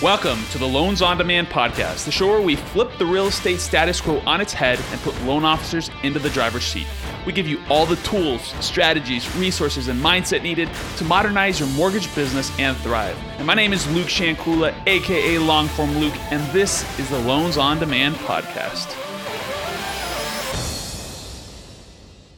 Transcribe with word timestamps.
Welcome 0.00 0.44
to 0.52 0.58
the 0.58 0.68
Loans 0.68 1.02
on 1.02 1.18
Demand 1.18 1.48
podcast, 1.48 2.04
the 2.04 2.12
show 2.12 2.28
where 2.28 2.40
we 2.40 2.54
flip 2.54 2.88
the 2.98 3.04
real 3.04 3.26
estate 3.26 3.58
status 3.58 4.00
quo 4.00 4.20
on 4.20 4.40
its 4.40 4.52
head 4.52 4.78
and 4.92 5.00
put 5.00 5.20
loan 5.22 5.44
officers 5.44 5.90
into 6.04 6.20
the 6.20 6.30
driver's 6.30 6.62
seat. 6.62 6.86
We 7.26 7.32
give 7.32 7.48
you 7.48 7.60
all 7.68 7.84
the 7.84 7.96
tools, 7.96 8.54
strategies, 8.60 9.34
resources, 9.34 9.88
and 9.88 10.00
mindset 10.00 10.44
needed 10.44 10.70
to 10.98 11.04
modernize 11.04 11.58
your 11.58 11.68
mortgage 11.70 12.14
business 12.14 12.56
and 12.60 12.76
thrive. 12.76 13.18
And 13.38 13.46
my 13.48 13.54
name 13.54 13.72
is 13.72 13.92
Luke 13.92 14.06
Shankula, 14.06 14.72
aka 14.86 15.34
Longform 15.34 15.98
Luke, 15.98 16.14
and 16.30 16.48
this 16.52 16.84
is 17.00 17.10
the 17.10 17.18
Loans 17.18 17.58
on 17.58 17.80
Demand 17.80 18.14
podcast. 18.18 18.94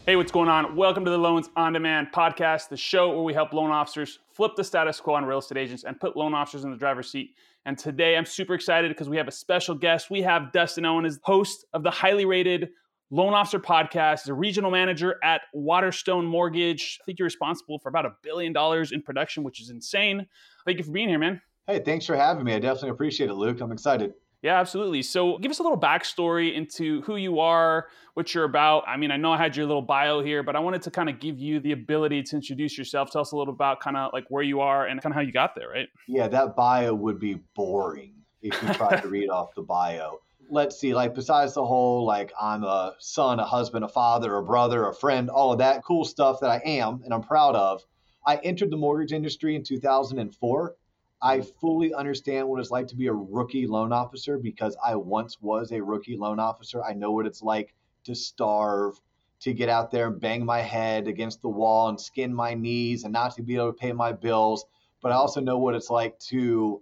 Hey, 0.07 0.17
what's 0.17 0.33
going 0.33 0.49
on? 0.49 0.77
Welcome 0.77 1.05
to 1.05 1.11
the 1.11 1.19
Loans 1.19 1.51
on 1.57 1.75
Demand 1.75 2.09
podcast, 2.11 2.71
the 2.71 2.77
show 2.79 3.11
where 3.11 3.23
we 3.23 3.35
help 3.35 3.53
loan 3.53 3.71
officers 3.71 4.19
flip 4.33 4.57
the 4.57 4.65
status 4.65 4.99
quo 4.99 5.13
on 5.15 5.27
real 5.27 5.39
estate 5.39 5.59
agents 5.59 5.85
and 5.85 6.01
put 6.01 6.17
loan 6.17 6.33
officers 6.33 6.65
in 6.65 6.71
the 6.71 6.77
driver's 6.79 7.11
seat. 7.11 7.35
And 7.67 7.79
today 7.79 8.17
I'm 8.17 8.25
super 8.25 8.55
excited 8.55 8.91
because 8.91 9.09
we 9.09 9.17
have 9.17 9.29
a 9.29 9.33
special 9.33 9.75
guest. 9.75 10.11
We 10.11 10.23
have 10.23 10.53
Dustin 10.53 10.85
Owen 10.87 11.05
as 11.05 11.21
host 11.23 11.67
of 11.73 11.83
the 11.83 11.91
highly 11.91 12.25
rated 12.25 12.71
Loan 13.11 13.35
Officer 13.35 13.59
Podcast. 13.59 14.21
He's 14.23 14.29
a 14.29 14.35
regional 14.35 14.71
manager 14.71 15.17
at 15.23 15.43
Waterstone 15.53 16.27
Mortgage. 16.27 16.99
I 17.01 17.05
think 17.05 17.19
you're 17.19 17.27
responsible 17.27 17.79
for 17.79 17.89
about 17.89 18.07
a 18.07 18.13
billion 18.23 18.53
dollars 18.53 18.93
in 18.93 19.03
production, 19.03 19.43
which 19.43 19.61
is 19.61 19.71
insane. 19.71 20.27
Thank 20.65 20.79
you 20.79 20.85
for 20.85 20.93
being 20.93 21.09
here, 21.09 21.19
man. 21.19 21.43
Hey, 21.67 21.81
thanks 21.81 22.07
for 22.07 22.17
having 22.17 22.45
me. 22.45 22.55
I 22.55 22.59
definitely 22.59 22.91
appreciate 22.91 23.29
it, 23.31 23.35
Luke. 23.35 23.61
I'm 23.61 23.73
excited. 23.73 24.13
Yeah, 24.43 24.59
absolutely. 24.59 25.03
So 25.03 25.37
give 25.39 25.51
us 25.51 25.59
a 25.59 25.63
little 25.63 25.79
backstory 25.79 26.55
into 26.55 27.03
who 27.03 27.17
you 27.17 27.41
are, 27.41 27.89
what 28.15 28.35
you're 28.35 28.45
about. 28.45 28.85
I 28.89 28.97
mean, 28.97 29.11
I 29.11 29.19
know 29.19 29.33
I 29.33 29.37
had 29.37 29.55
your 29.55 29.67
little 29.67 29.83
bio 29.83 30.23
here, 30.23 30.43
but 30.43 30.57
I 30.57 30.61
wanted 30.61 30.81
to 30.83 30.91
kind 30.91 31.11
of 31.11 31.21
give 31.21 31.39
you 31.39 31.61
the 31.61 31.73
ability 31.73 32.23
to 32.23 32.37
introduce 32.37 32.79
yourself. 32.79 33.11
Tell 33.11 33.21
us 33.21 33.33
a 33.33 33.37
little 33.37 33.53
about 33.53 33.81
kind 33.81 33.99
of 33.99 34.13
like 34.15 34.25
where 34.31 34.43
you 34.43 34.61
are 34.61 34.87
and 34.87 35.01
kind 35.03 35.13
of 35.13 35.17
how 35.17 35.21
you 35.21 35.33
got 35.33 35.55
there, 35.55 35.69
right? 35.69 35.89
Yeah, 36.09 36.27
that 36.29 36.57
bio 36.57 36.95
would 36.95 37.19
be 37.19 37.35
boring 37.55 38.15
if 38.41 38.61
you 38.63 38.73
tried 38.73 39.03
to 39.03 39.09
read 39.09 39.29
off 39.29 39.55
the 39.55 39.63
bio. 39.63 40.21
Let's 40.49 40.81
see, 40.81 40.95
like 40.95 41.15
besides 41.15 41.55
the 41.55 41.65
whole 41.65 42.07
like 42.07 42.33
I'm 42.41 42.65
a 42.65 42.95
son, 42.99 43.39
a 43.39 43.45
husband, 43.45 43.85
a 43.85 43.89
father, 43.89 44.35
a 44.37 44.43
brother, 44.43 44.89
a 44.89 44.95
friend, 44.95 45.29
all 45.29 45.53
of 45.53 45.59
that 45.59 45.85
cool 45.85 46.05
stuff 46.05 46.41
that 46.41 46.51
I 46.51 46.63
am 46.65 47.03
and 47.05 47.13
I'm 47.13 47.23
proud 47.23 47.55
of. 47.55 47.83
I 48.27 48.37
entered 48.37 48.71
the 48.71 48.77
mortgage 48.77 49.13
industry 49.13 49.55
in 49.55 49.63
2004 49.63 50.75
I 51.23 51.43
fully 51.43 51.93
understand 51.93 52.49
what 52.49 52.61
it's 52.61 52.71
like 52.71 52.87
to 52.89 52.97
be 52.97 53.09
a 53.09 53.13
rookie 53.13 53.67
loan 53.67 53.93
officer 53.93 54.39
because 54.39 54.77
I 54.83 54.97
once 54.97 55.41
was 55.41 55.71
a 55.71 55.83
rookie 55.83 56.17
loan 56.17 56.41
officer. 56.41 56.83
I 56.83 56.95
know 56.95 57.13
what 57.13 57.27
it's 57.27 57.43
like 57.43 57.75
to 58.05 58.15
starve, 58.15 58.99
to 59.41 59.53
get 59.53 59.69
out 59.69 59.91
there 59.91 60.09
and 60.09 60.21
bang 60.21 60.45
my 60.47 60.61
head 60.61 61.09
against 61.09 61.43
the 61.43 61.49
wall 61.49 61.89
and 61.89 62.01
skin 62.01 62.35
my 62.35 62.55
knees 62.55 63.05
and 63.05 63.13
not 63.13 63.35
to 63.37 63.43
be 63.43 63.57
able 63.57 63.73
to 63.73 63.79
pay 63.79 63.93
my 63.93 64.13
bills. 64.13 64.65
But 65.03 65.13
I 65.13 65.17
also 65.17 65.41
know 65.41 65.59
what 65.59 65.75
it's 65.75 65.91
like 65.91 66.19
to 66.31 66.81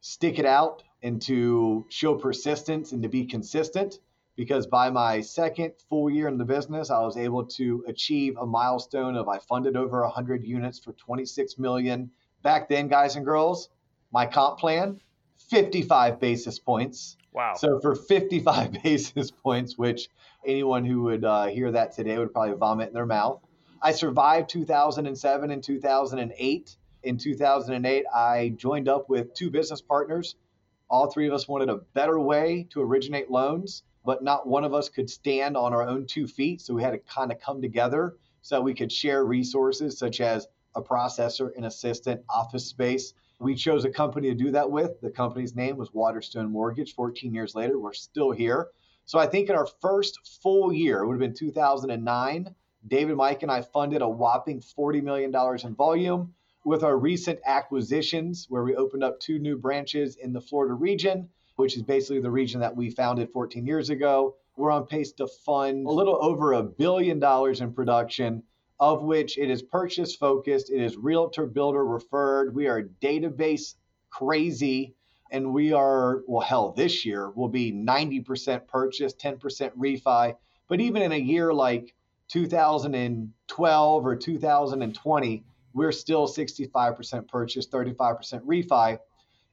stick 0.00 0.38
it 0.40 0.46
out 0.46 0.82
and 1.02 1.22
to 1.22 1.86
show 1.88 2.16
persistence 2.16 2.90
and 2.92 3.02
to 3.04 3.08
be 3.08 3.26
consistent 3.26 4.00
because 4.34 4.66
by 4.66 4.90
my 4.90 5.20
second 5.20 5.72
full 5.88 6.10
year 6.10 6.28
in 6.28 6.38
the 6.38 6.44
business, 6.44 6.90
I 6.90 7.00
was 7.00 7.16
able 7.16 7.44
to 7.46 7.84
achieve 7.86 8.36
a 8.36 8.46
milestone 8.46 9.16
of 9.16 9.28
I 9.28 9.38
funded 9.38 9.76
over 9.76 10.02
100 10.02 10.44
units 10.44 10.78
for 10.78 10.92
26 10.92 11.58
million 11.58 12.10
back 12.42 12.68
then, 12.68 12.88
guys 12.88 13.16
and 13.16 13.24
girls, 13.24 13.68
my 14.12 14.26
comp 14.26 14.58
plan, 14.58 15.00
55 15.50 16.20
basis 16.20 16.58
points. 16.58 17.16
Wow. 17.32 17.54
So 17.56 17.80
for 17.80 17.94
55 17.94 18.72
basis 18.82 19.30
points, 19.30 19.76
which 19.76 20.08
anyone 20.46 20.84
who 20.84 21.02
would 21.02 21.24
uh, 21.24 21.46
hear 21.46 21.70
that 21.72 21.92
today 21.92 22.18
would 22.18 22.32
probably 22.32 22.56
vomit 22.56 22.88
in 22.88 22.94
their 22.94 23.06
mouth. 23.06 23.40
I 23.80 23.92
survived 23.92 24.50
2007 24.50 25.50
and 25.50 25.62
2008. 25.62 26.76
In 27.04 27.16
2008, 27.16 28.04
I 28.12 28.48
joined 28.56 28.88
up 28.88 29.08
with 29.08 29.34
two 29.34 29.50
business 29.50 29.80
partners. 29.80 30.34
All 30.90 31.10
three 31.10 31.28
of 31.28 31.34
us 31.34 31.46
wanted 31.46 31.68
a 31.68 31.76
better 31.94 32.18
way 32.18 32.66
to 32.70 32.82
originate 32.82 33.30
loans, 33.30 33.84
but 34.04 34.24
not 34.24 34.48
one 34.48 34.64
of 34.64 34.74
us 34.74 34.88
could 34.88 35.08
stand 35.08 35.56
on 35.56 35.72
our 35.72 35.86
own 35.86 36.06
two 36.06 36.26
feet. 36.26 36.60
So 36.60 36.74
we 36.74 36.82
had 36.82 36.92
to 36.92 36.98
kind 36.98 37.30
of 37.30 37.40
come 37.40 37.62
together 37.62 38.16
so 38.42 38.60
we 38.60 38.74
could 38.74 38.90
share 38.90 39.24
resources 39.24 39.98
such 39.98 40.20
as 40.20 40.48
a 40.74 40.82
processor, 40.82 41.56
an 41.56 41.64
assistant, 41.64 42.22
office 42.28 42.66
space. 42.66 43.14
We 43.40 43.54
chose 43.54 43.84
a 43.84 43.90
company 43.90 44.28
to 44.28 44.34
do 44.34 44.50
that 44.50 44.70
with. 44.70 45.00
The 45.00 45.10
company's 45.10 45.54
name 45.54 45.76
was 45.76 45.94
Waterstone 45.94 46.50
Mortgage. 46.50 46.94
14 46.94 47.32
years 47.32 47.54
later, 47.54 47.78
we're 47.78 47.92
still 47.92 48.30
here. 48.30 48.68
So 49.04 49.18
I 49.18 49.26
think 49.26 49.48
in 49.48 49.56
our 49.56 49.68
first 49.80 50.40
full 50.42 50.72
year, 50.72 51.02
it 51.02 51.06
would 51.06 51.14
have 51.14 51.20
been 51.20 51.34
2009, 51.34 52.54
David, 52.86 53.16
Mike, 53.16 53.42
and 53.42 53.50
I 53.50 53.62
funded 53.62 54.02
a 54.02 54.08
whopping 54.08 54.60
$40 54.60 55.02
million 55.02 55.34
in 55.64 55.74
volume. 55.74 56.34
With 56.64 56.82
our 56.82 56.98
recent 56.98 57.38
acquisitions, 57.46 58.46
where 58.50 58.64
we 58.64 58.74
opened 58.74 59.04
up 59.04 59.20
two 59.20 59.38
new 59.38 59.56
branches 59.56 60.16
in 60.16 60.32
the 60.32 60.40
Florida 60.40 60.74
region, 60.74 61.28
which 61.56 61.76
is 61.76 61.82
basically 61.82 62.20
the 62.20 62.30
region 62.30 62.60
that 62.60 62.76
we 62.76 62.90
founded 62.90 63.30
14 63.30 63.64
years 63.66 63.88
ago, 63.88 64.36
we're 64.56 64.70
on 64.70 64.86
pace 64.86 65.12
to 65.12 65.26
fund 65.26 65.86
a 65.86 65.90
little 65.90 66.18
over 66.20 66.52
a 66.52 66.62
billion 66.62 67.18
dollars 67.18 67.60
in 67.60 67.72
production 67.72 68.42
of 68.80 69.02
which 69.02 69.38
it 69.38 69.50
is 69.50 69.62
purchase 69.62 70.14
focused, 70.14 70.70
it 70.70 70.80
is 70.80 70.96
realtor 70.96 71.46
builder 71.46 71.84
referred. 71.84 72.54
We 72.54 72.68
are 72.68 72.82
database 73.02 73.74
crazy, 74.10 74.94
and 75.30 75.52
we 75.52 75.72
are, 75.72 76.22
well, 76.26 76.40
hell, 76.40 76.72
this 76.72 77.04
year 77.04 77.30
will 77.30 77.48
be 77.48 77.72
90% 77.72 78.66
purchase, 78.68 79.14
10% 79.14 79.76
refi. 79.76 80.34
But 80.68 80.80
even 80.80 81.02
in 81.02 81.12
a 81.12 81.16
year 81.16 81.52
like 81.52 81.94
2012 82.28 84.06
or 84.06 84.16
2020, 84.16 85.44
we're 85.74 85.92
still 85.92 86.26
65% 86.26 87.28
purchase, 87.28 87.66
35% 87.66 88.44
refi. 88.44 88.98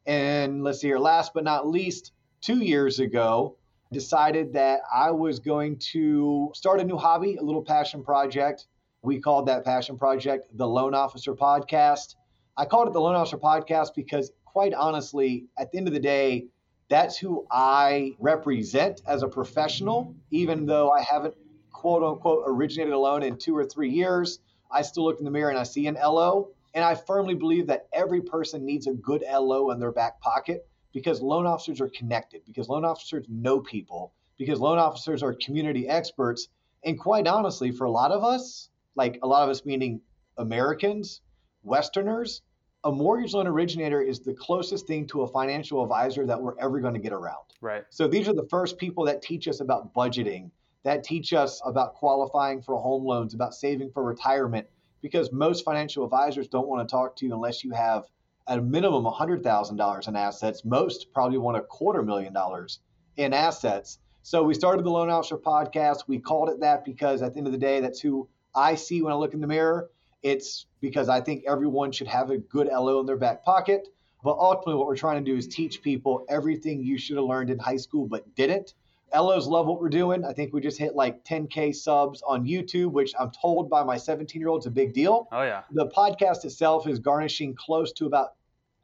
And 0.05 0.63
let's 0.63 0.81
see 0.81 0.87
here, 0.87 0.99
last 0.99 1.33
but 1.33 1.43
not 1.43 1.67
least, 1.67 2.11
two 2.41 2.59
years 2.59 2.99
ago, 2.99 3.57
decided 3.91 4.53
that 4.53 4.81
I 4.93 5.11
was 5.11 5.39
going 5.39 5.77
to 5.93 6.51
start 6.53 6.79
a 6.79 6.83
new 6.83 6.97
hobby, 6.97 7.37
a 7.37 7.41
little 7.41 7.63
passion 7.63 8.03
project 8.03 8.67
we 9.05 9.19
called 9.19 9.45
that 9.47 9.63
passion 9.63 9.97
project 9.97 10.47
the 10.57 10.67
Loan 10.67 10.95
Officer 10.95 11.35
Podcast. 11.35 12.15
I 12.57 12.65
called 12.65 12.87
it 12.87 12.93
the 12.93 13.01
Loan 13.01 13.15
Officer 13.15 13.37
Podcast 13.37 13.89
because, 13.95 14.31
quite 14.45 14.73
honestly, 14.73 15.45
at 15.59 15.71
the 15.71 15.77
end 15.77 15.87
of 15.87 15.93
the 15.93 15.99
day, 15.99 16.47
that's 16.89 17.15
who 17.15 17.45
I 17.51 18.15
represent 18.19 19.01
as 19.07 19.21
a 19.21 19.27
professional, 19.27 20.15
even 20.31 20.65
though 20.65 20.89
I 20.89 21.01
haven't 21.01 21.35
quote 21.71 22.03
unquote 22.03 22.45
originated 22.47 22.93
a 22.93 22.97
loan 22.97 23.21
in 23.21 23.37
two 23.37 23.55
or 23.55 23.63
three 23.63 23.91
years. 23.91 24.39
I 24.71 24.81
still 24.81 25.03
look 25.03 25.19
in 25.19 25.25
the 25.25 25.31
mirror 25.31 25.49
and 25.49 25.59
I 25.59 25.63
see 25.63 25.85
an 25.85 25.95
LO. 25.95 26.49
And 26.73 26.83
I 26.83 26.95
firmly 26.95 27.35
believe 27.35 27.67
that 27.67 27.87
every 27.93 28.21
person 28.21 28.65
needs 28.65 28.87
a 28.87 28.93
good 28.93 29.23
LO 29.31 29.69
in 29.69 29.79
their 29.79 29.91
back 29.91 30.19
pocket 30.19 30.67
because 30.93 31.21
loan 31.21 31.45
officers 31.45 31.79
are 31.79 31.89
connected, 31.89 32.41
because 32.45 32.69
loan 32.69 32.85
officers 32.85 33.25
know 33.29 33.59
people, 33.59 34.13
because 34.37 34.59
loan 34.59 34.79
officers 34.79 35.21
are 35.21 35.33
community 35.33 35.87
experts. 35.87 36.47
And 36.83 36.99
quite 36.99 37.27
honestly, 37.27 37.71
for 37.71 37.85
a 37.85 37.91
lot 37.91 38.11
of 38.11 38.23
us, 38.23 38.69
like 38.95 39.19
a 39.23 39.27
lot 39.27 39.43
of 39.43 39.49
us 39.49 39.65
meaning 39.65 40.01
Americans, 40.37 41.21
Westerners, 41.63 42.41
a 42.83 42.91
mortgage 42.91 43.33
loan 43.33 43.47
originator 43.47 44.01
is 44.01 44.19
the 44.19 44.33
closest 44.33 44.85
thing 44.85 45.07
to 45.07 45.23
a 45.23 45.27
financial 45.27 45.81
advisor 45.81 46.25
that 46.25 46.39
we're 46.39 46.57
ever 46.59 46.79
going 46.79 46.93
to 46.93 46.99
get 46.99 47.13
around. 47.13 47.45
Right. 47.59 47.83
So 47.89 48.07
these 48.07 48.27
are 48.27 48.33
the 48.33 48.47
first 48.49 48.77
people 48.77 49.05
that 49.05 49.23
teach 49.23 49.47
us 49.47 49.59
about 49.59 49.93
budgeting, 49.93 50.51
that 50.83 51.03
teach 51.03 51.33
us 51.33 51.61
about 51.65 51.95
qualifying 51.95 52.61
for 52.61 52.77
home 52.77 53.03
loans, 53.03 53.33
about 53.33 53.55
saving 53.55 53.89
for 53.89 54.03
retirement, 54.03 54.67
because 55.01 55.31
most 55.31 55.65
financial 55.65 56.03
advisors 56.03 56.47
don't 56.47 56.67
want 56.67 56.87
to 56.87 56.91
talk 56.91 57.15
to 57.17 57.25
you 57.25 57.33
unless 57.33 57.63
you 57.63 57.71
have 57.71 58.05
at 58.47 58.59
a 58.59 58.61
minimum 58.61 59.03
$100,000 59.03 60.07
in 60.07 60.15
assets. 60.15 60.63
Most 60.63 61.11
probably 61.11 61.39
want 61.39 61.57
a 61.57 61.61
quarter 61.61 62.03
million 62.03 62.33
dollars 62.33 62.79
in 63.17 63.33
assets. 63.33 63.97
So 64.21 64.43
we 64.43 64.53
started 64.53 64.85
the 64.85 64.91
Loan 64.91 65.09
Officer 65.09 65.37
podcast. 65.37 66.03
We 66.07 66.19
called 66.19 66.49
it 66.49 66.59
that 66.59 66.85
because 66.85 67.21
at 67.21 67.33
the 67.33 67.39
end 67.39 67.47
of 67.47 67.53
the 67.53 67.59
day, 67.59 67.79
that's 67.79 67.99
who 67.99 68.27
I 68.55 68.75
see 68.75 69.01
when 69.01 69.11
I 69.11 69.15
look 69.15 69.33
in 69.33 69.41
the 69.41 69.47
mirror. 69.47 69.89
It's 70.23 70.65
because 70.81 71.09
I 71.09 71.21
think 71.21 71.43
everyone 71.47 71.91
should 71.91 72.07
have 72.07 72.31
a 72.31 72.37
good 72.37 72.67
LO 72.67 72.99
in 72.99 73.05
their 73.05 73.17
back 73.17 73.43
pocket. 73.43 73.87
But 74.23 74.37
ultimately, 74.39 74.73
what 74.75 74.87
we're 74.87 74.97
trying 74.97 75.23
to 75.23 75.31
do 75.31 75.37
is 75.37 75.47
teach 75.47 75.83
people 75.83 76.25
everything 76.29 76.81
you 76.81 76.97
should 76.97 77.17
have 77.17 77.25
learned 77.25 77.51
in 77.51 77.59
high 77.59 77.77
school 77.77 78.07
but 78.07 78.33
didn't. 78.35 78.73
LOs 79.13 79.45
love 79.45 79.67
what 79.67 79.79
we're 79.79 79.89
doing. 79.89 80.25
I 80.25 80.33
think 80.33 80.51
we 80.51 80.61
just 80.61 80.79
hit 80.79 80.95
like 80.95 81.23
10K 81.23 81.75
subs 81.75 82.23
on 82.25 82.45
YouTube, 82.45 82.91
which 82.91 83.13
I'm 83.19 83.29
told 83.29 83.69
by 83.69 83.83
my 83.83 83.97
17 83.97 84.39
year 84.39 84.49
old 84.49 84.63
is 84.63 84.65
a 84.65 84.71
big 84.71 84.93
deal. 84.93 85.27
Oh, 85.31 85.43
yeah. 85.43 85.61
The 85.71 85.87
podcast 85.87 86.43
itself 86.43 86.87
is 86.87 86.97
garnishing 86.97 87.53
close 87.53 87.91
to 87.93 88.07
about 88.07 88.33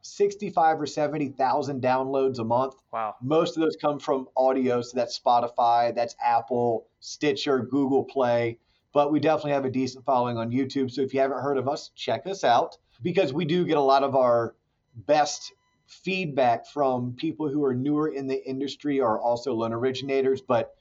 65 0.02 0.80
or 0.80 0.86
70,000 0.86 1.82
downloads 1.82 2.38
a 2.38 2.44
month. 2.44 2.74
Wow. 2.92 3.16
Most 3.20 3.56
of 3.56 3.62
those 3.62 3.76
come 3.76 3.98
from 3.98 4.28
audio. 4.36 4.80
So 4.80 4.96
that's 4.96 5.18
Spotify, 5.18 5.94
that's 5.94 6.14
Apple, 6.22 6.86
Stitcher, 7.00 7.58
Google 7.58 8.04
Play 8.04 8.58
but 8.92 9.10
we 9.10 9.20
definitely 9.20 9.52
have 9.52 9.64
a 9.64 9.70
decent 9.70 10.04
following 10.04 10.36
on 10.36 10.50
YouTube. 10.50 10.90
So 10.90 11.02
if 11.02 11.14
you 11.14 11.20
haven't 11.20 11.40
heard 11.40 11.58
of 11.58 11.68
us, 11.68 11.90
check 11.94 12.26
us 12.26 12.44
out 12.44 12.76
because 13.02 13.32
we 13.32 13.44
do 13.44 13.64
get 13.64 13.76
a 13.76 13.82
lot 13.82 14.02
of 14.02 14.14
our 14.14 14.54
best 14.94 15.52
feedback 15.86 16.66
from 16.66 17.14
people 17.14 17.48
who 17.48 17.64
are 17.64 17.74
newer 17.74 18.08
in 18.08 18.26
the 18.26 18.48
industry 18.48 19.00
or 19.00 19.20
also 19.20 19.54
loan 19.54 19.72
originators. 19.72 20.40
But 20.40 20.74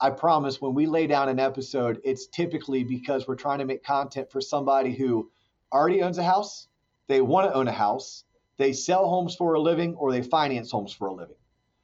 I 0.00 0.10
promise 0.10 0.60
when 0.60 0.74
we 0.74 0.86
lay 0.86 1.06
down 1.06 1.28
an 1.28 1.40
episode, 1.40 2.00
it's 2.04 2.26
typically 2.26 2.84
because 2.84 3.26
we're 3.26 3.34
trying 3.34 3.58
to 3.58 3.64
make 3.64 3.82
content 3.82 4.30
for 4.30 4.40
somebody 4.40 4.94
who 4.94 5.30
already 5.72 6.02
owns 6.02 6.18
a 6.18 6.24
house, 6.24 6.68
they 7.08 7.20
want 7.20 7.48
to 7.50 7.54
own 7.54 7.68
a 7.68 7.72
house, 7.72 8.24
they 8.56 8.72
sell 8.72 9.08
homes 9.08 9.34
for 9.34 9.54
a 9.54 9.60
living, 9.60 9.94
or 9.94 10.12
they 10.12 10.22
finance 10.22 10.70
homes 10.70 10.92
for 10.92 11.08
a 11.08 11.14
living. 11.14 11.36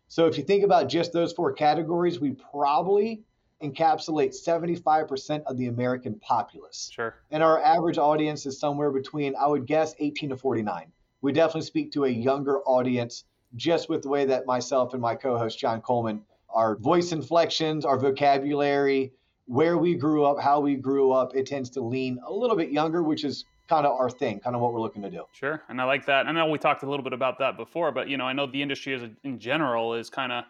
So 0.09 0.27
if 0.27 0.39
you 0.39 0.45
think 0.45 0.65
about 0.65 0.89
just 0.89 1.13
those 1.13 1.33
four 1.33 1.53
categories, 1.53 2.21
we 2.21 2.33
probably 2.33 3.23
encapsulate 3.69 4.35
75% 4.35 5.43
of 5.45 5.57
the 5.57 5.67
American 5.67 6.15
populace. 6.21 6.91
Sure. 6.93 7.15
And 7.31 7.43
our 7.43 7.63
average 7.63 7.99
audience 7.99 8.47
is 8.47 8.59
somewhere 8.59 8.91
between, 8.91 9.35
I 9.37 9.47
would 9.47 9.67
guess, 9.67 9.95
18 9.99 10.31
to 10.31 10.37
49. 10.37 10.87
We 11.23 11.33
definitely 11.33 11.63
speak 11.63 11.93
to 11.93 12.05
a 12.05 12.09
younger 12.09 12.61
audience 12.61 13.25
just 13.57 13.89
with 13.89 14.03
the 14.03 14.09
way 14.09 14.25
that 14.27 14.47
myself 14.47 14.93
and 14.93 15.01
my 15.03 15.15
co 15.15 15.39
host, 15.39 15.59
John 15.59 15.81
Coleman, 15.81 16.23
our 16.51 16.77
voice 16.77 17.13
inflections, 17.13 17.85
our 17.85 17.99
vocabulary, 17.99 19.13
where 19.47 19.77
we 19.79 19.95
grew 19.95 20.25
up, 20.25 20.41
how 20.41 20.61
we 20.61 20.77
grew 20.77 21.13
up, 21.13 21.35
it 21.35 21.47
tends 21.47 21.71
to 21.71 21.81
lean 21.81 22.19
a 22.27 22.33
little 22.33 22.57
bit 22.57 22.71
younger, 22.71 23.03
which 23.03 23.25
is 23.25 23.45
kind 23.69 23.87
of 23.87 23.99
our 23.99 24.11
thing, 24.11 24.41
kind 24.41 24.55
of 24.55 24.63
what 24.63 24.73
we're 24.73 24.81
looking 24.81 25.03
to 25.03 25.11
do. 25.11 25.25
Sure, 25.33 25.63
and 25.69 25.81
I 25.81 25.85
like 25.85 26.07
that. 26.07 26.27
I 26.27 26.33
know 26.33 26.47
we 26.47 26.59
talked 26.59 26.83
a 26.83 26.89
little 26.89 27.05
bit 27.05 27.13
about 27.13 27.39
that 27.39 27.57
before, 27.57 27.93
but 27.93 28.09
you 28.09 28.17
know, 28.17 28.25
I 28.25 28.33
know 28.33 28.47
the 28.47 28.63
industry 28.63 28.95
as 28.95 29.03
a, 29.03 29.11
in 29.23 29.39
general 29.39 29.95
is 29.95 30.11
kind 30.11 30.33
of 30.33 30.45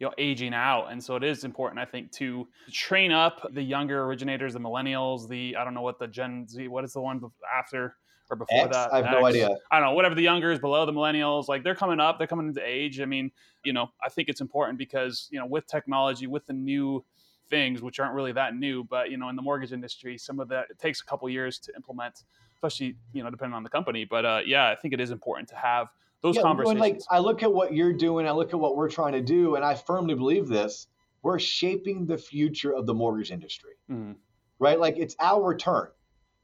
you 0.00 0.06
know 0.06 0.12
aging 0.18 0.54
out, 0.54 0.86
and 0.86 1.02
so 1.02 1.14
it 1.14 1.22
is 1.22 1.44
important, 1.44 1.78
I 1.78 1.84
think, 1.84 2.10
to 2.12 2.48
train 2.72 3.12
up 3.12 3.46
the 3.52 3.62
younger 3.62 4.02
originators, 4.04 4.54
the 4.54 4.58
millennials, 4.58 5.28
the 5.28 5.54
I 5.56 5.62
don't 5.62 5.74
know 5.74 5.82
what 5.82 5.98
the 5.98 6.08
Gen 6.08 6.48
Z, 6.48 6.66
what 6.68 6.84
is 6.84 6.94
the 6.94 7.00
one 7.00 7.20
after 7.56 7.94
or 8.30 8.36
before 8.36 8.64
X, 8.64 8.76
that? 8.76 8.92
I 8.92 8.96
have 8.96 9.06
X. 9.06 9.12
no 9.12 9.26
idea. 9.26 9.56
I 9.70 9.78
don't 9.78 9.90
know, 9.90 9.94
whatever 9.94 10.14
the 10.14 10.22
younger 10.22 10.50
is 10.50 10.58
below 10.58 10.86
the 10.86 10.92
millennials, 10.92 11.48
like 11.48 11.62
they're 11.62 11.74
coming 11.74 12.00
up, 12.00 12.18
they're 12.18 12.26
coming 12.26 12.48
into 12.48 12.62
age. 12.64 13.00
I 13.00 13.04
mean, 13.04 13.30
you 13.64 13.72
know, 13.72 13.90
I 14.04 14.08
think 14.08 14.28
it's 14.28 14.40
important 14.40 14.78
because 14.78 15.28
you 15.30 15.38
know 15.38 15.46
with 15.46 15.66
technology, 15.66 16.26
with 16.26 16.46
the 16.46 16.54
new 16.54 17.04
things 17.50 17.82
which 17.82 17.98
aren't 17.98 18.14
really 18.14 18.32
that 18.32 18.54
new 18.54 18.84
but 18.84 19.10
you 19.10 19.16
know 19.16 19.28
in 19.28 19.34
the 19.34 19.42
mortgage 19.42 19.72
industry 19.72 20.16
some 20.16 20.38
of 20.38 20.48
that 20.48 20.66
it 20.70 20.78
takes 20.78 21.00
a 21.00 21.04
couple 21.04 21.28
years 21.28 21.58
to 21.58 21.74
implement 21.74 22.22
especially 22.54 22.96
you 23.12 23.22
know 23.22 23.28
depending 23.28 23.54
on 23.54 23.64
the 23.64 23.68
company 23.68 24.04
but 24.04 24.24
uh, 24.24 24.40
yeah 24.46 24.70
i 24.70 24.76
think 24.76 24.94
it 24.94 25.00
is 25.00 25.10
important 25.10 25.48
to 25.48 25.56
have 25.56 25.88
those 26.22 26.36
Yeah, 26.36 26.42
conversations 26.42 26.80
like 26.80 27.00
I 27.10 27.18
look 27.18 27.42
at 27.42 27.52
what 27.52 27.72
you're 27.72 27.92
doing, 27.92 28.26
I 28.26 28.32
look 28.32 28.52
at 28.52 28.60
what 28.60 28.76
we're 28.76 28.90
trying 28.90 29.12
to 29.12 29.22
do, 29.22 29.54
and 29.56 29.64
I 29.64 29.74
firmly 29.74 30.14
believe 30.14 30.48
this. 30.48 30.86
We're 31.22 31.38
shaping 31.38 32.06
the 32.06 32.18
future 32.18 32.72
of 32.72 32.86
the 32.86 32.94
mortgage 32.94 33.30
industry, 33.30 33.72
Mhm. 33.90 34.16
right? 34.58 34.78
Like 34.78 34.96
it's 34.98 35.16
our 35.20 35.56
turn. 35.56 35.88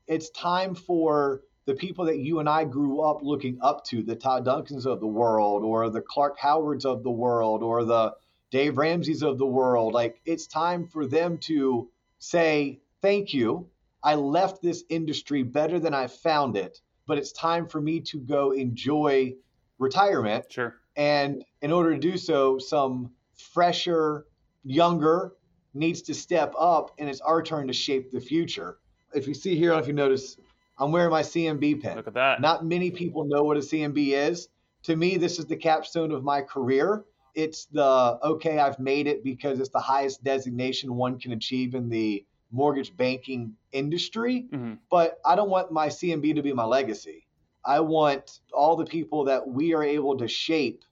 It's 0.06 0.31
time 0.31 0.75
for 0.75 1.43
the 1.64 1.75
people 1.75 2.05
that 2.06 2.19
you 2.19 2.38
and 2.38 2.49
I 2.49 2.64
grew 2.64 3.00
up 3.00 3.23
looking 3.23 3.58
up 3.61 3.84
to, 3.87 4.02
the 4.02 4.14
Todd 4.17 4.44
Duncans 4.44 4.87
of 4.87 5.00
the 5.00 5.06
world, 5.06 5.64
or 5.64 5.90
the 5.90 6.02
Clark 6.02 6.38
Howards 6.38 6.84
of 6.84 7.02
the 7.02 7.11
world, 7.11 7.62
or 7.62 7.84
the 7.84 8.14
Dave 8.50 8.78
Ramseys 8.78 9.23
of 9.23 9.38
the 9.38 9.46
world. 9.46 9.93
Like 9.93 10.20
it's 10.25 10.46
time 10.46 10.87
for 10.87 11.06
them 11.06 11.38
to 11.38 11.90
say, 12.19 12.81
thank 13.02 13.34
you. 13.34 13.69
I 14.02 14.14
left 14.14 14.62
this 14.62 14.84
industry 14.88 15.43
better 15.43 15.81
than 15.81 15.93
I 15.93 16.06
found 16.06 16.56
it, 16.56 16.81
but 17.06 17.19
it's 17.19 17.32
time 17.32 17.67
for 17.67 17.81
me 17.81 18.00
to 18.02 18.20
go 18.20 18.52
enjoy 18.52 19.34
retirement. 19.78 20.46
sure 20.50 20.76
And 20.96 21.44
in 21.62 21.73
order 21.73 21.93
to 21.93 21.99
do 22.00 22.17
so, 22.17 22.58
some 22.58 23.11
fresher, 23.34 24.26
younger 24.64 25.32
needs 25.75 26.02
to 26.02 26.14
step 26.14 26.55
up, 26.58 26.90
and 26.99 27.08
it's 27.08 27.20
our 27.20 27.43
turn 27.43 27.67
to 27.67 27.73
shape 27.73 28.11
the 28.11 28.20
future. 28.20 28.78
If 29.14 29.28
you 29.28 29.34
see 29.34 29.56
here, 29.56 29.73
if 29.75 29.87
you 29.87 29.93
notice, 29.93 30.37
I'm 30.78 30.90
wearing 30.90 31.11
my 31.11 31.23
CMB 31.23 31.82
pin. 31.82 31.96
look 31.96 32.06
at 32.06 32.14
that 32.14 32.40
Not 32.40 32.64
many 32.64 32.90
people 32.90 33.25
know 33.25 33.43
what 33.43 33.56
a 33.56 33.61
CMB 33.61 34.08
is. 34.12 34.49
To 34.84 34.96
me, 34.96 35.17
this 35.17 35.38
is 35.38 35.46
the 35.46 35.56
capstone 35.56 36.12
of 36.12 36.23
my 36.25 36.40
career. 36.40 37.05
It's 37.34 37.67
the 37.67 38.19
okay, 38.23 38.58
I've 38.58 38.78
made 38.78 39.06
it 39.06 39.23
because 39.23 39.61
it's 39.61 39.69
the 39.69 39.81
highest 39.81 40.25
designation 40.25 40.94
one 40.94 41.19
can 41.19 41.32
achieve 41.32 41.75
in 41.75 41.88
the 41.90 42.25
mortgage 42.50 42.96
banking 42.96 43.55
industry. 43.73 44.46
Mhm. 44.50 44.78
But 44.90 45.19
I 45.25 45.37
don't 45.37 45.50
want 45.50 45.70
my 45.70 45.88
CMB 45.88 46.34
to 46.34 46.43
be 46.43 46.52
my 46.52 46.64
legacy. 46.64 47.25
I 47.67 47.81
want 47.81 48.41
all 48.53 48.77
the 48.77 48.87
people 48.87 49.25
that 49.25 49.47
we 49.47 49.75
are 49.75 49.83
able 49.83 50.17
to 50.19 50.29
shape 50.29 50.85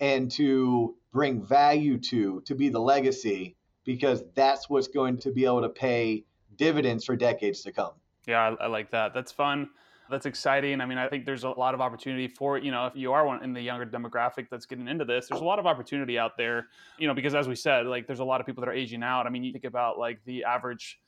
and 0.00 0.30
to 0.32 0.94
bring 1.12 1.42
value 1.42 1.98
to 1.98 2.42
to 2.42 2.54
be 2.54 2.68
the 2.68 2.80
legacy 2.80 3.56
because 3.84 4.22
that's 4.34 4.68
what's 4.68 4.88
going 4.88 5.18
to 5.18 5.32
be 5.32 5.44
able 5.46 5.62
to 5.62 5.68
pay 5.68 6.24
dividends 6.56 7.04
for 7.04 7.16
decades 7.16 7.62
to 7.62 7.72
come. 7.72 7.92
Yeah, 8.26 8.54
I, 8.60 8.64
I 8.64 8.66
like 8.66 8.90
that. 8.90 9.14
That's 9.14 9.32
fun. 9.32 9.70
That's 10.10 10.26
exciting. 10.26 10.80
I 10.80 10.86
mean, 10.86 10.98
I 10.98 11.08
think 11.08 11.26
there's 11.26 11.44
a 11.44 11.50
lot 11.50 11.74
of 11.74 11.80
opportunity 11.80 12.28
for, 12.28 12.56
you 12.56 12.70
know, 12.70 12.86
if 12.86 12.96
you 12.96 13.12
are 13.12 13.26
one 13.26 13.42
in 13.42 13.52
the 13.52 13.60
younger 13.60 13.84
demographic 13.84 14.48
that's 14.50 14.64
getting 14.66 14.88
into 14.88 15.04
this, 15.04 15.28
there's 15.28 15.40
a 15.40 15.44
lot 15.44 15.58
of 15.58 15.66
opportunity 15.66 16.18
out 16.18 16.36
there, 16.36 16.66
you 16.98 17.06
know, 17.06 17.14
because 17.14 17.34
as 17.34 17.46
we 17.46 17.54
said, 17.54 17.86
like 17.86 18.06
there's 18.06 18.20
a 18.20 18.24
lot 18.24 18.40
of 18.40 18.46
people 18.46 18.62
that 18.62 18.68
are 18.68 18.74
aging 18.74 19.02
out. 19.02 19.26
I 19.26 19.30
mean, 19.30 19.44
you 19.44 19.52
think 19.52 19.64
about 19.64 19.98
like 19.98 20.20
the 20.24 20.44
average 20.44 20.98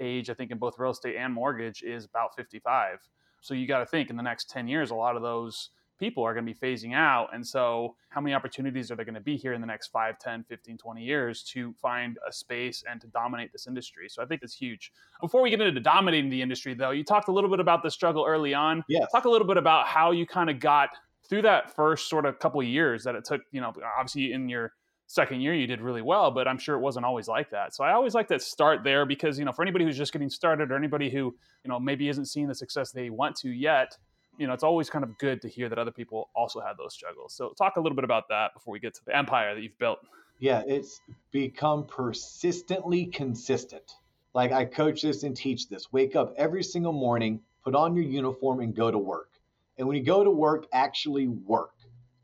age, 0.00 0.30
I 0.30 0.34
think 0.34 0.50
in 0.50 0.58
both 0.58 0.78
real 0.78 0.90
estate 0.90 1.16
and 1.16 1.32
mortgage 1.32 1.82
is 1.82 2.06
about 2.06 2.34
55. 2.34 2.98
So 3.40 3.54
you 3.54 3.66
got 3.66 3.78
to 3.80 3.86
think 3.86 4.10
in 4.10 4.16
the 4.16 4.22
next 4.22 4.50
10 4.50 4.68
years, 4.68 4.90
a 4.90 4.94
lot 4.94 5.16
of 5.16 5.22
those 5.22 5.70
people 5.98 6.22
are 6.22 6.34
going 6.34 6.44
to 6.44 6.52
be 6.52 6.58
phasing 6.58 6.94
out. 6.94 7.28
And 7.32 7.46
so 7.46 7.96
how 8.10 8.20
many 8.20 8.34
opportunities 8.34 8.90
are 8.90 8.96
there 8.96 9.04
going 9.04 9.14
to 9.14 9.20
be 9.20 9.36
here 9.36 9.52
in 9.52 9.60
the 9.60 9.66
next 9.66 9.88
5, 9.88 10.18
10, 10.18 10.44
15, 10.44 10.76
20 10.76 11.02
years 11.02 11.42
to 11.44 11.72
find 11.80 12.18
a 12.28 12.32
space 12.32 12.84
and 12.90 13.00
to 13.00 13.06
dominate 13.08 13.52
this 13.52 13.66
industry? 13.66 14.08
So 14.08 14.22
I 14.22 14.26
think 14.26 14.42
it's 14.42 14.54
huge. 14.54 14.92
Before 15.20 15.42
we 15.42 15.50
get 15.50 15.60
into 15.60 15.80
dominating 15.80 16.30
the 16.30 16.42
industry, 16.42 16.74
though, 16.74 16.90
you 16.90 17.04
talked 17.04 17.28
a 17.28 17.32
little 17.32 17.50
bit 17.50 17.60
about 17.60 17.82
the 17.82 17.90
struggle 17.90 18.24
early 18.26 18.52
on. 18.52 18.84
Yes. 18.88 19.10
Talk 19.10 19.24
a 19.24 19.30
little 19.30 19.46
bit 19.46 19.56
about 19.56 19.86
how 19.86 20.10
you 20.10 20.26
kind 20.26 20.50
of 20.50 20.60
got 20.60 20.90
through 21.28 21.42
that 21.42 21.74
first 21.74 22.08
sort 22.08 22.26
of 22.26 22.38
couple 22.38 22.60
of 22.60 22.66
years 22.66 23.02
that 23.04 23.14
it 23.14 23.24
took. 23.24 23.40
You 23.50 23.60
know, 23.60 23.72
obviously 23.98 24.32
in 24.32 24.48
your 24.48 24.72
second 25.06 25.40
year 25.40 25.54
you 25.54 25.66
did 25.66 25.80
really 25.80 26.02
well, 26.02 26.30
but 26.30 26.48
I'm 26.48 26.58
sure 26.58 26.76
it 26.76 26.80
wasn't 26.80 27.06
always 27.06 27.28
like 27.28 27.50
that. 27.50 27.74
So 27.74 27.84
I 27.84 27.92
always 27.92 28.14
like 28.14 28.28
to 28.28 28.40
start 28.40 28.82
there 28.84 29.06
because 29.06 29.38
you 29.38 29.44
know, 29.44 29.52
for 29.52 29.62
anybody 29.62 29.84
who's 29.84 29.96
just 29.96 30.12
getting 30.12 30.30
started 30.30 30.70
or 30.70 30.76
anybody 30.76 31.10
who 31.10 31.34
you 31.64 31.68
know 31.68 31.78
maybe 31.78 32.08
isn't 32.08 32.26
seeing 32.26 32.48
the 32.48 32.54
success 32.54 32.90
they 32.90 33.10
want 33.10 33.36
to 33.36 33.50
yet, 33.50 33.96
you 34.38 34.46
know, 34.46 34.52
it's 34.52 34.64
always 34.64 34.90
kind 34.90 35.04
of 35.04 35.16
good 35.18 35.40
to 35.42 35.48
hear 35.48 35.68
that 35.68 35.78
other 35.78 35.90
people 35.90 36.30
also 36.34 36.60
had 36.60 36.76
those 36.78 36.92
struggles. 36.92 37.32
So 37.34 37.50
talk 37.56 37.76
a 37.76 37.80
little 37.80 37.96
bit 37.96 38.04
about 38.04 38.28
that 38.28 38.54
before 38.54 38.72
we 38.72 38.80
get 38.80 38.94
to 38.94 39.04
the 39.04 39.16
empire 39.16 39.54
that 39.54 39.60
you've 39.60 39.78
built. 39.78 40.00
Yeah, 40.38 40.62
it's 40.66 41.00
become 41.30 41.86
persistently 41.86 43.06
consistent. 43.06 43.96
Like 44.34 44.52
I 44.52 44.66
coach 44.66 45.02
this 45.02 45.22
and 45.22 45.34
teach 45.34 45.68
this. 45.68 45.92
Wake 45.92 46.14
up 46.14 46.34
every 46.36 46.62
single 46.62 46.92
morning, 46.92 47.40
put 47.64 47.74
on 47.74 47.96
your 47.96 48.04
uniform, 48.04 48.60
and 48.60 48.74
go 48.74 48.90
to 48.90 48.98
work. 48.98 49.30
And 49.78 49.88
when 49.88 49.96
you 49.96 50.02
go 50.02 50.22
to 50.22 50.30
work, 50.30 50.66
actually 50.72 51.28
work. 51.28 51.72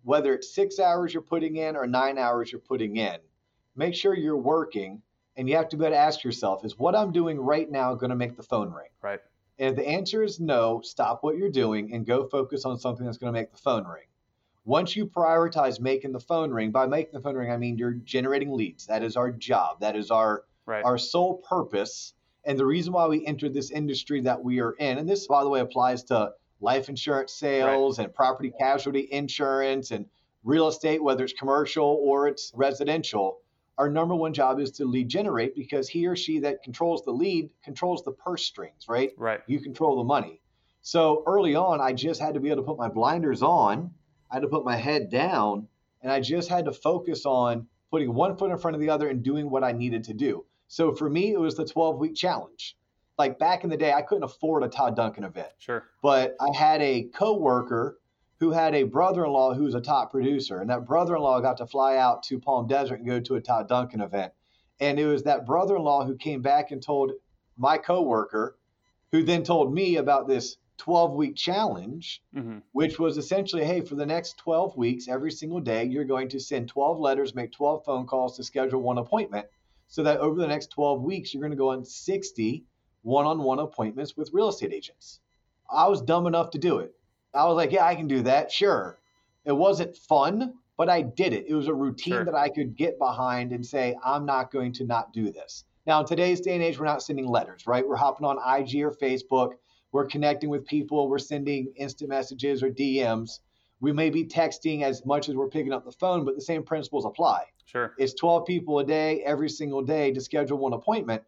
Whether 0.04 0.34
it's 0.34 0.54
six 0.54 0.78
hours 0.78 1.12
you're 1.12 1.22
putting 1.22 1.56
in 1.56 1.76
or 1.76 1.86
nine 1.86 2.18
hours 2.18 2.50
you're 2.50 2.60
putting 2.60 2.96
in, 2.96 3.16
make 3.76 3.94
sure 3.94 4.14
you're 4.16 4.36
working. 4.36 5.02
And 5.36 5.48
you 5.48 5.56
have 5.56 5.70
to 5.70 5.78
be 5.78 5.84
able 5.86 5.94
to 5.94 5.98
ask 5.98 6.22
yourself, 6.24 6.62
is 6.62 6.78
what 6.78 6.94
I'm 6.94 7.10
doing 7.10 7.40
right 7.40 7.70
now 7.70 7.94
going 7.94 8.10
to 8.10 8.16
make 8.16 8.36
the 8.36 8.42
phone 8.42 8.70
ring? 8.70 8.90
Right. 9.00 9.20
And 9.58 9.70
if 9.70 9.76
the 9.76 9.88
answer 9.88 10.22
is 10.22 10.40
no, 10.40 10.82
stop 10.82 11.22
what 11.22 11.38
you're 11.38 11.50
doing 11.50 11.94
and 11.94 12.04
go 12.04 12.28
focus 12.28 12.66
on 12.66 12.78
something 12.78 13.06
that's 13.06 13.16
going 13.16 13.32
to 13.32 13.38
make 13.40 13.50
the 13.50 13.56
phone 13.56 13.86
ring. 13.86 14.04
Once 14.64 14.94
you 14.94 15.06
prioritize 15.06 15.80
making 15.80 16.12
the 16.12 16.20
phone 16.20 16.50
ring, 16.50 16.70
by 16.70 16.86
making 16.86 17.12
the 17.14 17.20
phone 17.20 17.34
ring, 17.34 17.50
I 17.50 17.56
mean 17.56 17.78
you're 17.78 17.92
generating 17.92 18.52
leads. 18.52 18.86
That 18.86 19.02
is 19.02 19.16
our 19.16 19.32
job. 19.32 19.80
That 19.80 19.96
is 19.96 20.10
our 20.10 20.44
Right. 20.66 20.84
our 20.84 20.96
sole 20.96 21.38
purpose. 21.38 22.14
And 22.44 22.58
the 22.58 22.66
reason 22.66 22.92
why 22.92 23.06
we 23.06 23.26
entered 23.26 23.52
this 23.54 23.70
industry 23.70 24.20
that 24.20 24.44
we 24.44 24.60
are 24.60 24.72
in, 24.72 24.98
and 24.98 25.08
this, 25.08 25.26
by 25.26 25.42
the 25.42 25.48
way, 25.48 25.60
applies 25.60 26.04
to 26.04 26.34
life 26.62 26.88
insurance 26.88 27.32
sales 27.32 27.98
and 27.98 28.14
property 28.14 28.52
casualty 28.58 29.08
insurance 29.10 29.90
and 29.90 30.06
real 30.44 30.68
estate, 30.68 31.02
whether 31.02 31.24
it's 31.24 31.32
commercial 31.32 31.98
or 32.00 32.28
it's 32.28 32.52
residential. 32.54 33.38
Our 33.78 33.90
number 33.90 34.14
one 34.14 34.32
job 34.32 34.60
is 34.60 34.70
to 34.72 34.84
lead 34.84 35.08
generate 35.08 35.54
because 35.54 35.88
he 35.88 36.06
or 36.06 36.16
she 36.16 36.40
that 36.40 36.62
controls 36.62 37.04
the 37.04 37.10
lead 37.10 37.50
controls 37.64 38.04
the 38.04 38.12
purse 38.12 38.44
strings, 38.44 38.86
right? 38.88 39.12
right. 39.16 39.40
you 39.46 39.60
control 39.60 39.96
the 39.96 40.04
money. 40.04 40.40
So 40.82 41.22
early 41.26 41.54
on, 41.54 41.80
I 41.80 41.92
just 41.92 42.20
had 42.20 42.34
to 42.34 42.40
be 42.40 42.50
able 42.50 42.62
to 42.62 42.66
put 42.66 42.78
my 42.78 42.88
blinders 42.88 43.42
on, 43.42 43.92
I 44.30 44.36
had 44.36 44.42
to 44.42 44.48
put 44.48 44.64
my 44.64 44.76
head 44.76 45.10
down, 45.10 45.68
and 46.02 46.10
I 46.10 46.20
just 46.20 46.48
had 46.48 46.64
to 46.64 46.72
focus 46.72 47.24
on 47.24 47.68
putting 47.90 48.12
one 48.12 48.36
foot 48.36 48.50
in 48.50 48.58
front 48.58 48.74
of 48.74 48.80
the 48.80 48.90
other 48.90 49.08
and 49.08 49.22
doing 49.22 49.48
what 49.48 49.62
I 49.62 49.72
needed 49.72 50.04
to 50.04 50.14
do. 50.14 50.44
So 50.66 50.92
for 50.92 51.08
me, 51.08 51.32
it 51.32 51.40
was 51.40 51.54
the 51.54 51.66
12 51.66 51.98
week 51.98 52.14
challenge. 52.14 52.76
Like 53.22 53.38
back 53.38 53.62
in 53.62 53.70
the 53.70 53.76
day, 53.76 53.92
I 53.92 54.02
couldn't 54.02 54.24
afford 54.24 54.64
a 54.64 54.68
Todd 54.68 54.96
Duncan 54.96 55.22
event, 55.22 55.52
Sure. 55.58 55.84
but 56.02 56.34
I 56.40 56.56
had 56.56 56.82
a 56.82 57.04
coworker 57.14 58.00
who 58.40 58.50
had 58.50 58.74
a 58.74 58.82
brother-in-law 58.82 59.54
who 59.54 59.62
was 59.62 59.76
a 59.76 59.80
top 59.80 60.10
producer, 60.10 60.60
and 60.60 60.68
that 60.70 60.84
brother-in-law 60.84 61.40
got 61.40 61.56
to 61.58 61.66
fly 61.68 61.98
out 61.98 62.24
to 62.24 62.40
Palm 62.40 62.66
Desert 62.66 62.96
and 62.96 63.06
go 63.06 63.20
to 63.20 63.36
a 63.36 63.40
Todd 63.40 63.68
Duncan 63.68 64.00
event. 64.00 64.32
And 64.80 64.98
it 64.98 65.06
was 65.06 65.22
that 65.22 65.46
brother-in-law 65.46 66.04
who 66.04 66.16
came 66.16 66.42
back 66.42 66.72
and 66.72 66.82
told 66.82 67.12
my 67.56 67.78
coworker, 67.78 68.58
who 69.12 69.22
then 69.22 69.44
told 69.44 69.72
me 69.72 69.98
about 69.98 70.26
this 70.26 70.56
12-week 70.78 71.36
challenge, 71.36 72.24
hmm 72.34 72.58
which 72.72 72.98
was 72.98 73.18
essentially, 73.18 73.64
hey, 73.64 73.82
for 73.82 73.94
the 73.94 74.04
next 74.04 74.36
12 74.38 74.76
weeks, 74.76 75.06
every 75.06 75.30
single 75.30 75.60
day, 75.60 75.84
you're 75.84 76.04
going 76.04 76.28
to 76.30 76.40
send 76.40 76.66
12 76.68 76.98
letters, 76.98 77.36
make 77.36 77.52
12 77.52 77.84
phone 77.84 78.04
calls 78.04 78.36
to 78.36 78.42
schedule 78.42 78.82
one 78.82 78.98
appointment, 78.98 79.46
so 79.86 80.02
that 80.02 80.18
over 80.18 80.40
the 80.40 80.48
next 80.48 80.72
12 80.72 81.02
weeks, 81.02 81.32
you're 81.32 81.40
going 81.40 81.52
to 81.52 81.56
go 81.56 81.70
on 81.70 81.84
60 81.84 82.64
one-on-one 83.02 83.58
appointments 83.58 84.16
with 84.16 84.30
real 84.32 84.48
estate 84.48 84.72
agents. 84.72 85.20
I 85.70 85.88
was 85.88 86.02
dumb 86.02 86.26
enough 86.26 86.50
to 86.50 86.58
do 86.58 86.78
it. 86.78 86.94
I 87.34 87.46
was 87.46 87.56
like, 87.56 87.72
yeah, 87.72 87.86
I 87.86 87.94
can 87.94 88.06
do 88.06 88.22
that. 88.22 88.50
Sure. 88.52 88.98
It 89.44 89.52
wasn't 89.52 89.96
fun, 89.96 90.54
but 90.76 90.88
I 90.88 91.02
did 91.02 91.32
it. 91.32 91.46
It 91.48 91.54
was 91.54 91.68
a 91.68 91.74
routine 91.74 92.12
Sure. 92.14 92.24
that 92.24 92.34
I 92.34 92.48
could 92.48 92.76
get 92.76 92.98
behind 92.98 93.52
and 93.52 93.64
say, 93.64 93.96
I'm 94.04 94.26
not 94.26 94.52
going 94.52 94.72
to 94.74 94.84
not 94.84 95.12
do 95.12 95.30
this. 95.32 95.64
Now, 95.86 96.00
in 96.00 96.06
today's 96.06 96.40
day 96.40 96.54
and 96.54 96.62
age, 96.62 96.78
we're 96.78 96.84
not 96.86 97.02
sending 97.02 97.26
letters, 97.26 97.66
right? 97.66 97.86
We're 97.86 97.96
hopping 97.96 98.26
on 98.26 98.36
IG 98.38 98.82
or 98.82 98.92
Facebook. 98.92 99.52
We're 99.90 100.06
connecting 100.06 100.48
with 100.48 100.66
people. 100.66 101.08
We're 101.08 101.18
sending 101.18 101.72
instant 101.76 102.10
messages 102.10 102.62
or 102.62 102.70
DMs. 102.70 103.40
We 103.80 103.92
may 103.92 104.10
be 104.10 104.24
texting 104.24 104.82
as 104.82 105.04
much 105.04 105.28
as 105.28 105.34
we're 105.34 105.48
picking 105.48 105.72
up 105.72 105.84
the 105.84 105.90
phone, 105.92 106.24
but 106.24 106.36
the 106.36 106.40
same 106.40 106.62
principles 106.62 107.04
apply. 107.04 107.46
Sure. 107.64 107.94
It's 107.98 108.14
12 108.14 108.46
people 108.46 108.78
a 108.78 108.84
day 108.84 109.22
every 109.24 109.48
single 109.48 109.82
day 109.82 110.12
to 110.12 110.20
schedule 110.20 110.58
one 110.58 110.72
appointment. 110.72 111.22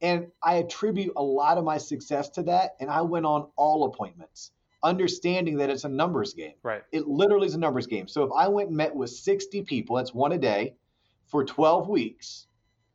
And 0.00 0.28
I 0.42 0.54
attribute 0.54 1.12
a 1.16 1.22
lot 1.22 1.58
of 1.58 1.64
my 1.64 1.78
success 1.78 2.28
to 2.30 2.42
that. 2.44 2.76
And 2.80 2.90
I 2.90 3.02
went 3.02 3.26
on 3.26 3.48
all 3.56 3.84
appointments, 3.84 4.52
understanding 4.82 5.56
that 5.58 5.70
it's 5.70 5.84
a 5.84 5.88
numbers 5.88 6.34
game. 6.34 6.54
Right. 6.62 6.82
It 6.92 7.08
literally 7.08 7.46
is 7.46 7.54
a 7.54 7.58
numbers 7.58 7.86
game. 7.86 8.06
So 8.08 8.22
if 8.22 8.30
I 8.36 8.48
went 8.48 8.68
and 8.68 8.76
met 8.76 8.94
with 8.94 9.10
60 9.10 9.62
people, 9.62 9.96
that's 9.96 10.14
one 10.14 10.32
a 10.32 10.38
day, 10.38 10.74
for 11.26 11.44
12 11.44 11.88
weeks, 11.88 12.46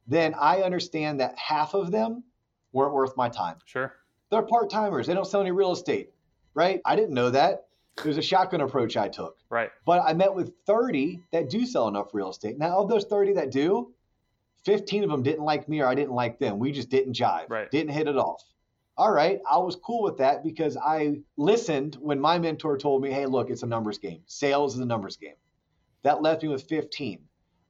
then 0.08 0.34
I 0.40 0.62
understand 0.62 1.20
that 1.20 1.38
half 1.38 1.74
of 1.74 1.92
them 1.92 2.24
weren't 2.72 2.94
worth 2.94 3.16
my 3.16 3.30
time. 3.30 3.58
Sure. 3.66 3.94
They're 4.32 4.42
part 4.42 4.70
timers. 4.70 5.08
They 5.08 5.14
don't 5.14 5.28
sell 5.28 5.42
any 5.42 5.52
real 5.52 5.72
estate, 5.72 6.10
right? 6.54 6.82
I 6.86 6.96
didn't 6.96 7.14
know 7.14 7.30
that. 7.30 7.68
It 7.98 8.06
was 8.06 8.18
a 8.18 8.24
shotgun 8.24 8.62
approach 8.62 8.98
I 8.98 9.08
took. 9.08 9.38
Right. 9.50 9.70
But 9.86 10.02
I 10.04 10.14
met 10.14 10.34
with 10.34 10.54
30 10.66 11.22
that 11.32 11.50
do 11.50 11.66
sell 11.66 11.88
enough 11.88 12.08
real 12.14 12.32
estate. 12.32 12.58
Now, 12.58 12.80
of 12.80 12.90
those 12.90 13.06
30 13.06 13.34
that 13.34 13.52
do, 13.52 13.94
15 14.66 15.04
of 15.04 15.10
them 15.10 15.24
didn't 15.24 15.44
like 15.44 15.68
me 15.68 15.82
or 15.82 15.88
I 15.88 15.96
didn't 15.96 16.14
like 16.14 16.40
them. 16.40 16.60
We 16.60 16.72
just 16.72 16.90
didn't 16.90 17.14
jive, 17.14 17.50
Right. 17.50 17.70
didn't 17.70 17.92
hit 17.94 18.08
it 18.08 18.18
off. 18.18 18.44
All 18.96 19.12
right, 19.12 19.42
I 19.50 19.58
was 19.58 19.76
cool 19.76 20.04
with 20.04 20.18
that 20.18 20.44
because 20.44 20.78
I 20.78 21.20
listened 21.36 21.96
when 22.00 22.20
my 22.20 22.38
mentor 22.38 22.78
told 22.78 23.02
me, 23.02 23.12
hey, 23.12 23.26
look, 23.26 23.50
it's 23.50 23.64
a 23.64 23.68
numbers 23.68 23.98
game. 23.98 24.22
Sales 24.28 24.76
is 24.76 24.80
a 24.82 24.86
numbers 24.86 25.18
game. 25.18 25.36
That 26.04 26.22
left 26.22 26.44
me 26.44 26.50
with 26.50 26.64
15. 26.64 27.20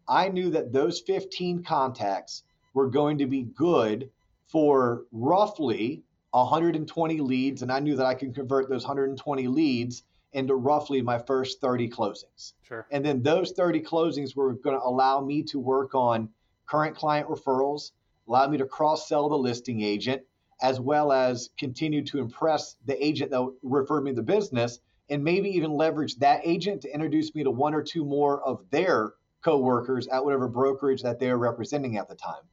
I 0.08 0.28
knew 0.28 0.50
that 0.50 0.74
those 0.74 1.00
15 1.00 1.64
contacts 1.64 2.44
were 2.74 2.90
going 2.90 3.20
to 3.20 3.26
be 3.26 3.44
good 3.44 4.10
for 4.48 5.06
roughly 5.14 6.04
120 6.32 7.20
leads. 7.22 7.62
And 7.62 7.72
I 7.72 7.80
knew 7.80 7.96
that 7.96 8.06
I 8.06 8.16
could 8.16 8.36
convert 8.36 8.70
those 8.70 8.84
120 8.84 9.48
leads 9.48 10.04
into 10.34 10.56
roughly 10.56 11.02
my 11.02 11.20
first 11.20 11.62
30 11.62 11.90
closings. 11.90 12.54
Sure. 12.64 12.86
And 12.92 13.06
then 13.06 13.22
those 13.22 13.52
30 13.52 13.80
closings 13.82 14.36
were 14.36 14.54
going 14.56 14.78
to 14.78 14.84
allow 14.84 15.22
me 15.22 15.44
to 15.44 15.60
work 15.60 15.96
on 15.96 16.28
current 16.66 16.96
client 16.96 17.28
referrals, 17.28 17.92
allow 18.28 18.48
me 18.48 18.58
to 18.58 18.66
cross 18.66 19.08
sell 19.08 19.30
the 19.30 19.38
listing 19.38 19.82
agent, 19.82 20.22
as 20.62 20.80
well 20.80 21.12
as 21.12 21.50
continue 21.58 22.04
to 22.06 22.20
impress 22.20 22.76
the 22.86 23.04
agent 23.06 23.32
that 23.32 23.54
referred 23.64 24.04
me 24.04 24.12
the 24.12 24.22
business, 24.24 24.80
and 25.10 25.24
maybe 25.24 25.50
even 25.50 25.72
leverage 25.72 26.16
that 26.18 26.42
agent 26.46 26.82
to 26.82 26.94
introduce 26.94 27.36
me 27.36 27.44
to 27.44 27.52
one 27.52 27.74
or 27.74 27.84
two 27.84 28.06
more 28.06 28.42
of 28.44 28.64
their 28.70 29.14
coworkers 29.44 30.08
at 30.08 30.24
whatever 30.24 30.48
brokerage 30.48 31.02
that 31.04 31.20
they're 31.20 31.38
representing 31.38 31.98
at 31.98 32.08
the 32.08 32.16
time. 32.16 32.44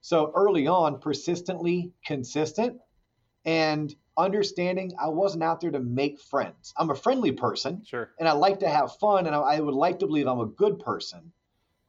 So 0.00 0.30
early 0.34 0.68
on, 0.68 1.00
persistently 1.00 1.92
consistent 2.06 2.78
and 3.44 3.94
understanding 4.16 4.92
I 5.00 5.08
wasn't 5.08 5.42
out 5.42 5.60
there 5.60 5.70
to 5.70 5.80
make 5.80 6.20
friends. 6.20 6.72
I'm 6.76 6.90
a 6.90 6.94
friendly 6.94 7.32
person 7.32 7.82
Sure. 7.84 8.10
and 8.18 8.28
I 8.28 8.32
like 8.32 8.60
to 8.60 8.68
have 8.68 8.96
fun 8.96 9.26
and 9.26 9.34
I, 9.34 9.40
I 9.40 9.60
would 9.60 9.74
like 9.74 9.98
to 10.00 10.06
believe 10.06 10.26
I'm 10.26 10.40
a 10.40 10.46
good 10.46 10.78
person. 10.78 11.32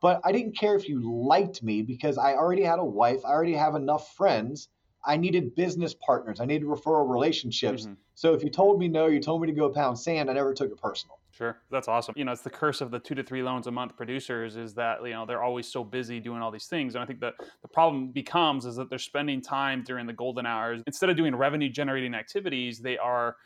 But 0.02 0.22
I 0.24 0.32
didn't 0.32 0.58
care 0.58 0.76
if 0.76 0.88
you 0.88 1.02
liked 1.02 1.62
me 1.62 1.82
because 1.82 2.18
I 2.18 2.34
already 2.34 2.64
had 2.64 2.80
a 2.80 2.86
wife, 2.86 3.26
I 3.26 3.30
already 3.30 3.54
have 3.56 3.76
enough 3.76 4.16
friends. 4.16 4.70
I 5.06 5.16
needed 5.18 5.56
business 5.56 5.94
partners, 5.94 6.40
I 6.42 6.46
needed 6.46 6.68
referral 6.68 7.10
relationships. 7.10 7.86
Mhm. 7.86 7.98
So 8.16 8.34
if 8.34 8.44
you 8.44 8.50
told 8.50 8.80
me 8.80 8.90
no, 8.90 9.08
you 9.08 9.22
told 9.22 9.42
me 9.42 9.48
to 9.48 9.54
go 9.54 9.70
pound 9.70 9.98
sand, 9.98 10.30
I 10.30 10.34
never 10.34 10.54
took 10.54 10.72
it 10.72 10.78
personal. 10.78 11.20
Sure. 11.32 11.62
That's 11.72 11.88
awesome. 11.88 12.16
You 12.18 12.26
know, 12.26 12.34
it's 12.34 12.42
the 12.42 12.50
curse 12.50 12.82
of 12.82 12.92
the 12.92 13.00
two 13.00 13.16
to 13.16 13.24
three 13.24 13.42
loans 13.42 13.68
a 13.68 13.72
month 13.72 13.96
producers 13.96 14.58
is 14.58 14.74
that, 14.74 15.02
you 15.02 15.12
know, 15.12 15.26
they're 15.26 15.42
always 15.42 15.72
so 15.72 15.86
busy 15.86 16.20
doing 16.20 16.42
all 16.42 16.52
these 16.52 16.68
things. 16.68 16.96
And 16.96 17.02
I 17.02 17.06
think 17.06 17.22
that 17.22 17.36
the 17.62 17.70
problem 17.70 18.12
becomes 18.12 18.66
is 18.66 18.76
that 18.76 18.90
they're 18.90 19.00
spending 19.00 19.42
time 19.42 19.84
during 19.84 20.06
the 20.06 20.12
golden 20.12 20.46
hours. 20.46 20.82
Instead 20.86 21.10
of 21.10 21.16
doing 21.16 21.34
revenue 21.34 21.70
generating 21.70 22.14
activities, 22.14 22.80
they 22.80 22.98
are 22.98 23.38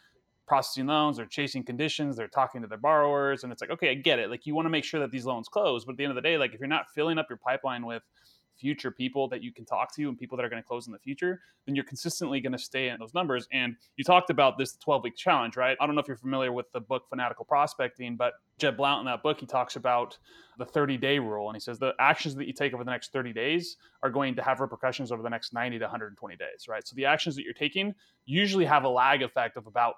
processing 0.53 0.85
loans, 0.85 1.17
they're 1.17 1.25
chasing 1.25 1.63
conditions, 1.63 2.15
they're 2.15 2.27
talking 2.27 2.61
to 2.61 2.67
their 2.67 2.77
borrowers. 2.77 3.43
And 3.43 3.51
it's 3.51 3.59
like, 3.59 3.71
okay, 3.71 3.89
I 3.89 3.95
get 3.95 4.19
it. 4.19 4.29
Like 4.29 4.45
you 4.45 4.53
want 4.53 4.67
to 4.67 4.69
make 4.69 4.83
sure 4.83 4.99
that 4.99 5.09
these 5.09 5.25
loans 5.25 5.47
close. 5.47 5.83
But 5.83 5.93
at 5.93 5.97
the 5.97 6.03
end 6.03 6.11
of 6.11 6.15
the 6.15 6.21
day, 6.21 6.37
like 6.37 6.53
if 6.53 6.59
you're 6.59 6.67
not 6.67 6.91
filling 6.93 7.17
up 7.17 7.25
your 7.27 7.39
pipeline 7.39 7.87
with 7.87 8.03
future 8.55 8.91
people 8.91 9.27
that 9.29 9.41
you 9.41 9.51
can 9.51 9.65
talk 9.65 9.91
to 9.95 10.07
and 10.07 10.15
people 10.15 10.37
that 10.37 10.45
are 10.45 10.49
going 10.49 10.61
to 10.61 10.67
close 10.67 10.85
in 10.85 10.93
the 10.93 10.99
future, 10.99 11.41
then 11.65 11.73
you're 11.73 11.83
consistently 11.83 12.39
going 12.39 12.51
to 12.51 12.59
stay 12.59 12.89
in 12.89 12.99
those 12.99 13.15
numbers. 13.15 13.47
And 13.51 13.75
you 13.97 14.03
talked 14.03 14.29
about 14.29 14.59
this 14.59 14.75
12 14.75 15.05
week 15.05 15.15
challenge, 15.15 15.57
right? 15.57 15.75
I 15.81 15.87
don't 15.87 15.95
know 15.95 16.01
if 16.01 16.07
you're 16.07 16.17
familiar 16.17 16.51
with 16.51 16.71
the 16.71 16.81
book 16.81 17.09
Fanatical 17.09 17.45
Prospecting, 17.45 18.15
but 18.15 18.33
Jeb 18.59 18.77
Blount 18.77 18.99
in 18.99 19.05
that 19.07 19.23
book, 19.23 19.39
he 19.39 19.47
talks 19.47 19.75
about 19.75 20.19
the 20.59 20.65
30 20.65 20.97
day 20.97 21.17
rule. 21.17 21.49
And 21.49 21.55
he 21.55 21.61
says 21.61 21.79
the 21.79 21.95
actions 21.99 22.35
that 22.35 22.45
you 22.45 22.53
take 22.53 22.75
over 22.75 22.83
the 22.83 22.91
next 22.91 23.11
30 23.11 23.33
days 23.33 23.77
are 24.03 24.11
going 24.11 24.35
to 24.35 24.43
have 24.43 24.59
repercussions 24.59 25.11
over 25.11 25.23
the 25.23 25.31
next 25.31 25.51
90 25.51 25.79
to 25.79 25.85
120 25.85 26.35
days, 26.35 26.67
right? 26.69 26.87
So 26.87 26.93
the 26.95 27.05
actions 27.05 27.35
that 27.37 27.43
you're 27.43 27.55
taking 27.55 27.95
usually 28.25 28.65
have 28.65 28.83
a 28.83 28.89
lag 28.89 29.23
effect 29.23 29.57
of 29.57 29.65
about 29.65 29.95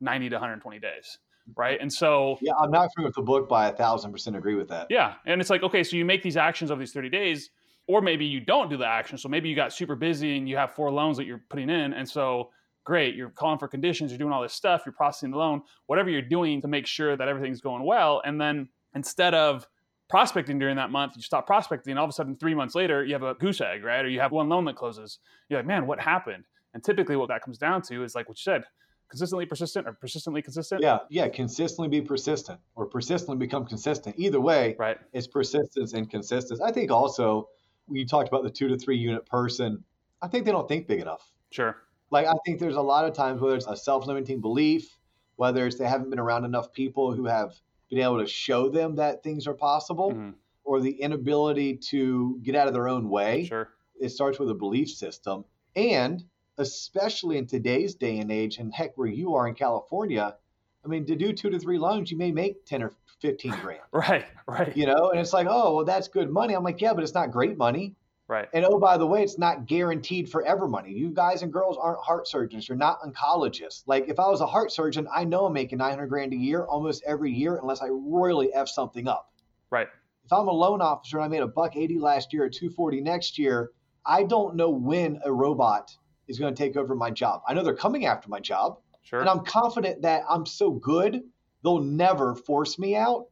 90 0.00 0.30
to 0.30 0.34
120 0.36 0.78
days. 0.78 1.18
Mm-hmm. 1.48 1.60
Right. 1.60 1.78
And 1.80 1.92
so, 1.92 2.38
Yeah, 2.42 2.54
I'm 2.60 2.70
not 2.70 2.92
familiar 2.94 3.08
with 3.08 3.16
the 3.16 3.22
book, 3.22 3.48
but 3.48 3.54
I 3.54 3.68
a 3.68 3.72
thousand 3.72 4.12
percent 4.12 4.36
agree 4.36 4.54
with 4.56 4.68
that. 4.68 4.88
yeah. 4.90 5.14
And 5.26 5.40
it's 5.40 5.50
like, 5.50 5.62
okay, 5.62 5.84
so 5.84 5.96
you 5.96 6.04
make 6.04 6.22
these 6.22 6.36
actions 6.36 6.70
over 6.70 6.80
these 6.80 6.92
30 6.92 7.08
days, 7.08 7.50
or 7.86 8.00
maybe 8.00 8.24
you 8.26 8.40
don't 8.40 8.68
do 8.68 8.76
the 8.76 8.86
action. 8.86 9.16
So 9.16 9.28
maybe 9.28 9.48
you 9.48 9.54
got 9.54 9.72
super 9.72 9.94
busy 9.94 10.36
and 10.38 10.48
you 10.48 10.56
have 10.56 10.72
four 10.72 10.90
loans 10.90 11.16
that 11.18 11.24
you're 11.26 11.42
putting 11.48 11.70
in. 11.70 11.92
And 11.92 12.08
so, 12.08 12.50
great, 12.84 13.14
you're 13.14 13.30
calling 13.30 13.58
for 13.58 13.68
conditions, 13.68 14.10
you're 14.10 14.18
doing 14.18 14.32
all 14.32 14.42
this 14.42 14.52
stuff, 14.54 14.82
you're 14.86 14.92
processing 14.92 15.30
the 15.30 15.36
loan, 15.36 15.62
whatever 15.86 16.10
you're 16.10 16.22
doing 16.22 16.60
to 16.62 16.68
make 16.68 16.86
sure 16.86 17.16
that 17.16 17.28
everything's 17.28 17.60
going 17.60 17.84
well. 17.84 18.22
And 18.24 18.40
then 18.40 18.68
instead 18.94 19.34
of 19.34 19.66
prospecting 20.08 20.58
during 20.58 20.76
that 20.76 20.90
month, 20.90 21.14
you 21.16 21.22
stop 21.22 21.46
prospecting. 21.46 21.92
And 21.92 21.98
all 21.98 22.04
of 22.04 22.10
a 22.10 22.12
sudden, 22.12 22.36
three 22.36 22.54
months 22.54 22.74
later, 22.74 23.04
you 23.04 23.12
have 23.12 23.24
a 23.24 23.34
goose 23.34 23.60
egg, 23.60 23.84
right? 23.84 24.04
Or 24.04 24.08
you 24.08 24.20
have 24.20 24.32
one 24.32 24.48
loan 24.48 24.64
that 24.66 24.76
closes. 24.76 25.18
You're 25.48 25.58
like, 25.60 25.66
man, 25.66 25.86
what 25.86 26.00
happened? 26.00 26.44
And 26.74 26.82
typically, 26.84 27.16
what 27.16 27.28
that 27.28 27.42
comes 27.42 27.58
down 27.58 27.82
to 27.82 28.04
is 28.04 28.14
like 28.14 28.28
what 28.28 28.38
you 28.38 28.42
said 28.42 28.64
consistently 29.08 29.46
persistent 29.46 29.86
or 29.86 29.92
persistently 29.92 30.42
consistent. 30.42 30.82
Yeah, 30.82 31.00
yeah, 31.10 31.28
consistently 31.28 31.88
be 31.88 32.04
persistent 32.04 32.60
or 32.74 32.86
persistently 32.86 33.36
become 33.36 33.64
consistent. 33.64 34.16
Either 34.18 34.40
way, 34.40 34.74
Right. 34.78 34.98
it's 35.12 35.26
persistence 35.26 35.92
and 35.94 36.10
consistency. 36.10 36.62
I 36.62 36.72
think 36.72 36.90
also 36.90 37.48
when 37.86 37.96
you 37.96 38.06
talked 38.06 38.28
about 38.28 38.42
the 38.42 38.50
two 38.50 38.68
to 38.68 38.76
three 38.76 38.96
unit 38.96 39.24
person, 39.26 39.84
I 40.22 40.28
think 40.28 40.44
they 40.44 40.50
don't 40.52 40.66
think 40.68 40.88
big 40.88 41.00
enough. 41.00 41.32
Sure. 41.50 41.76
Like 42.10 42.26
I 42.26 42.34
think 42.44 42.58
there's 42.60 42.76
a 42.76 42.82
lot 42.82 43.04
of 43.04 43.14
times 43.14 43.40
whether 43.40 43.54
it's 43.56 43.66
a 43.66 43.76
self-limiting 43.76 44.40
belief, 44.40 44.98
whether 45.36 45.66
it's 45.66 45.76
they 45.76 45.86
haven't 45.86 46.10
been 46.10 46.18
around 46.18 46.44
enough 46.44 46.72
people 46.72 47.12
who 47.12 47.26
have 47.26 47.54
been 47.88 47.98
able 48.00 48.18
to 48.18 48.26
show 48.26 48.68
them 48.68 48.96
that 48.96 49.22
things 49.22 49.46
are 49.46 49.54
possible, 49.54 50.12
Mhm. 50.12 50.34
or 50.64 50.80
the 50.80 51.00
inability 51.00 51.76
to 51.76 52.40
get 52.42 52.56
out 52.56 52.66
of 52.66 52.74
their 52.74 52.88
own 52.88 53.08
way. 53.08 53.44
Sure. 53.44 53.68
It 54.00 54.08
starts 54.08 54.38
with 54.40 54.50
a 54.50 54.54
belief 54.54 54.90
system. 54.90 55.44
And 55.76 56.24
especially 56.58 57.38
in 57.38 57.46
today's 57.46 57.94
day 57.94 58.18
and 58.18 58.30
age, 58.30 58.58
and 58.58 58.72
heck, 58.72 58.96
where 58.96 59.08
you 59.08 59.34
are 59.34 59.48
in 59.48 59.54
California, 59.54 60.36
I 60.84 60.88
mean, 60.88 61.04
to 61.06 61.16
do 61.16 61.32
two 61.32 61.50
to 61.50 61.58
three 61.58 61.78
loans, 61.78 62.10
you 62.10 62.16
may 62.16 62.30
make 62.32 62.64
10 62.64 62.82
or 62.82 62.92
15 63.20 63.50
grand, 63.62 63.80
Right. 63.92 64.24
Right. 64.46 64.76
you 64.76 64.86
know? 64.86 65.10
And 65.10 65.20
it's 65.20 65.32
like, 65.32 65.46
oh, 65.50 65.76
well, 65.76 65.84
that's 65.84 66.08
good 66.08 66.30
money. 66.30 66.54
I'm 66.54 66.62
like, 66.62 66.80
yeah, 66.80 66.94
but 66.94 67.02
it's 67.02 67.14
not 67.14 67.30
great 67.30 67.56
money. 67.56 67.96
Right. 68.28 68.48
And 68.52 68.64
oh, 68.64 68.78
by 68.80 68.96
the 68.98 69.06
way, 69.06 69.22
it's 69.22 69.38
not 69.38 69.66
guaranteed 69.66 70.28
forever 70.28 70.66
money. 70.66 70.92
You 70.92 71.10
guys 71.10 71.42
and 71.42 71.52
girls 71.52 71.76
aren't 71.80 72.00
heart 72.00 72.26
surgeons. 72.26 72.68
You're 72.68 72.76
not 72.76 73.00
oncologists. 73.02 73.84
Like 73.86 74.08
if 74.08 74.18
I 74.18 74.26
was 74.28 74.40
a 74.40 74.46
heart 74.46 74.72
surgeon, 74.72 75.06
I 75.14 75.24
know 75.24 75.46
I'm 75.46 75.52
making 75.52 75.78
900 75.78 76.08
grand 76.08 76.32
a 76.32 76.36
year 76.36 76.64
almost 76.64 77.04
every 77.06 77.32
year 77.32 77.56
unless 77.56 77.80
I 77.82 77.86
royally 77.88 78.52
F 78.52 78.68
something 78.68 79.06
up. 79.06 79.32
Right. 79.70 79.86
If 80.24 80.32
I'm 80.32 80.48
a 80.48 80.52
loan 80.52 80.82
officer 80.82 81.18
and 81.18 81.24
I 81.24 81.28
made 81.28 81.42
a 81.42 81.46
buck 81.46 81.76
80 81.76 82.00
last 82.00 82.32
year 82.32 82.44
or 82.44 82.50
240 82.50 83.00
next 83.00 83.38
year, 83.38 83.70
I 84.04 84.24
don't 84.24 84.56
know 84.56 84.70
when 84.70 85.20
a 85.24 85.32
robot 85.32 85.96
is 86.28 86.38
going 86.38 86.54
to 86.54 86.62
take 86.62 86.76
over 86.76 86.94
my 86.94 87.10
job. 87.10 87.42
I 87.46 87.54
know 87.54 87.62
they're 87.62 87.74
coming 87.74 88.06
after 88.06 88.28
my 88.28 88.40
job, 88.40 88.78
Sure. 89.02 89.20
and 89.20 89.28
I'm 89.28 89.44
confident 89.44 90.02
that 90.02 90.22
I'm 90.28 90.46
so 90.46 90.70
good, 90.70 91.22
they'll 91.62 91.80
never 91.80 92.34
force 92.34 92.78
me 92.78 92.96
out. 92.96 93.26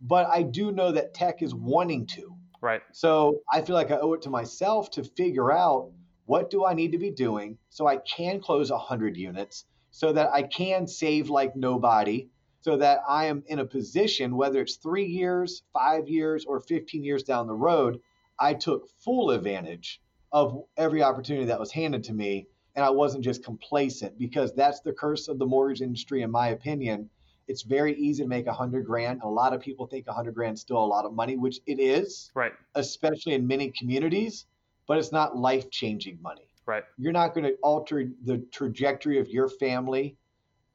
But 0.00 0.26
I 0.28 0.42
do 0.42 0.72
know 0.72 0.92
that 0.92 1.12
tech 1.14 1.42
is 1.42 1.54
wanting 1.54 2.06
to. 2.08 2.34
right. 2.62 2.82
So 2.92 3.40
I 3.52 3.60
feel 3.62 3.74
like 3.76 3.90
I 3.90 3.98
owe 3.98 4.14
it 4.14 4.22
to 4.22 4.30
myself 4.30 4.90
to 4.92 5.04
figure 5.04 5.52
out 5.52 5.90
what 6.26 6.50
do 6.50 6.64
I 6.64 6.74
need 6.74 6.92
to 6.92 6.98
be 6.98 7.10
doing 7.10 7.58
so 7.68 7.86
I 7.86 7.96
can 7.98 8.40
close 8.40 8.70
100 8.70 9.16
units, 9.16 9.64
so 9.90 10.12
that 10.12 10.30
I 10.32 10.42
can 10.44 10.86
save 10.86 11.28
like 11.30 11.54
nobody, 11.56 12.28
so 12.60 12.76
that 12.76 13.00
I 13.08 13.26
am 13.26 13.42
in 13.46 13.58
a 13.58 13.64
position, 13.64 14.36
whether 14.36 14.60
it's 14.60 14.76
three 14.76 15.06
years, 15.06 15.62
five 15.72 16.08
years, 16.08 16.44
or 16.44 16.60
15 16.60 17.02
years 17.04 17.22
down 17.24 17.46
the 17.46 17.54
road, 17.54 18.00
I 18.38 18.54
took 18.54 18.88
full 19.04 19.30
advantage 19.32 20.00
of 20.32 20.64
every 20.76 21.02
opportunity 21.02 21.46
that 21.46 21.58
was 21.58 21.72
handed 21.72 22.04
to 22.04 22.12
me. 22.12 22.46
And 22.76 22.84
I 22.84 22.90
wasn't 22.90 23.24
just 23.24 23.44
complacent 23.44 24.18
because 24.18 24.54
that's 24.54 24.80
the 24.80 24.92
curse 24.92 25.28
of 25.28 25.38
the 25.38 25.46
mortgage 25.46 25.82
industry, 25.82 26.22
in 26.22 26.30
my 26.30 26.48
opinion. 26.48 27.10
It's 27.48 27.62
very 27.62 27.96
easy 27.96 28.22
to 28.22 28.28
make 28.28 28.46
a 28.46 28.52
hundred 28.52 28.86
grand. 28.86 29.22
A 29.22 29.28
lot 29.28 29.52
of 29.52 29.60
people 29.60 29.86
think 29.86 30.06
a 30.06 30.12
hundred 30.12 30.34
grand 30.34 30.54
is 30.54 30.60
still 30.60 30.82
a 30.82 30.86
lot 30.86 31.04
of 31.04 31.12
money, 31.12 31.36
which 31.36 31.58
it 31.66 31.80
is 31.80 32.30
Right. 32.34 32.52
especially 32.76 33.34
in 33.34 33.44
many 33.46 33.72
communities, 33.72 34.46
but 34.86 34.98
it's 34.98 35.10
not 35.10 35.36
life 35.36 35.68
changing 35.70 36.20
money. 36.22 36.46
Right. 36.64 36.84
You're 36.96 37.12
not 37.12 37.34
going 37.34 37.44
to 37.44 37.54
alter 37.62 38.08
the 38.24 38.38
trajectory 38.52 39.18
of 39.18 39.28
your 39.28 39.48
family, 39.48 40.16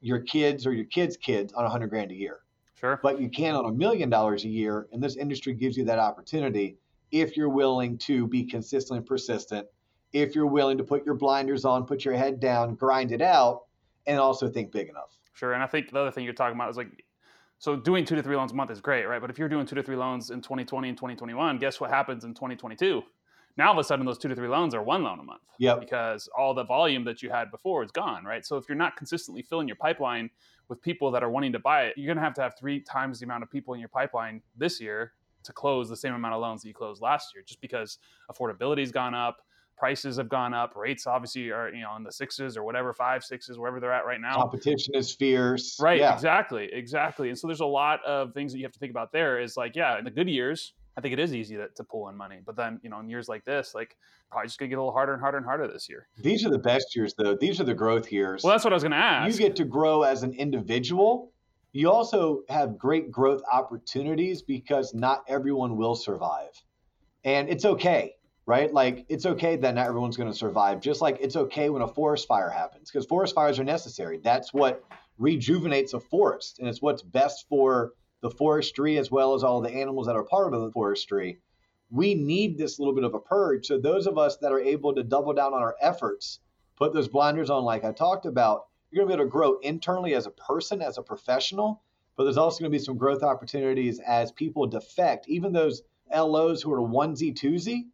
your 0.02 0.18
kids, 0.20 0.66
or 0.66 0.72
your 0.74 0.84
kids' 0.84 1.16
kids 1.16 1.54
on 1.54 1.62
a 1.62 1.68
100 1.68 1.88
grand 1.88 2.10
a 2.10 2.14
year. 2.14 2.40
Sure. 2.74 3.00
But 3.02 3.18
you 3.18 3.30
can 3.30 3.54
on 3.54 3.64
a 3.64 3.72
million 3.72 4.10
dollars 4.10 4.44
a 4.44 4.48
year, 4.48 4.86
and 4.92 5.02
this 5.02 5.16
industry 5.16 5.54
gives 5.54 5.78
you 5.78 5.84
that 5.86 5.98
opportunity 5.98 6.76
if 7.10 7.36
you're 7.36 7.48
willing 7.48 7.98
to 7.98 8.26
be 8.26 8.44
consistent 8.44 8.98
and 8.98 9.06
persistent, 9.06 9.66
if 10.12 10.34
you're 10.34 10.46
willing 10.46 10.78
to 10.78 10.84
put 10.84 11.04
your 11.04 11.14
blinders 11.14 11.64
on, 11.64 11.84
put 11.86 12.04
your 12.04 12.14
head 12.14 12.40
down, 12.40 12.74
grind 12.74 13.12
it 13.12 13.22
out, 13.22 13.64
and 14.06 14.18
also 14.18 14.48
think 14.48 14.72
big 14.72 14.88
enough. 14.88 15.18
Sure. 15.34 15.52
And 15.52 15.62
I 15.62 15.66
think 15.66 15.90
the 15.90 15.98
other 15.98 16.10
thing 16.10 16.24
you're 16.24 16.32
talking 16.32 16.56
about 16.56 16.70
is 16.70 16.76
like 16.76 17.04
So 17.58 17.76
doing 17.76 18.04
two 18.04 18.16
to 18.16 18.22
three 18.22 18.36
loans 18.36 18.52
a 18.52 18.54
month 18.54 18.70
is 18.70 18.80
great, 18.80 19.04
right? 19.06 19.20
But 19.20 19.30
if 19.30 19.38
you're 19.38 19.48
doing 19.48 19.66
two 19.66 19.74
to 19.74 19.82
three 19.82 19.96
loans 19.96 20.30
in 20.30 20.40
2020 20.40 20.88
and 20.88 20.96
2021, 20.96 21.58
guess 21.58 21.80
what 21.80 21.90
happens 21.90 22.24
in 22.24 22.34
2022? 22.34 23.02
Now 23.58 23.68
all 23.68 23.72
of 23.72 23.78
a 23.78 23.84
sudden 23.84 24.04
those 24.04 24.18
two 24.18 24.28
to 24.28 24.34
three 24.34 24.48
loans 24.48 24.74
are 24.74 24.82
one 24.82 25.02
loan 25.02 25.18
a 25.18 25.22
month. 25.22 25.42
Yep. 25.58 25.80
Because 25.80 26.28
all 26.36 26.54
the 26.54 26.64
volume 26.64 27.04
that 27.04 27.22
you 27.22 27.30
had 27.30 27.50
before 27.50 27.82
is 27.82 27.90
gone, 27.90 28.24
right? 28.24 28.44
So 28.44 28.56
if 28.56 28.68
you're 28.68 28.76
not 28.76 28.96
consistently 28.96 29.42
filling 29.42 29.66
your 29.66 29.76
pipeline 29.76 30.30
with 30.68 30.82
people 30.82 31.10
that 31.10 31.22
are 31.22 31.30
wanting 31.30 31.52
to 31.52 31.58
buy 31.58 31.84
it, 31.84 31.94
you're 31.96 32.12
gonna 32.12 32.24
have 32.24 32.34
to 32.34 32.42
have 32.42 32.54
three 32.58 32.80
times 32.80 33.20
the 33.20 33.24
amount 33.24 33.42
of 33.42 33.50
people 33.50 33.74
in 33.74 33.80
your 33.80 33.88
pipeline 33.88 34.42
this 34.56 34.80
year 34.80 35.12
to 35.46 35.52
close 35.52 35.88
the 35.88 35.96
same 35.96 36.14
amount 36.14 36.34
of 36.34 36.40
loans 36.40 36.62
that 36.62 36.68
you 36.68 36.74
closed 36.74 37.00
last 37.02 37.34
year, 37.34 37.42
just 37.46 37.60
because 37.60 37.98
affordability's 38.30 38.92
gone 38.92 39.14
up, 39.14 39.38
prices 39.76 40.16
have 40.16 40.28
gone 40.28 40.54
up, 40.54 40.74
rates 40.76 41.06
obviously 41.06 41.50
are 41.50 41.68
you 41.72 41.82
know 41.82 41.94
in 41.96 42.02
the 42.02 42.12
sixes 42.12 42.56
or 42.56 42.62
whatever, 42.64 42.92
five, 42.92 43.22
sixes, 43.24 43.58
wherever 43.58 43.80
they're 43.80 43.92
at 43.92 44.06
right 44.06 44.20
now. 44.20 44.34
Competition 44.36 44.94
is 44.94 45.12
fierce. 45.14 45.78
Right, 45.80 45.98
Yeah. 46.00 46.14
exactly, 46.14 46.68
exactly. 46.72 47.28
And 47.28 47.38
so 47.38 47.46
there's 47.46 47.60
a 47.60 47.66
lot 47.66 48.04
of 48.04 48.32
things 48.34 48.52
that 48.52 48.58
you 48.58 48.64
have 48.64 48.72
to 48.72 48.78
think 48.78 48.90
about 48.90 49.12
there. 49.12 49.40
Is 49.40 49.56
like, 49.56 49.76
yeah, 49.76 49.98
in 49.98 50.04
the 50.04 50.10
good 50.10 50.28
years, 50.28 50.72
I 50.96 51.02
think 51.02 51.12
it 51.12 51.18
is 51.20 51.34
easy 51.34 51.56
to, 51.56 51.68
to 51.68 51.84
pull 51.84 52.08
in 52.08 52.16
money, 52.16 52.38
but 52.44 52.56
then 52.56 52.80
you 52.82 52.88
know 52.90 53.00
in 53.00 53.08
years 53.10 53.28
like 53.28 53.44
this, 53.44 53.74
like 53.74 53.96
probably 54.30 54.46
just 54.48 54.58
gonna 54.58 54.70
get 54.70 54.76
a 54.76 54.80
little 54.80 54.92
harder 54.94 55.12
and 55.12 55.20
harder 55.20 55.36
and 55.36 55.46
harder 55.46 55.68
this 55.68 55.88
year. 55.88 56.08
These 56.22 56.44
are 56.46 56.50
the 56.50 56.58
best 56.58 56.96
years, 56.96 57.14
though. 57.16 57.36
These 57.36 57.60
are 57.60 57.64
the 57.64 57.74
growth 57.74 58.10
years. 58.10 58.42
Well, 58.42 58.52
that's 58.52 58.64
what 58.64 58.72
I 58.72 58.76
was 58.76 58.82
gonna 58.82 58.96
ask. 58.96 59.30
you 59.32 59.46
get 59.46 59.56
to 59.56 59.64
grow 59.64 60.02
as 60.02 60.22
an 60.22 60.32
individual. 60.32 61.32
You 61.76 61.90
also 61.90 62.42
have 62.48 62.78
great 62.78 63.10
growth 63.10 63.42
opportunities 63.52 64.40
because 64.40 64.94
not 64.94 65.24
everyone 65.28 65.76
will 65.76 65.94
survive. 65.94 66.52
And 67.22 67.50
it's 67.50 67.66
okay, 67.66 68.14
right? 68.46 68.72
Like, 68.72 69.04
it's 69.10 69.26
okay 69.26 69.56
that 69.56 69.74
not 69.74 69.86
everyone's 69.86 70.16
going 70.16 70.32
to 70.32 70.38
survive, 70.38 70.80
just 70.80 71.02
like 71.02 71.18
it's 71.20 71.36
okay 71.36 71.68
when 71.68 71.82
a 71.82 71.88
forest 71.88 72.26
fire 72.26 72.48
happens 72.48 72.90
because 72.90 73.04
forest 73.04 73.34
fires 73.34 73.58
are 73.58 73.64
necessary. 73.64 74.16
That's 74.24 74.54
what 74.54 74.84
rejuvenates 75.18 75.92
a 75.92 76.00
forest, 76.00 76.60
and 76.60 76.66
it's 76.66 76.80
what's 76.80 77.02
best 77.02 77.46
for 77.46 77.92
the 78.22 78.30
forestry 78.30 78.96
as 78.96 79.10
well 79.10 79.34
as 79.34 79.44
all 79.44 79.60
the 79.60 79.68
animals 79.68 80.06
that 80.06 80.16
are 80.16 80.24
part 80.24 80.54
of 80.54 80.62
the 80.62 80.72
forestry. 80.72 81.40
We 81.90 82.14
need 82.14 82.56
this 82.56 82.78
little 82.78 82.94
bit 82.94 83.04
of 83.04 83.12
a 83.12 83.20
purge. 83.20 83.66
So, 83.66 83.78
those 83.78 84.06
of 84.06 84.16
us 84.16 84.38
that 84.38 84.50
are 84.50 84.60
able 84.60 84.94
to 84.94 85.02
double 85.02 85.34
down 85.34 85.52
on 85.52 85.60
our 85.60 85.76
efforts, 85.82 86.40
put 86.78 86.94
those 86.94 87.08
blinders 87.08 87.50
on, 87.50 87.64
like 87.64 87.84
I 87.84 87.92
talked 87.92 88.24
about, 88.24 88.68
you're 88.90 89.04
going 89.04 89.10
to 89.10 89.16
be 89.16 89.20
able 89.22 89.30
to 89.30 89.30
grow 89.30 89.58
internally 89.60 90.14
as 90.14 90.26
a 90.26 90.30
person, 90.30 90.82
as 90.82 90.98
a 90.98 91.02
professional, 91.02 91.82
but 92.16 92.24
there's 92.24 92.38
also 92.38 92.60
going 92.60 92.72
to 92.72 92.78
be 92.78 92.82
some 92.84 92.96
growth 92.96 93.22
opportunities 93.22 94.00
as 94.00 94.32
people 94.32 94.66
defect. 94.66 95.28
Even 95.28 95.52
those 95.52 95.82
LOs 96.14 96.62
who 96.62 96.72
are 96.72 96.80
onesie 96.80 97.34
twosie, 97.34 97.86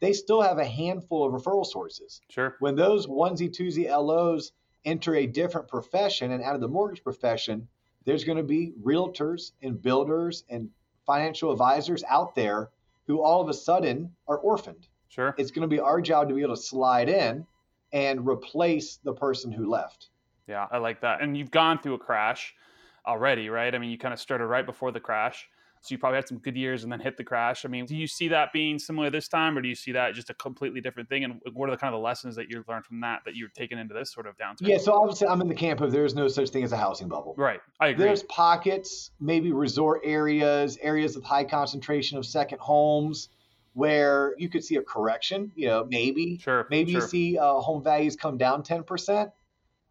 they 0.00 0.12
still 0.12 0.40
have 0.42 0.58
a 0.58 0.64
handful 0.64 1.26
of 1.26 1.32
referral 1.32 1.66
sources. 1.66 2.20
sure. 2.28 2.56
When 2.60 2.76
those 2.76 3.06
onesie 3.06 3.50
twosie 3.50 3.88
LOs 3.88 4.52
enter 4.84 5.14
a 5.14 5.26
different 5.26 5.68
profession 5.68 6.32
and 6.32 6.42
out 6.42 6.54
of 6.54 6.60
the 6.60 6.68
mortgage 6.68 7.02
profession, 7.02 7.68
there's 8.04 8.24
going 8.24 8.38
to 8.38 8.44
be 8.44 8.72
realtors 8.82 9.52
and 9.62 9.80
builders 9.80 10.44
and 10.48 10.70
financial 11.04 11.52
advisors 11.52 12.04
out 12.08 12.34
there 12.34 12.70
who 13.06 13.20
all 13.20 13.40
of 13.40 13.48
a 13.48 13.54
sudden 13.54 14.14
are 14.26 14.38
orphaned. 14.38 14.86
Sure. 15.08 15.34
It's 15.38 15.50
going 15.50 15.68
to 15.68 15.74
be 15.74 15.80
our 15.80 16.00
job 16.00 16.28
to 16.28 16.34
be 16.34 16.42
able 16.42 16.56
to 16.56 16.62
slide 16.62 17.08
in 17.08 17.46
and 17.92 18.26
replace 18.26 18.96
the 18.96 19.14
person 19.14 19.50
who 19.50 19.68
left. 19.68 20.10
Yeah, 20.48 20.66
I 20.70 20.78
like 20.78 21.00
that. 21.02 21.22
And 21.22 21.36
you've 21.36 21.50
gone 21.50 21.78
through 21.78 21.94
a 21.94 21.98
crash 21.98 22.54
already, 23.06 23.48
right? 23.50 23.74
I 23.74 23.78
mean, 23.78 23.90
you 23.90 23.98
kind 23.98 24.14
of 24.14 24.20
started 24.20 24.46
right 24.46 24.64
before 24.64 24.92
the 24.92 25.00
crash. 25.00 25.48
So 25.80 25.94
you 25.94 25.98
probably 25.98 26.16
had 26.16 26.26
some 26.26 26.38
good 26.38 26.56
years 26.56 26.82
and 26.82 26.90
then 26.90 26.98
hit 26.98 27.16
the 27.16 27.24
crash. 27.24 27.64
I 27.64 27.68
mean, 27.68 27.86
do 27.86 27.96
you 27.96 28.06
see 28.06 28.28
that 28.28 28.52
being 28.52 28.78
similar 28.78 29.10
this 29.10 29.28
time 29.28 29.56
or 29.56 29.62
do 29.62 29.68
you 29.68 29.76
see 29.76 29.92
that 29.92 30.14
just 30.14 30.28
a 30.28 30.34
completely 30.34 30.80
different 30.80 31.08
thing? 31.08 31.22
And 31.24 31.40
what 31.52 31.68
are 31.68 31.72
the 31.72 31.76
kind 31.78 31.94
of 31.94 32.00
the 32.00 32.04
lessons 32.04 32.34
that 32.36 32.50
you've 32.50 32.68
learned 32.68 32.84
from 32.84 33.00
that 33.00 33.20
that 33.24 33.36
you're 33.36 33.48
taking 33.50 33.78
into 33.78 33.94
this 33.94 34.12
sort 34.12 34.26
of 34.26 34.36
downturn? 34.36 34.66
Yeah, 34.66 34.78
so 34.78 34.92
obviously 34.92 35.28
I'm 35.28 35.40
in 35.40 35.48
the 35.48 35.54
camp 35.54 35.80
of 35.80 35.92
there's 35.92 36.14
no 36.14 36.26
such 36.26 36.48
thing 36.48 36.64
as 36.64 36.72
a 36.72 36.76
housing 36.76 37.08
bubble. 37.08 37.34
Right. 37.36 37.60
I 37.78 37.88
agree. 37.88 38.06
There's 38.06 38.24
pockets, 38.24 39.12
maybe 39.20 39.52
resort 39.52 40.00
areas, 40.04 40.78
areas 40.82 41.14
with 41.14 41.24
high 41.24 41.44
concentration 41.44 42.18
of 42.18 42.26
second 42.26 42.58
homes 42.58 43.28
where 43.74 44.34
you 44.38 44.48
could 44.48 44.64
see 44.64 44.74
a 44.74 44.82
correction, 44.82 45.52
you 45.54 45.68
know, 45.68 45.86
maybe. 45.88 46.38
sure. 46.38 46.66
Maybe 46.70 46.92
sure. 46.92 47.02
you 47.02 47.06
see 47.06 47.38
uh, 47.38 47.54
home 47.54 47.84
values 47.84 48.16
come 48.16 48.36
down 48.36 48.64
10%. 48.64 49.30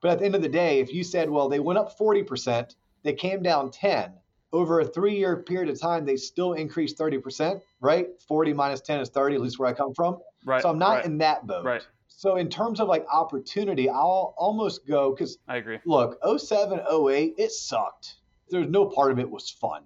But 0.02 0.12
at 0.12 0.20
the 0.20 0.26
end 0.26 0.36
of 0.36 0.42
the 0.42 0.50
day, 0.50 0.80
if 0.80 0.94
you 0.94 1.04
said, 1.04 1.30
well, 1.30 1.50
they 1.50 1.60
went 1.60 1.80
up 1.80 1.98
40%, 1.98 2.76
they 3.04 3.14
came 3.14 3.42
down 3.42 3.72
10, 3.72 4.14
over 4.54 4.80
a 4.80 4.86
three 4.86 5.16
year 5.16 5.38
period 5.38 5.70
of 5.70 5.80
time, 5.80 6.06
they 6.06 6.16
still 6.16 6.54
increased 6.54 6.98
30%, 6.98 7.62
right? 7.82 8.08
40 8.28 8.54
minus 8.54 8.82
10 8.82 9.02
is 9.02 9.10
30, 9.10 9.36
at 9.36 9.42
least 9.42 9.60
where 9.60 9.70
I 9.70 9.74
come 9.74 9.94
from. 9.94 10.20
right. 10.46 10.62
so 10.62 10.70
I'm 10.70 10.80
not 10.80 10.98
right, 10.98 11.06
in 11.06 11.18
that 11.20 11.46
boat. 11.46 11.66
Right. 11.66 11.82
So 12.08 12.38
in 12.38 12.50
terms 12.50 12.80
of 12.80 12.88
like 12.88 13.06
opportunity, 13.12 13.90
I'll 13.90 14.34
almost 14.38 14.88
go 14.88 15.12
because 15.12 15.38
I 15.48 15.58
agree. 15.58 15.80
look, 15.86 16.18
07, 16.38 16.80
08, 16.80 17.36
it 17.38 17.52
sucked. 17.52 18.16
There's 18.50 18.68
no 18.68 18.86
part 18.86 19.12
of 19.12 19.20
it 19.20 19.30
was 19.30 19.50
fun. 19.50 19.84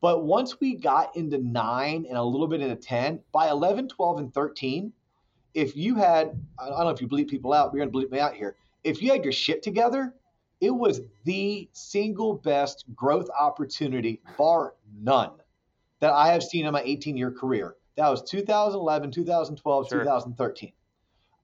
But 0.00 0.24
once 0.24 0.60
we 0.60 0.74
got 0.74 1.14
into 1.16 1.38
nine 1.38 2.06
and 2.08 2.16
a 2.16 2.22
little 2.22 2.48
bit 2.48 2.60
into 2.60 2.76
10, 2.76 3.20
by 3.32 3.50
11, 3.50 3.88
12, 3.88 4.18
and 4.18 4.34
13, 4.34 4.92
if 5.54 5.76
you 5.76 5.94
had, 5.94 6.38
I 6.58 6.68
don't 6.68 6.80
know 6.80 6.88
if 6.88 7.00
you 7.00 7.08
bleep 7.08 7.28
people 7.28 7.52
out, 7.52 7.72
you're 7.72 7.84
going 7.84 7.92
to 7.92 7.98
bleep 7.98 8.10
me 8.10 8.18
out 8.18 8.34
here. 8.34 8.56
If 8.84 9.02
you 9.02 9.12
had 9.12 9.24
your 9.24 9.32
shit 9.32 9.62
together, 9.62 10.14
it 10.60 10.70
was 10.70 11.00
the 11.24 11.68
single 11.72 12.34
best 12.34 12.84
growth 12.94 13.28
opportunity, 13.38 14.20
bar 14.36 14.74
none, 15.00 15.32
that 16.00 16.12
I 16.12 16.28
have 16.28 16.42
seen 16.42 16.66
in 16.66 16.72
my 16.72 16.82
18 16.82 17.16
year 17.16 17.30
career. 17.30 17.76
That 17.96 18.08
was 18.08 18.22
2011, 18.22 19.10
2012, 19.10 19.88
Sure. 19.88 19.98
2013. 20.00 20.72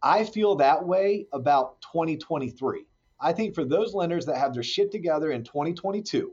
I 0.02 0.24
feel 0.24 0.56
that 0.56 0.86
way 0.86 1.26
about 1.32 1.80
2023. 1.82 2.86
I 3.18 3.32
think 3.32 3.54
for 3.54 3.64
those 3.64 3.94
lenders 3.94 4.26
that 4.26 4.36
have 4.36 4.52
their 4.54 4.62
shit 4.62 4.92
together 4.92 5.30
in 5.32 5.42
2022, 5.42 6.32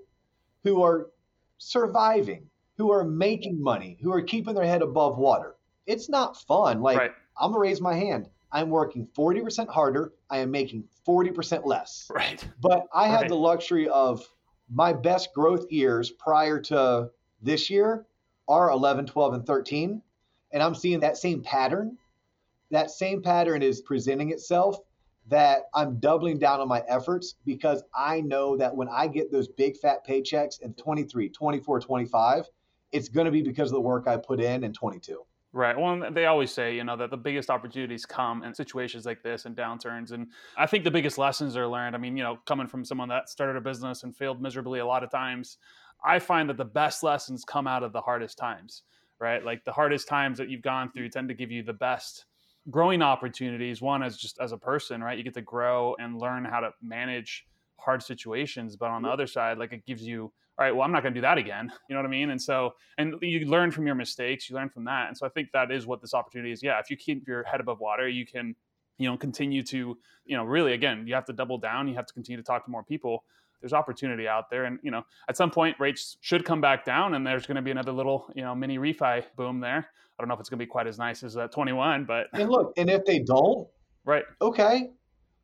who 0.64 0.84
are 0.84 1.10
surviving, 1.58 2.50
who 2.78 2.92
are 2.92 3.04
making 3.04 3.62
money, 3.62 3.98
who 4.02 4.12
are 4.12 4.22
keeping 4.22 4.54
their 4.54 4.66
head 4.66 4.82
above 4.82 5.18
water, 5.18 5.56
it's 5.86 6.10
not 6.10 6.38
fun. 6.42 6.82
Like, 6.82 6.98
right. 6.98 7.12
I'm 7.40 7.52
going 7.52 7.58
to 7.58 7.70
raise 7.70 7.82
my 7.82 7.96
hand. 7.96 8.30
I'm 8.54 8.70
working 8.70 9.08
40% 9.18 9.68
harder. 9.68 10.14
I 10.30 10.38
am 10.38 10.52
making 10.52 10.86
40% 11.08 11.66
less. 11.66 12.10
Right. 12.14 12.48
But 12.62 12.86
I 12.94 13.10
Right. 13.10 13.28
the 13.28 13.36
luxury 13.36 13.90
of 13.90 14.26
my 14.70 14.94
best 14.94 15.34
growth 15.34 15.70
years 15.72 16.12
prior 16.12 16.60
to 16.62 17.10
this 17.42 17.70
year 17.70 18.06
are 18.48 18.70
11, 18.70 19.08
12, 19.08 19.34
and 19.34 19.46
13. 19.46 20.02
And 20.52 20.64
I'm 20.64 20.76
seeing 20.76 21.00
that 21.00 21.18
same 21.18 21.42
pattern. 21.42 21.98
That 22.70 22.92
same 22.92 23.22
pattern 23.22 23.62
is 23.64 23.82
presenting 23.82 24.32
itself 24.32 24.78
that 25.28 25.64
I'm 25.74 26.00
doubling 26.00 26.38
down 26.38 26.60
on 26.60 26.68
my 26.68 26.84
efforts 26.88 27.36
because 27.46 27.84
I 27.96 28.22
know 28.22 28.58
that 28.58 28.76
when 28.76 28.90
I 28.90 29.08
get 29.08 29.32
those 29.32 29.48
big 29.48 29.78
fat 29.78 30.06
paychecks 30.08 30.62
in 30.62 30.74
23, 30.74 31.30
24, 31.30 31.80
25, 31.80 32.46
it's 32.92 33.10
going 33.10 33.26
to 33.26 33.32
be 33.32 33.42
because 33.42 33.70
of 33.70 33.76
the 33.76 33.82
work 33.82 34.08
I 34.08 34.18
put 34.18 34.40
in 34.40 34.64
in 34.64 34.74
22. 34.74 35.26
Right. 35.56 35.78
Well, 35.78 36.12
they 36.12 36.26
always 36.26 36.52
say, 36.52 36.76
you 36.76 36.84
know, 36.84 36.98
that 36.98 37.12
the 37.12 37.18
biggest 37.18 37.52
opportunities 37.52 38.08
come 38.08 38.44
in 38.44 38.56
situations 38.56 39.06
like 39.06 39.22
this 39.22 39.46
and 39.46 39.56
downturns. 39.56 40.12
And 40.12 40.32
I 40.58 40.66
think 40.66 40.84
the 40.84 40.90
biggest 40.90 41.20
lessons 41.20 41.56
are 41.56 41.68
learned. 41.68 41.96
I 41.96 42.00
mean, 42.00 42.18
you 42.18 42.24
know, 42.24 42.40
coming 42.48 42.66
from 42.66 42.84
someone 42.84 43.08
that 43.10 43.30
started 43.30 43.56
a 43.56 43.62
business 43.62 44.02
and 44.02 44.18
failed 44.18 44.42
miserably 44.42 44.80
a 44.80 44.86
lot 44.86 45.04
of 45.04 45.12
times, 45.12 45.60
I 46.04 46.18
find 46.18 46.50
that 46.50 46.58
the 46.58 46.66
best 46.66 47.04
lessons 47.04 47.46
come 47.46 47.68
out 47.68 47.84
of 47.84 47.94
the 47.94 48.02
hardest 48.02 48.36
times, 48.40 48.82
right? 49.20 49.46
Like 49.46 49.64
the 49.64 49.72
hardest 49.72 50.08
times 50.08 50.40
that 50.40 50.50
you've 50.50 50.64
gone 50.64 50.92
through 50.92 51.10
tend 51.10 51.28
to 51.30 51.36
give 51.36 51.52
you 51.52 51.62
the 51.62 51.72
best 51.74 52.26
growing 52.72 53.04
opportunities. 53.04 53.80
One 53.80 54.02
is 54.02 54.18
just 54.18 54.40
as 54.40 54.54
a 54.54 54.58
person, 54.58 55.04
right? 55.04 55.16
You 55.20 55.24
get 55.24 55.36
to 55.36 55.42
grow 55.42 55.96
and 56.00 56.20
learn 56.20 56.46
how 56.46 56.62
to 56.62 56.72
manage 56.82 57.46
hard 57.80 58.02
situations. 58.02 58.76
But 58.76 58.90
on 58.90 59.04
the 59.04 59.10
other 59.10 59.28
side, 59.28 59.60
like 59.60 59.72
it 59.72 59.86
gives 59.86 60.02
you 60.02 60.34
all 60.58 60.66
right, 60.66 60.76
well, 60.76 60.84
I'm 60.84 60.92
not 60.92 61.02
going 61.02 61.14
to 61.14 61.18
do 61.18 61.22
that 61.24 61.38
again. 61.38 61.72
You 61.90 61.96
know 61.96 62.02
what 62.02 62.08
I 62.08 62.12
mean? 62.12 62.30
And 62.32 62.42
so, 62.42 62.74
and 62.98 63.16
you 63.22 63.46
learn 63.46 63.72
from 63.72 63.86
your 63.86 63.96
mistakes, 63.96 64.50
you 64.50 64.56
learn 64.56 64.70
from 64.70 64.86
that. 64.86 65.08
And 65.08 65.18
so 65.18 65.26
I 65.26 65.30
think 65.30 65.50
that 65.54 65.72
is 65.72 65.86
what 65.86 66.02
this 66.02 66.14
opportunity 66.14 66.52
is. 66.52 66.64
Yeah. 66.64 66.80
If 66.80 66.90
you 66.90 66.98
keep 66.98 67.28
your 67.28 67.44
head 67.44 67.60
above 67.60 67.80
water, 67.80 68.08
you 68.08 68.26
can, 68.26 68.56
you 68.98 69.10
know, 69.10 69.18
continue 69.18 69.64
to, 69.64 69.98
you 70.26 70.38
know, 70.38 70.44
really, 70.44 70.74
again, 70.74 71.06
you 71.06 71.14
have 71.14 71.26
to 71.26 71.34
double 71.34 71.58
down. 71.58 71.88
You 71.88 71.96
have 71.96 72.06
to 72.06 72.14
continue 72.14 72.38
to 72.38 72.44
talk 72.44 72.66
to 72.66 72.72
more 72.72 72.84
people. 72.84 73.24
There's 73.62 73.74
opportunity 73.74 74.28
out 74.28 74.50
there. 74.50 74.66
And, 74.66 74.80
you 74.82 74.92
know, 74.92 75.04
at 75.30 75.38
some 75.38 75.52
point 75.52 75.76
rates 75.80 76.18
should 76.22 76.46
come 76.46 76.62
back 76.62 76.86
down 76.86 77.14
and 77.14 77.26
there's 77.26 77.46
going 77.46 77.56
to 77.56 77.62
be 77.62 77.72
another 77.72 77.92
little, 77.92 78.32
you 78.36 78.42
know, 78.42 78.56
mini 78.56 78.78
refi 78.78 79.24
boom 79.36 79.60
there. 79.60 79.88
I 80.18 80.22
don't 80.22 80.28
know 80.28 80.36
if 80.36 80.40
it's 80.40 80.50
going 80.50 80.60
to 80.60 80.66
be 80.66 80.70
quite 80.70 80.88
as 80.88 80.98
nice 80.98 81.24
as 81.24 81.34
that 81.34 81.52
21, 81.52 82.06
but 82.06 82.28
And 82.34 82.50
look, 82.50 82.74
and 82.78 82.90
if 82.90 83.06
they 83.06 83.20
don't, 83.20 83.68
right. 84.06 84.24
okay. 84.42 84.92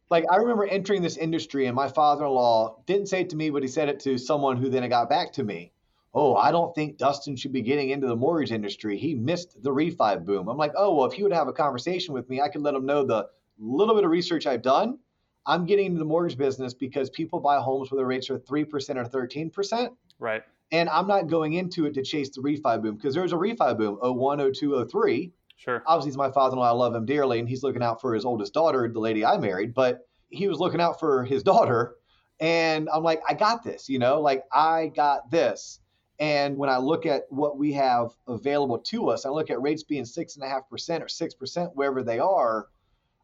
Like 0.09 0.25
I 0.31 0.37
remember 0.37 0.65
entering 0.65 1.01
this 1.01 1.17
industry 1.17 1.67
and 1.67 1.75
my 1.75 1.87
father-in-law 1.87 2.83
didn't 2.85 3.07
say 3.07 3.21
it 3.21 3.29
to 3.29 3.35
me, 3.35 3.49
but 3.49 3.61
he 3.61 3.67
said 3.67 3.89
it 3.89 3.99
to 4.01 4.17
someone 4.17 4.57
who 4.57 4.69
then 4.69 4.87
got 4.89 5.09
back 5.09 5.31
to 5.33 5.43
me. 5.43 5.71
Oh, 6.13 6.35
I 6.35 6.51
don't 6.51 6.73
think 6.73 6.97
Dustin 6.97 7.35
should 7.35 7.53
be 7.53 7.61
getting 7.61 7.91
into 7.91 8.07
the 8.07 8.15
mortgage 8.15 8.51
industry. 8.51 8.97
He 8.97 9.13
missed 9.13 9.61
the 9.61 9.69
refi 9.69 10.25
boom. 10.25 10.47
I'm 10.47 10.57
like, 10.57 10.73
oh, 10.75 10.95
well, 10.95 11.05
if 11.05 11.13
he 11.13 11.21
would 11.21 11.31
have 11.31 11.47
a 11.47 11.53
conversation 11.53 12.15
with 12.15 12.27
me, 12.29 12.41
I 12.41 12.49
could 12.49 12.63
let 12.63 12.73
him 12.73 12.87
know 12.87 13.05
the 13.05 13.27
little 13.59 13.93
bit 13.93 14.03
of 14.03 14.09
research 14.09 14.47
I've 14.47 14.63
done. 14.63 14.97
I'm 15.45 15.65
getting 15.65 15.85
into 15.85 15.99
the 15.99 16.05
mortgage 16.05 16.37
business 16.37 16.73
because 16.73 17.11
people 17.11 17.39
buy 17.39 17.59
homes 17.59 17.91
where 17.91 17.97
the 17.97 18.05
rates 18.05 18.29
are 18.31 18.39
3% 18.39 18.65
or 18.95 19.05
13%. 19.05 19.89
Right. 20.17 20.41
And 20.71 20.89
I'm 20.89 21.07
not 21.07 21.27
going 21.27 21.53
into 21.53 21.85
it 21.85 21.93
to 21.95 22.03
chase 22.03 22.29
the 22.29 22.41
refi 22.41 22.81
boom 22.81 22.95
because 22.95 23.13
there's 23.13 23.33
a 23.33 23.37
refi 23.37 23.77
boom 23.77 23.97
01, 24.01 24.53
02, 24.53 24.85
03 24.85 25.31
Sure. 25.59 25.83
obviously 25.85 26.09
he's 26.09 26.17
my 26.17 26.31
father-in-law 26.31 26.67
i 26.67 26.71
love 26.71 26.95
him 26.95 27.05
dearly 27.05 27.39
and 27.39 27.47
he's 27.47 27.63
looking 27.63 27.83
out 27.83 28.01
for 28.01 28.13
his 28.15 28.25
oldest 28.25 28.53
daughter 28.53 28.89
the 28.91 28.99
lady 28.99 29.23
i 29.23 29.37
married 29.37 29.73
but 29.73 30.07
he 30.29 30.47
was 30.47 30.59
looking 30.59 30.81
out 30.81 30.99
for 30.99 31.23
his 31.23 31.43
daughter 31.43 31.95
And 32.39 32.87
I'm 32.93 33.03
like, 33.03 33.21
I 33.27 33.33
got 33.33 33.63
this, 33.63 33.89
you 33.89 33.99
know, 33.99 34.21
like 34.21 34.43
I 34.53 34.91
got 34.95 35.29
this. 35.29 35.79
And 36.19 36.57
when 36.57 36.69
I 36.69 36.77
look 36.77 37.05
at 37.05 37.23
what 37.29 37.57
we 37.57 37.73
have 37.73 38.11
available 38.27 38.79
to 38.79 39.09
us, 39.09 39.25
I 39.25 39.29
look 39.29 39.49
at 39.49 39.61
rates 39.61 39.83
being 39.83 40.05
six 40.05 40.35
and 40.35 40.43
a 40.45 40.49
half 40.49 40.69
percent 40.69 41.03
or 41.03 41.09
six 41.09 41.33
percent, 41.33 41.75
wherever 41.75 42.03
they 42.03 42.19
are. 42.19 42.67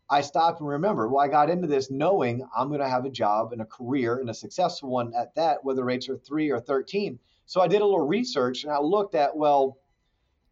I 0.09 0.21
stop 0.21 0.59
and 0.59 0.67
remember, 0.67 1.07
well, 1.07 1.23
I 1.23 1.29
got 1.29 1.49
into 1.49 1.67
this 1.67 1.89
knowing 1.89 2.45
I'm 2.55 2.67
going 2.67 2.81
to 2.81 2.89
have 2.89 3.05
a 3.05 3.09
job 3.09 3.53
and 3.53 3.61
a 3.61 3.65
career 3.65 4.19
and 4.19 4.29
a 4.29 4.33
successful 4.33 4.89
one 4.89 5.13
at 5.15 5.33
that, 5.35 5.63
whether 5.63 5.83
rates 5.85 6.09
are 6.09 6.17
three 6.17 6.51
or 6.51 6.59
13. 6.59 7.17
So 7.45 7.61
I 7.61 7.67
did 7.67 7.81
a 7.81 7.85
little 7.85 8.05
research 8.07 8.63
and 8.65 8.73
I 8.73 8.79
looked 8.79 9.15
at, 9.15 9.35
well, 9.35 9.77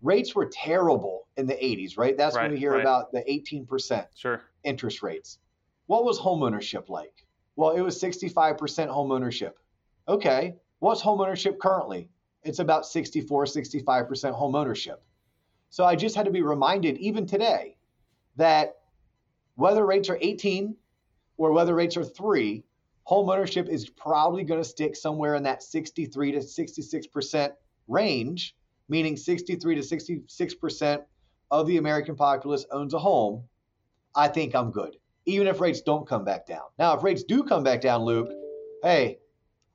rates 0.03 0.35
were 0.35 0.45
terrible 0.45 1.27
in 1.37 1.47
the 1.47 1.53
80s, 1.55 1.97
right? 1.97 2.15
That's 2.15 2.35
Right, 2.35 2.43
when 2.43 2.51
we 2.51 2.59
hear 2.59 2.73
right. 2.73 2.81
about 2.81 3.11
the 3.11 3.23
18% 3.31 4.05
Sure. 4.13 4.41
interest 4.63 5.01
rates. 5.01 5.39
What 5.87 6.03
was 6.03 6.19
homeownership 6.19 6.89
like? 6.89 7.25
Well, 7.55 7.71
it 7.71 7.81
was 7.81 7.99
65% 7.99 8.89
homeownership. 8.89 9.53
Okay, 10.07 10.55
what's 10.79 11.01
homeownership 11.01 11.57
currently? 11.59 12.09
It's 12.43 12.59
about 12.59 12.85
64, 12.85 13.45
65% 13.45 14.33
homeownership. 14.37 14.97
So 15.69 15.85
I 15.85 15.95
just 15.95 16.15
had 16.15 16.25
to 16.25 16.31
be 16.31 16.41
reminded, 16.43 16.97
even 16.97 17.25
today, 17.25 17.77
that 18.35 18.81
whether 19.55 19.85
rates 19.85 20.09
are 20.09 20.17
18 20.21 20.75
or 21.37 21.51
whether 21.53 21.73
rates 21.73 21.95
are 21.95 22.03
three, 22.03 22.63
homeownership 23.07 23.69
is 23.69 23.89
probably 23.89 24.43
going 24.43 24.61
to 24.61 24.67
stick 24.67 24.95
somewhere 24.95 25.35
in 25.35 25.43
that 25.43 25.63
63 25.63 26.33
to 26.33 26.39
66% 26.39 27.53
range, 27.87 28.55
meaning 28.89 29.17
63 29.17 29.75
to 29.75 29.81
66% 29.81 31.03
of 31.51 31.67
the 31.67 31.77
American 31.77 32.15
populace 32.15 32.65
owns 32.71 32.93
a 32.93 32.99
home. 32.99 33.43
I 34.15 34.27
think 34.27 34.55
I'm 34.55 34.71
good, 34.71 34.97
even 35.25 35.47
if 35.47 35.59
rates 35.59 35.81
don't 35.81 36.07
come 36.07 36.23
back 36.23 36.45
down. 36.45 36.63
Now, 36.77 36.95
if 36.95 37.03
rates 37.03 37.23
do 37.23 37.43
come 37.43 37.63
back 37.63 37.81
down, 37.81 38.03
Luke, 38.03 38.31
hey, 38.83 39.19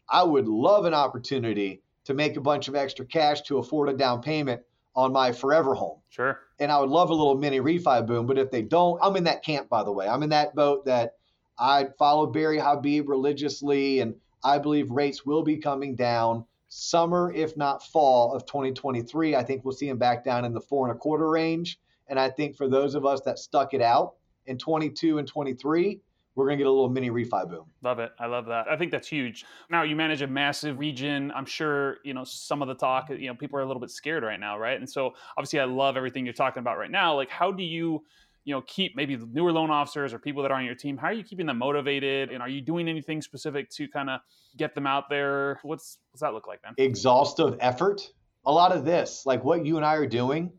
I 0.08 0.22
would 0.22 0.48
love 0.48 0.84
an 0.84 0.94
opportunity 0.94 1.82
to 2.04 2.14
make 2.14 2.36
a 2.36 2.40
bunch 2.40 2.68
of 2.68 2.74
extra 2.74 3.04
cash 3.04 3.42
to 3.42 3.58
afford 3.58 3.88
a 3.88 3.92
down 3.92 4.22
payment 4.22 4.62
on 4.96 5.12
my 5.12 5.30
forever 5.30 5.74
home. 5.74 6.00
Sure. 6.08 6.40
And 6.58 6.72
I 6.72 6.80
would 6.80 6.90
love 6.90 7.10
a 7.10 7.14
little 7.14 7.36
mini 7.36 7.60
refi 7.60 8.06
boom. 8.06 8.26
But 8.26 8.38
if 8.38 8.50
they 8.50 8.62
don't, 8.62 8.98
I'm 9.02 9.14
in 9.16 9.24
that 9.24 9.44
camp, 9.44 9.68
by 9.68 9.84
the 9.84 9.92
way. 9.92 10.08
I'm 10.08 10.22
in 10.22 10.30
that 10.30 10.54
boat 10.54 10.86
that 10.86 11.16
I 11.58 11.88
follow 11.98 12.26
Barry 12.26 12.58
Habib 12.58 13.08
religiously, 13.08 14.00
and 14.00 14.14
I 14.42 14.58
believe 14.58 14.90
rates 14.90 15.26
will 15.26 15.42
be 15.42 15.58
coming 15.58 15.94
down 15.94 16.44
summer, 16.68 17.32
if 17.34 17.56
not 17.56 17.84
fall 17.86 18.34
of 18.34 18.46
2023. 18.46 19.34
I 19.34 19.42
think 19.42 19.64
we'll 19.64 19.74
see 19.74 19.88
them 19.88 19.98
back 19.98 20.24
down 20.24 20.44
in 20.44 20.52
the 20.52 20.60
four 20.60 20.88
and 20.88 20.96
a 20.96 20.98
quarter 20.98 21.28
range. 21.28 21.78
And 22.08 22.18
I 22.18 22.30
think 22.30 22.56
for 22.56 22.68
those 22.68 22.94
of 22.94 23.04
us 23.04 23.20
that 23.22 23.38
stuck 23.38 23.74
it 23.74 23.82
out 23.82 24.14
in 24.46 24.58
22 24.58 25.18
and 25.18 25.28
23, 25.28 26.00
we're 26.34 26.46
going 26.46 26.56
to 26.56 26.62
get 26.62 26.68
a 26.68 26.70
little 26.70 26.88
mini 26.88 27.10
refi 27.10 27.50
boom. 27.50 27.64
Love 27.82 27.98
it. 27.98 28.12
I 28.20 28.26
love 28.26 28.46
that. 28.46 28.68
I 28.70 28.76
think 28.76 28.92
that's 28.92 29.08
huge. 29.08 29.44
Now 29.70 29.82
you 29.82 29.96
manage 29.96 30.22
a 30.22 30.26
massive 30.26 30.78
region. 30.78 31.32
I'm 31.34 31.44
sure, 31.44 31.96
you 32.04 32.14
know, 32.14 32.22
some 32.22 32.62
of 32.62 32.68
the 32.68 32.74
talk, 32.74 33.10
you 33.10 33.26
know, 33.26 33.34
people 33.34 33.58
are 33.58 33.62
a 33.62 33.66
little 33.66 33.80
bit 33.80 33.90
scared 33.90 34.22
right 34.22 34.38
now, 34.38 34.56
right? 34.56 34.78
And 34.78 34.88
so 34.88 35.14
obviously 35.36 35.58
I 35.58 35.64
love 35.64 35.96
everything 35.96 36.24
you're 36.24 36.32
talking 36.32 36.60
about 36.60 36.78
right 36.78 36.92
now. 36.92 37.16
Like 37.16 37.28
how 37.28 37.50
do 37.50 37.64
you, 37.64 38.04
you 38.48 38.54
know, 38.54 38.62
keep 38.62 38.96
maybe 38.96 39.14
newer 39.14 39.52
loan 39.52 39.70
officers 39.70 40.14
or 40.14 40.18
people 40.18 40.42
that 40.42 40.50
are 40.50 40.54
on 40.54 40.64
your 40.64 40.74
team, 40.74 40.96
how 40.96 41.08
are 41.08 41.12
you 41.12 41.22
keeping 41.22 41.44
them 41.44 41.58
motivated? 41.58 42.30
And 42.30 42.40
are 42.40 42.48
you 42.48 42.62
doing 42.62 42.88
anything 42.88 43.20
specific 43.20 43.68
to 43.72 43.86
kind 43.86 44.08
of 44.08 44.20
get 44.56 44.74
them 44.74 44.86
out 44.86 45.10
there? 45.10 45.60
What's 45.64 45.98
what's 46.10 46.22
that 46.22 46.32
look 46.32 46.46
like, 46.46 46.62
man? 46.64 46.72
Exhaustive 46.78 47.58
effort. 47.60 48.10
A 48.46 48.50
lot 48.50 48.72
of 48.72 48.86
this, 48.86 49.26
like 49.26 49.44
what 49.44 49.66
you 49.66 49.76
and 49.76 49.84
I 49.84 49.96
are 49.96 50.06
doing, 50.06 50.50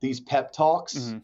these 0.00 0.18
pep 0.18 0.52
talks. 0.52 0.98
Mhm. 0.98 1.22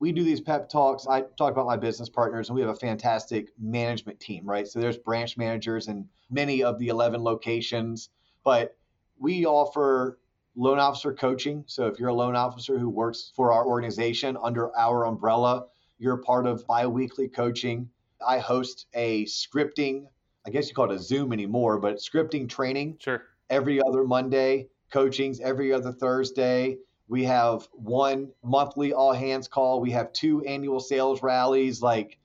we 0.00 0.12
do 0.12 0.22
these 0.22 0.40
pep 0.40 0.68
talks. 0.68 1.06
I 1.06 1.22
talk 1.38 1.52
about 1.52 1.64
my 1.64 1.78
business 1.78 2.10
partners, 2.10 2.50
and 2.50 2.54
we 2.56 2.60
have 2.60 2.68
a 2.68 2.74
fantastic 2.74 3.48
management 3.58 4.20
team, 4.20 4.44
right? 4.44 4.68
So 4.68 4.78
there's 4.78 4.98
branch 4.98 5.38
managers 5.38 5.88
in 5.88 6.06
many 6.28 6.62
of 6.62 6.78
the 6.78 6.88
11 6.88 7.22
locations, 7.22 8.10
but 8.42 8.76
we 9.18 9.46
offer 9.46 10.18
loan 10.56 10.78
officer 10.78 11.12
coaching. 11.12 11.64
So 11.66 11.86
if 11.86 11.98
you're 11.98 12.08
a 12.10 12.14
loan 12.14 12.36
officer 12.36 12.78
who 12.78 12.88
works 12.88 13.32
for 13.34 13.52
our 13.52 13.66
organization 13.66 14.36
under 14.42 14.76
our 14.76 15.06
umbrella, 15.06 15.66
you're 15.98 16.18
part 16.18 16.46
of 16.46 16.66
biweekly 16.66 17.28
coaching. 17.28 17.88
I 18.26 18.38
host 18.38 18.86
a 18.94 19.24
scripting, 19.26 20.06
I 20.46 20.50
guess 20.50 20.68
you 20.68 20.74
call 20.74 20.90
it 20.90 20.94
a 20.94 20.98
Zoom 20.98 21.32
anymore, 21.32 21.78
but 21.78 21.96
scripting 21.96 22.48
training 22.48 22.98
Sure. 23.00 23.22
every 23.50 23.80
other 23.82 24.04
Monday, 24.04 24.68
coachings 24.92 25.40
every 25.40 25.72
other 25.72 25.92
Thursday. 25.92 26.78
We 27.08 27.24
have 27.24 27.68
one 27.72 28.30
monthly 28.42 28.92
all 28.92 29.12
hands 29.12 29.48
call. 29.48 29.80
We 29.80 29.90
have 29.90 30.12
two 30.12 30.42
annual 30.44 30.80
sales 30.80 31.22
rallies. 31.22 31.82
Like 31.82 32.18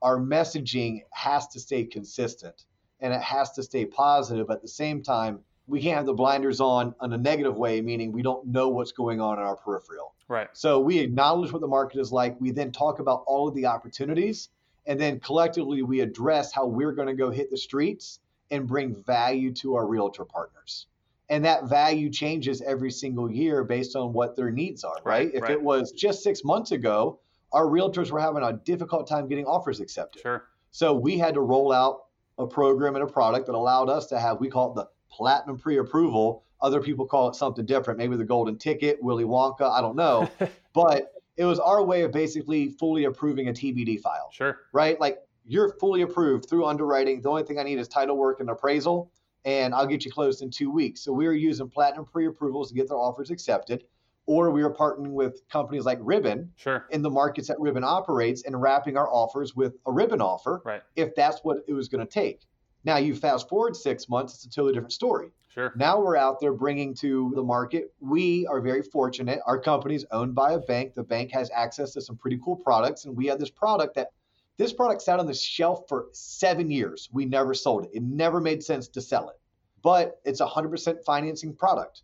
our 0.00 0.18
messaging 0.18 1.02
has 1.12 1.48
to 1.48 1.60
stay 1.60 1.84
consistent 1.84 2.64
and 3.00 3.12
it 3.12 3.20
has 3.20 3.52
to 3.52 3.62
stay 3.62 3.84
positive. 3.84 4.48
At 4.50 4.62
the 4.62 4.68
same 4.68 5.02
time, 5.02 5.40
we 5.66 5.80
can't 5.80 5.96
have 5.96 6.06
the 6.06 6.14
blinders 6.14 6.60
on 6.60 6.94
in 7.02 7.12
a 7.12 7.18
negative 7.18 7.56
way, 7.56 7.80
meaning 7.80 8.12
we 8.12 8.22
don't 8.22 8.46
know 8.46 8.68
what's 8.68 8.92
going 8.92 9.20
on 9.20 9.38
in 9.38 9.44
our 9.44 9.56
peripheral. 9.56 10.14
Right. 10.28 10.48
So 10.52 10.80
we 10.80 10.98
acknowledge 10.98 11.52
what 11.52 11.60
the 11.60 11.68
market 11.68 12.00
is 12.00 12.12
like. 12.12 12.40
We 12.40 12.50
then 12.50 12.72
talk 12.72 12.98
about 12.98 13.24
all 13.26 13.48
of 13.48 13.54
the 13.54 13.66
opportunities. 13.66 14.48
And 14.86 15.00
then 15.00 15.20
collectively, 15.20 15.82
we 15.82 16.00
address 16.00 16.52
how 16.52 16.66
we're 16.66 16.92
going 16.92 17.08
to 17.08 17.14
go 17.14 17.30
hit 17.30 17.50
the 17.50 17.56
streets 17.56 18.20
and 18.50 18.66
bring 18.66 18.94
value 18.94 19.52
to 19.54 19.74
our 19.76 19.86
realtor 19.86 20.24
partners. 20.24 20.86
And 21.30 21.44
that 21.46 21.64
value 21.64 22.10
changes 22.10 22.60
every 22.60 22.90
single 22.90 23.30
year 23.30 23.64
based 23.64 23.96
on 23.96 24.12
what 24.12 24.36
their 24.36 24.50
needs 24.50 24.84
are, 24.84 24.96
right? 25.04 25.26
Right, 25.26 25.30
if 25.34 25.42
right. 25.42 25.52
it 25.52 25.62
was 25.62 25.92
just 25.92 26.22
six 26.22 26.44
months 26.44 26.72
ago, 26.72 27.18
our 27.52 27.64
realtors 27.64 28.10
were 28.10 28.20
having 28.20 28.42
a 28.42 28.52
difficult 28.52 29.08
time 29.08 29.28
getting 29.28 29.46
offers 29.46 29.80
accepted. 29.80 30.20
Sure. 30.20 30.44
So 30.70 30.92
we 30.92 31.16
had 31.16 31.34
to 31.34 31.40
roll 31.40 31.72
out 31.72 32.04
a 32.36 32.46
program 32.46 32.96
and 32.96 33.04
a 33.04 33.06
product 33.06 33.46
that 33.46 33.54
allowed 33.54 33.88
us 33.88 34.08
to 34.08 34.18
have, 34.18 34.40
we 34.40 34.50
call 34.50 34.72
it 34.72 34.74
the 34.74 34.88
platinum 35.18 35.58
pre 35.58 35.78
approval. 35.78 36.44
Other 36.60 36.80
people 36.80 37.06
call 37.06 37.28
it 37.28 37.34
something 37.34 37.64
different, 37.66 37.98
maybe 37.98 38.16
the 38.16 38.24
golden 38.24 38.56
ticket, 38.56 39.02
Willy 39.02 39.24
Wonka, 39.24 39.70
I 39.70 39.80
don't 39.80 39.96
know. 39.96 40.28
but 40.74 41.12
it 41.36 41.44
was 41.44 41.58
our 41.58 41.82
way 41.84 42.02
of 42.02 42.12
basically 42.12 42.70
fully 42.70 43.04
approving 43.04 43.48
a 43.48 43.52
TBD 43.52 44.00
file, 44.00 44.30
Sure. 44.32 44.58
right? 44.72 44.98
Like 44.98 45.18
you're 45.46 45.74
fully 45.78 46.02
approved 46.02 46.48
through 46.48 46.64
underwriting. 46.64 47.20
The 47.20 47.28
only 47.28 47.42
thing 47.42 47.58
I 47.58 47.64
need 47.64 47.78
is 47.78 47.86
title 47.88 48.16
work 48.16 48.40
and 48.40 48.48
appraisal, 48.48 49.12
and 49.44 49.74
I'll 49.74 49.86
get 49.86 50.04
you 50.04 50.10
closed 50.10 50.42
in 50.42 50.50
two 50.50 50.70
weeks. 50.70 51.02
So 51.02 51.12
we 51.12 51.26
were 51.26 51.34
using 51.34 51.68
platinum 51.68 52.06
pre 52.06 52.26
approvals 52.26 52.68
to 52.70 52.74
get 52.74 52.88
their 52.88 52.96
offers 52.96 53.30
accepted, 53.30 53.84
or 54.26 54.50
we 54.50 54.62
were 54.62 54.72
partnering 54.74 55.10
with 55.12 55.46
companies 55.50 55.84
like 55.84 55.98
Ribbon 56.00 56.50
Sure. 56.56 56.86
in 56.90 57.02
the 57.02 57.10
markets 57.10 57.48
that 57.48 57.60
Ribbon 57.60 57.84
operates 57.84 58.44
and 58.44 58.58
wrapping 58.60 58.96
our 58.96 59.12
offers 59.12 59.54
with 59.54 59.74
a 59.86 59.92
Ribbon 59.92 60.22
offer 60.22 60.62
Right. 60.64 60.82
if 60.96 61.14
that's 61.14 61.40
what 61.42 61.58
it 61.68 61.74
was 61.74 61.88
going 61.88 62.06
to 62.06 62.10
take. 62.10 62.46
Now 62.84 62.96
you 62.98 63.14
fast 63.14 63.48
forward 63.48 63.74
six 63.74 64.08
months, 64.08 64.34
it's 64.34 64.44
a 64.44 64.50
totally 64.50 64.74
different 64.74 64.92
story. 64.92 65.30
Sure. 65.48 65.72
Now 65.76 66.00
we're 66.00 66.16
out 66.16 66.40
there 66.40 66.52
bringing 66.52 66.94
to 66.96 67.32
the 67.34 67.42
market. 67.42 67.94
We 68.00 68.46
are 68.46 68.60
very 68.60 68.82
fortunate. 68.82 69.40
Our 69.46 69.58
company 69.58 69.94
is 69.94 70.04
owned 70.10 70.34
by 70.34 70.52
a 70.52 70.58
bank. 70.58 70.94
The 70.94 71.04
bank 71.04 71.30
has 71.30 71.50
access 71.54 71.92
to 71.92 72.00
some 72.00 72.16
pretty 72.16 72.40
cool 72.44 72.56
products, 72.56 73.04
and 73.04 73.16
we 73.16 73.26
have 73.26 73.38
this 73.38 73.50
product 73.50 73.94
that 73.94 74.08
this 74.56 74.72
product 74.72 75.02
sat 75.02 75.18
on 75.18 75.26
the 75.26 75.34
shelf 75.34 75.84
for 75.88 76.06
seven 76.12 76.70
years. 76.70 77.08
We 77.12 77.24
never 77.24 77.54
sold 77.54 77.84
it. 77.84 77.90
It 77.94 78.02
never 78.02 78.40
made 78.40 78.62
sense 78.62 78.88
to 78.88 79.00
sell 79.00 79.28
it, 79.28 79.40
but 79.82 80.20
it's 80.24 80.40
a 80.40 80.46
100% 80.46 81.04
financing 81.04 81.54
product, 81.54 82.02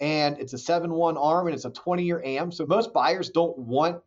and 0.00 0.38
it's 0.38 0.52
a 0.52 0.56
7-1 0.56 1.16
arm, 1.18 1.46
and 1.46 1.54
it's 1.54 1.64
a 1.64 1.70
20-year 1.70 2.22
AM. 2.24 2.52
So 2.52 2.66
most 2.66 2.92
buyers 2.92 3.30
don't 3.30 3.56
want 3.58 4.02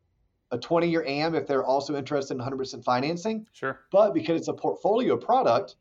a 0.51 0.57
20-year 0.57 1.03
AM 1.07 1.33
if 1.35 1.47
they're 1.47 1.65
also 1.65 1.95
interested 1.95 2.35
in 2.35 2.39
100% 2.39 2.83
financing. 2.83 3.47
Sure. 3.51 3.79
But 3.91 4.13
because 4.13 4.39
it's 4.39 4.47
a 4.47 4.53
portfolio 4.53 5.17
product, 5.17 5.75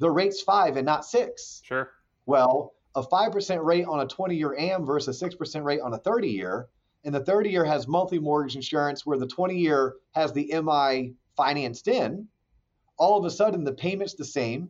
the 0.00 0.10
rate's 0.10 0.40
five 0.42 0.76
and 0.76 0.84
not 0.84 1.04
six. 1.04 1.60
Sure. 1.64 1.90
Well, 2.26 2.72
a 2.96 3.02
5% 3.02 3.64
rate 3.64 3.86
on 3.86 4.00
a 4.00 4.06
20 4.06 4.34
year 4.34 4.56
AM 4.58 4.84
versus 4.84 5.22
a 5.22 5.28
6% 5.28 5.62
rate 5.62 5.80
on 5.80 5.94
a 5.94 5.98
30 5.98 6.28
year, 6.28 6.68
and 7.04 7.14
the 7.14 7.24
30 7.24 7.50
year 7.50 7.64
has 7.64 7.86
monthly 7.86 8.18
mortgage 8.18 8.56
insurance 8.56 9.06
where 9.06 9.18
the 9.18 9.26
20 9.26 9.56
year 9.56 9.94
has 10.12 10.32
the 10.32 10.52
MI 10.60 11.14
financed 11.36 11.86
in, 11.86 12.26
all 12.96 13.18
of 13.18 13.24
a 13.24 13.30
sudden 13.30 13.62
the 13.62 13.72
payment's 13.72 14.14
the 14.14 14.24
same, 14.24 14.68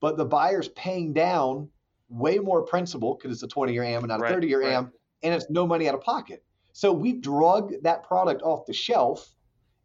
but 0.00 0.16
the 0.16 0.24
buyer's 0.24 0.68
paying 0.70 1.12
down 1.12 1.68
way 2.08 2.38
more 2.38 2.62
principal 2.62 3.14
because 3.14 3.32
it's 3.32 3.42
a 3.42 3.48
20 3.48 3.72
year 3.72 3.84
AM 3.84 4.02
and 4.02 4.08
not 4.08 4.20
a 4.20 4.22
Right, 4.24 4.34
30 4.34 4.46
year 4.48 4.60
right. 4.62 4.72
AM, 4.72 4.92
and 5.22 5.32
it's 5.32 5.48
no 5.48 5.66
money 5.66 5.88
out 5.88 5.94
of 5.94 6.02
pocket. 6.02 6.44
So 6.72 6.92
we 6.92 7.12
drug 7.12 7.72
that 7.82 8.02
product 8.02 8.42
off 8.42 8.66
the 8.66 8.72
shelf, 8.72 9.34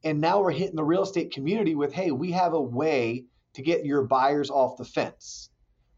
and 0.03 0.19
now 0.19 0.41
we're 0.41 0.51
hitting 0.51 0.75
the 0.75 0.83
real 0.83 1.03
estate 1.03 1.31
community 1.31 1.75
with 1.75 1.93
hey, 1.93 2.12
we 2.12 2.31
have 2.31 2.53
a 2.53 2.62
way 2.62 3.25
to 3.58 3.62
get 3.62 3.84
your 3.86 4.04
buyers 4.04 4.50
off 4.50 4.78
the 4.78 4.86
fence 4.86 5.50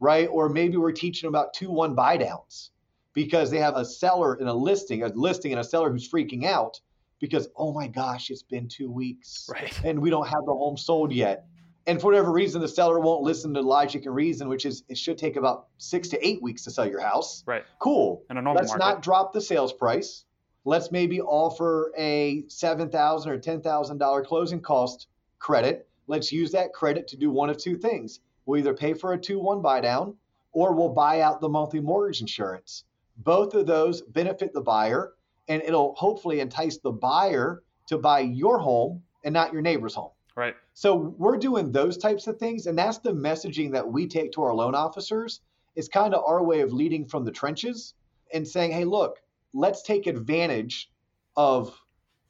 right? 0.02 0.30
Or 0.32 0.48
maybe 0.48 0.78
we're 0.78 0.94
teaching 0.94 1.28
them 1.28 1.36
about 1.36 1.54
two 1.54 1.70
one 1.70 1.94
buy 1.94 2.16
downs 2.16 2.72
because 3.14 3.52
they 3.52 3.58
have 3.60 3.76
a 3.76 3.84
seller 3.84 4.36
and 4.36 4.48
a 4.48 4.54
listing, 4.54 5.04
a 5.04 5.08
listing 5.08 5.52
and 5.52 5.60
a 5.60 5.64
seller 5.66 5.92
who's 5.92 6.10
freaking 6.10 6.46
out 6.46 6.80
because 7.20 7.50
oh 7.58 7.74
my 7.74 7.88
gosh, 7.90 8.30
it's 8.30 8.42
been 8.44 8.70
two 8.70 8.90
weeks 8.90 9.50
Right. 9.52 9.78
and 9.84 10.00
we 10.00 10.10
don't 10.10 10.26
have 10.26 10.46
the 10.46 10.54
home 10.54 10.78
sold 10.78 11.12
yet. 11.12 11.48
And 11.86 12.00
for 12.00 12.08
whatever 12.08 12.32
reason, 12.32 12.62
the 12.62 12.68
seller 12.70 12.98
won't 13.02 13.24
listen 13.24 13.54
to 13.56 13.62
logic 13.62 14.06
and 14.06 14.16
reason, 14.16 14.48
which 14.48 14.66
is 14.66 14.84
it 14.88 14.98
should 14.98 15.18
take 15.18 15.36
about 15.36 15.68
six 15.80 16.08
to 16.10 16.26
eight 16.26 16.42
weeks 16.42 16.64
to 16.64 16.72
sell 16.72 16.88
your 16.88 17.02
house. 17.02 17.44
Right. 17.46 17.66
Cool. 17.80 18.24
In 18.30 18.38
a 18.38 18.42
normal 18.42 18.62
Let's 18.62 18.72
market. 18.72 18.86
not 18.86 19.02
drop 19.04 19.34
the 19.34 19.42
sales 19.42 19.74
price. 19.74 20.24
Let's 20.64 20.92
maybe 20.94 21.20
offer 21.20 21.92
a 21.98 22.46
seven 22.48 22.90
thousand 22.90 23.34
or 23.34 23.38
ten 23.38 23.62
thousand 23.62 23.98
dollar 23.98 24.24
closing 24.24 24.62
cost 24.62 25.08
credit. 25.40 25.89
Let's 26.10 26.32
use 26.32 26.52
that 26.52 26.74
credit 26.74 27.08
to 27.10 27.18
do 27.18 27.30
one 27.30 27.52
of 27.52 27.58
two 27.58 27.78
things. 27.78 28.20
We'll 28.46 28.60
either 28.60 28.74
pay 28.74 28.96
for 28.96 29.14
a 29.14 29.18
2 29.18 29.40
1 29.40 29.62
buy 29.62 29.80
down 29.80 30.16
or 30.52 30.74
we'll 30.74 30.90
buy 30.90 31.22
out 31.22 31.40
the 31.40 31.48
monthly 31.48 31.80
mortgage 31.80 32.20
insurance. 32.20 32.84
Both 33.18 33.54
of 33.54 33.68
those 33.68 34.02
benefit 34.02 34.52
the 34.52 34.62
buyer 34.62 35.14
and 35.50 35.62
it'll 35.62 35.94
hopefully 35.94 36.40
entice 36.40 36.80
the 36.80 36.92
buyer 36.92 37.62
to 37.88 38.00
buy 38.00 38.22
your 38.22 38.58
home 38.58 39.04
and 39.24 39.32
not 39.32 39.54
your 39.54 39.62
neighbor's 39.62 39.94
home. 39.94 40.10
Right. 40.36 40.56
So 40.74 40.96
we're 40.96 41.38
doing 41.38 41.72
those 41.72 41.98
types 41.98 42.26
of 42.26 42.38
things, 42.38 42.66
and 42.66 42.78
that's 42.78 43.00
the 43.00 43.12
messaging 43.12 43.72
that 43.74 43.88
we 43.88 44.08
take 44.08 44.32
to 44.32 44.44
our 44.44 44.54
loan 44.54 44.74
officers. 44.74 45.42
It's 45.76 45.88
kind 45.88 46.16
of 46.16 46.24
our 46.26 46.42
way 46.44 46.62
of 46.62 46.74
leading 46.74 47.06
from 47.06 47.24
the 47.24 47.32
trenches 47.32 47.94
and 48.34 48.48
saying, 48.48 48.72
"Hey, 48.72 48.86
look, 48.86 49.22
let's 49.54 49.82
take 49.84 50.08
advantage 50.08 50.92
of 51.36 51.80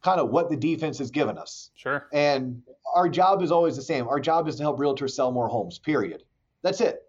kind 0.03 0.19
of 0.19 0.29
what 0.29 0.49
the 0.49 0.55
defense 0.55 0.97
has 0.97 1.11
given 1.11 1.37
us." 1.37 1.71
Sure. 1.75 2.07
And 2.13 2.61
our 2.93 3.09
job 3.09 3.41
is 3.41 3.51
always 3.51 3.75
the 3.75 3.81
same. 3.81 4.07
Our 4.07 4.19
job 4.19 4.47
is 4.47 4.55
to 4.57 4.63
help 4.63 4.79
realtors 4.79 5.11
sell 5.11 5.31
more 5.31 5.47
homes. 5.47 5.79
Period. 5.79 6.23
That's 6.61 6.81
it. 6.81 7.03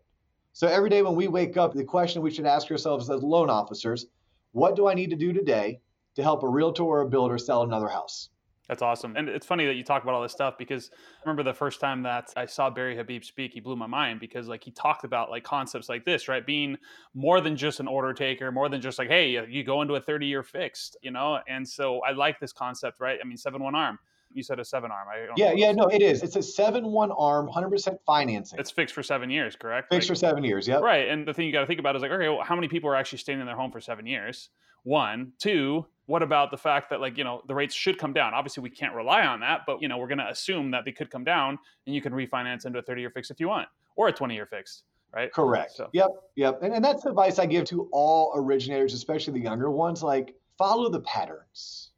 So 0.53 0.67
every 0.67 0.91
day 0.91 1.03
when 1.03 1.15
we 1.15 1.29
wake 1.29 1.57
up, 1.57 1.73
the 1.73 1.85
question 1.85 2.23
we 2.23 2.31
should 2.31 2.47
ask 2.47 2.71
ourselves 2.71 3.09
as 3.09 3.23
loan 3.23 3.51
officers: 3.51 4.07
What 4.53 4.77
do 4.77 4.89
I 4.89 4.95
need 4.95 5.11
to 5.11 5.17
do 5.17 5.33
today 5.33 5.81
to 6.17 6.23
help 6.23 6.43
a 6.43 6.49
realtor 6.49 6.83
or 6.83 7.01
a 7.03 7.09
builder 7.09 7.39
sell 7.39 7.63
another 7.63 7.89
house? 7.89 8.31
That's 8.71 8.83
awesome. 8.83 9.17
And 9.17 9.29
it's 9.29 9.45
funny 9.47 9.67
that 9.67 9.75
you 9.75 9.83
talk 9.83 10.05
about 10.05 10.15
all 10.15 10.23
this 10.23 10.31
stuff 10.31 10.55
because 10.57 10.93
I 10.95 11.29
remember 11.29 11.43
the 11.43 11.53
first 11.53 11.81
time 11.81 12.05
that 12.05 12.33
I 12.37 12.47
saw 12.47 12.71
Barry 12.71 12.97
Habib 12.97 13.25
speak, 13.25 13.53
he 13.53 13.59
blew 13.59 13.75
my 13.75 13.89
mind 13.89 14.21
because 14.21 14.47
like 14.47 14.63
he 14.63 14.71
talked 14.71 15.03
about 15.03 15.29
like 15.29 15.43
concepts 15.43 15.89
like 15.89 16.05
this, 16.05 16.29
right? 16.29 16.47
Being 16.47 16.77
more 17.13 17.41
than 17.41 17.57
just 17.57 17.81
an 17.81 17.89
order 17.89 18.15
taker, 18.15 18.53
more 18.53 18.69
than 18.69 18.81
just 18.81 18.97
like, 18.97 19.09
hey, 19.09 19.45
you 19.51 19.65
go 19.65 19.83
into 19.83 19.95
a 19.97 20.01
30 20.01 20.27
year 20.27 20.45
fixed, 20.45 20.97
you 21.03 21.11
know? 21.11 21.41
And 21.49 21.69
so 21.69 21.99
I 22.03 22.13
like 22.13 22.39
this 22.39 22.53
concept, 22.53 23.01
right? 23.01 23.19
I 23.21 23.27
mean, 23.27 23.37
seven 23.37 23.61
one 23.61 23.75
arm. 23.75 23.99
You 24.33 24.43
said 24.43 24.61
a 24.61 24.65
seven 24.65 24.91
arm. 24.91 25.09
I 25.09 25.29
yeah, 25.37 25.53
yeah, 25.53 25.73
no, 25.73 25.87
it 25.87 26.03
is. 26.03 26.23
It's 26.23 26.37
a 26.37 26.43
seven 26.43 26.87
one 26.87 27.11
arm, 27.13 27.49
100% 27.49 27.99
financing. 28.07 28.59
It's 28.59 28.71
fixed 28.71 28.95
for 28.95 29.03
seven 29.03 29.31
years, 29.31 29.57
correct? 29.57 29.93
Fixed 29.93 30.09
like, 30.09 30.17
for 30.17 30.21
seven 30.21 30.45
years, 30.45 30.69
yeah. 30.69 30.77
Right. 30.77 31.09
And 31.09 31.27
the 31.27 31.35
thing 31.35 31.47
you 31.47 31.53
got 31.53 31.61
to 31.61 31.67
think 31.67 31.81
about 31.81 31.97
is 31.97 32.03
like, 32.03 32.13
okay, 32.13 32.29
well, 32.29 32.43
how 32.43 32.55
many 32.55 32.69
people 32.69 32.89
are 32.91 32.97
actually 32.97 33.19
staying 33.19 33.41
in 33.41 33.47
their 33.47 33.57
home 33.57 33.73
for 33.73 33.81
seven 33.81 34.07
years? 34.07 34.51
One, 34.85 35.33
two, 35.39 35.85
what 36.11 36.25
about 36.25 36.51
the 36.51 36.57
fact 36.57 36.91
that 36.91 37.01
like 37.01 37.17
you 37.17 37.23
know 37.23 37.41
the 37.47 37.55
rates 37.55 37.73
should 37.73 37.97
come 37.97 38.13
down 38.13 38.35
obviously 38.35 38.61
we 38.65 38.69
can't 38.69 38.95
rely 38.97 39.25
on 39.25 39.39
that 39.39 39.61
but 39.65 39.81
you 39.81 39.87
know 39.87 39.97
we're 39.97 40.09
going 40.09 40.19
to 40.19 40.29
assume 40.29 40.73
that 40.73 40.85
they 40.85 40.91
could 40.91 41.09
come 41.09 41.23
down 41.23 41.57
and 41.87 41.95
you 41.95 42.03
can 42.03 42.13
refinance 42.13 42.67
into 42.67 42.81
a 42.81 42.83
30 42.83 43.01
year 43.01 43.11
fix 43.11 43.31
if 43.31 43.39
you 43.39 43.47
want 43.47 43.69
or 43.95 44.09
a 44.09 44.13
20 44.13 44.35
year 44.35 44.45
fix 44.45 44.83
right 45.15 45.33
correct 45.33 45.71
so. 45.77 45.89
yep 45.93 46.09
yep 46.35 46.59
and, 46.63 46.75
and 46.75 46.85
that's 46.85 47.07
advice 47.07 47.39
i 47.39 47.47
give 47.47 47.65
to 47.65 47.89
all 47.93 48.33
originators 48.35 48.93
especially 48.93 49.35
the 49.35 49.45
younger 49.45 49.71
ones 49.71 50.03
like 50.03 50.35
follow 50.59 50.91
the 50.91 51.01
patterns 51.03 51.90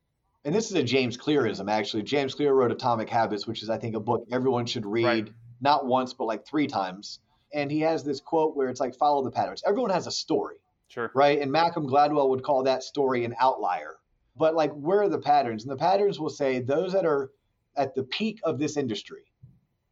and 0.45 0.55
this 0.55 0.71
is 0.71 0.77
a 0.77 0.83
james 0.83 1.17
clearism 1.17 1.69
actually 1.69 2.03
james 2.03 2.35
clear 2.35 2.53
wrote 2.53 2.73
atomic 2.73 3.09
habits 3.09 3.47
which 3.47 3.63
is 3.63 3.71
i 3.71 3.79
think 3.79 3.95
a 3.95 4.01
book 4.01 4.27
everyone 4.31 4.67
should 4.67 4.87
read 4.87 5.05
right. 5.05 5.31
not 5.61 5.87
once 5.87 6.13
but 6.13 6.25
like 6.25 6.47
three 6.47 6.67
times 6.67 7.21
and 7.55 7.71
he 7.71 7.81
has 7.81 8.03
this 8.03 8.21
quote 8.21 8.57
where 8.57 8.69
it's 8.69 8.81
like 8.81 8.95
follow 8.95 9.23
the 9.23 9.31
patterns 9.31 9.63
everyone 9.67 9.91
has 9.91 10.07
a 10.07 10.11
story 10.11 10.57
Sure. 10.93 11.11
Right. 11.15 11.41
And 11.41 11.51
Malcolm 11.51 11.89
Gladwell 11.89 12.29
would 12.29 12.43
call 12.43 12.65
that 12.65 12.83
story 12.83 13.25
an 13.25 13.35
outlier. 13.41 13.97
But 14.37 14.55
like, 14.55 14.73
where 14.73 15.01
are 15.01 15.09
the 15.09 15.19
patterns? 15.19 15.65
And 15.65 15.73
the 15.73 15.77
patterns 15.77 16.21
will 16.21 16.29
say 16.29 16.61
those 16.61 16.93
that 16.93 17.07
are 17.07 17.31
at 17.77 17.95
the 17.95 18.03
peak 18.03 18.41
of 18.45 18.59
this 18.59 18.77
industry, 18.77 19.23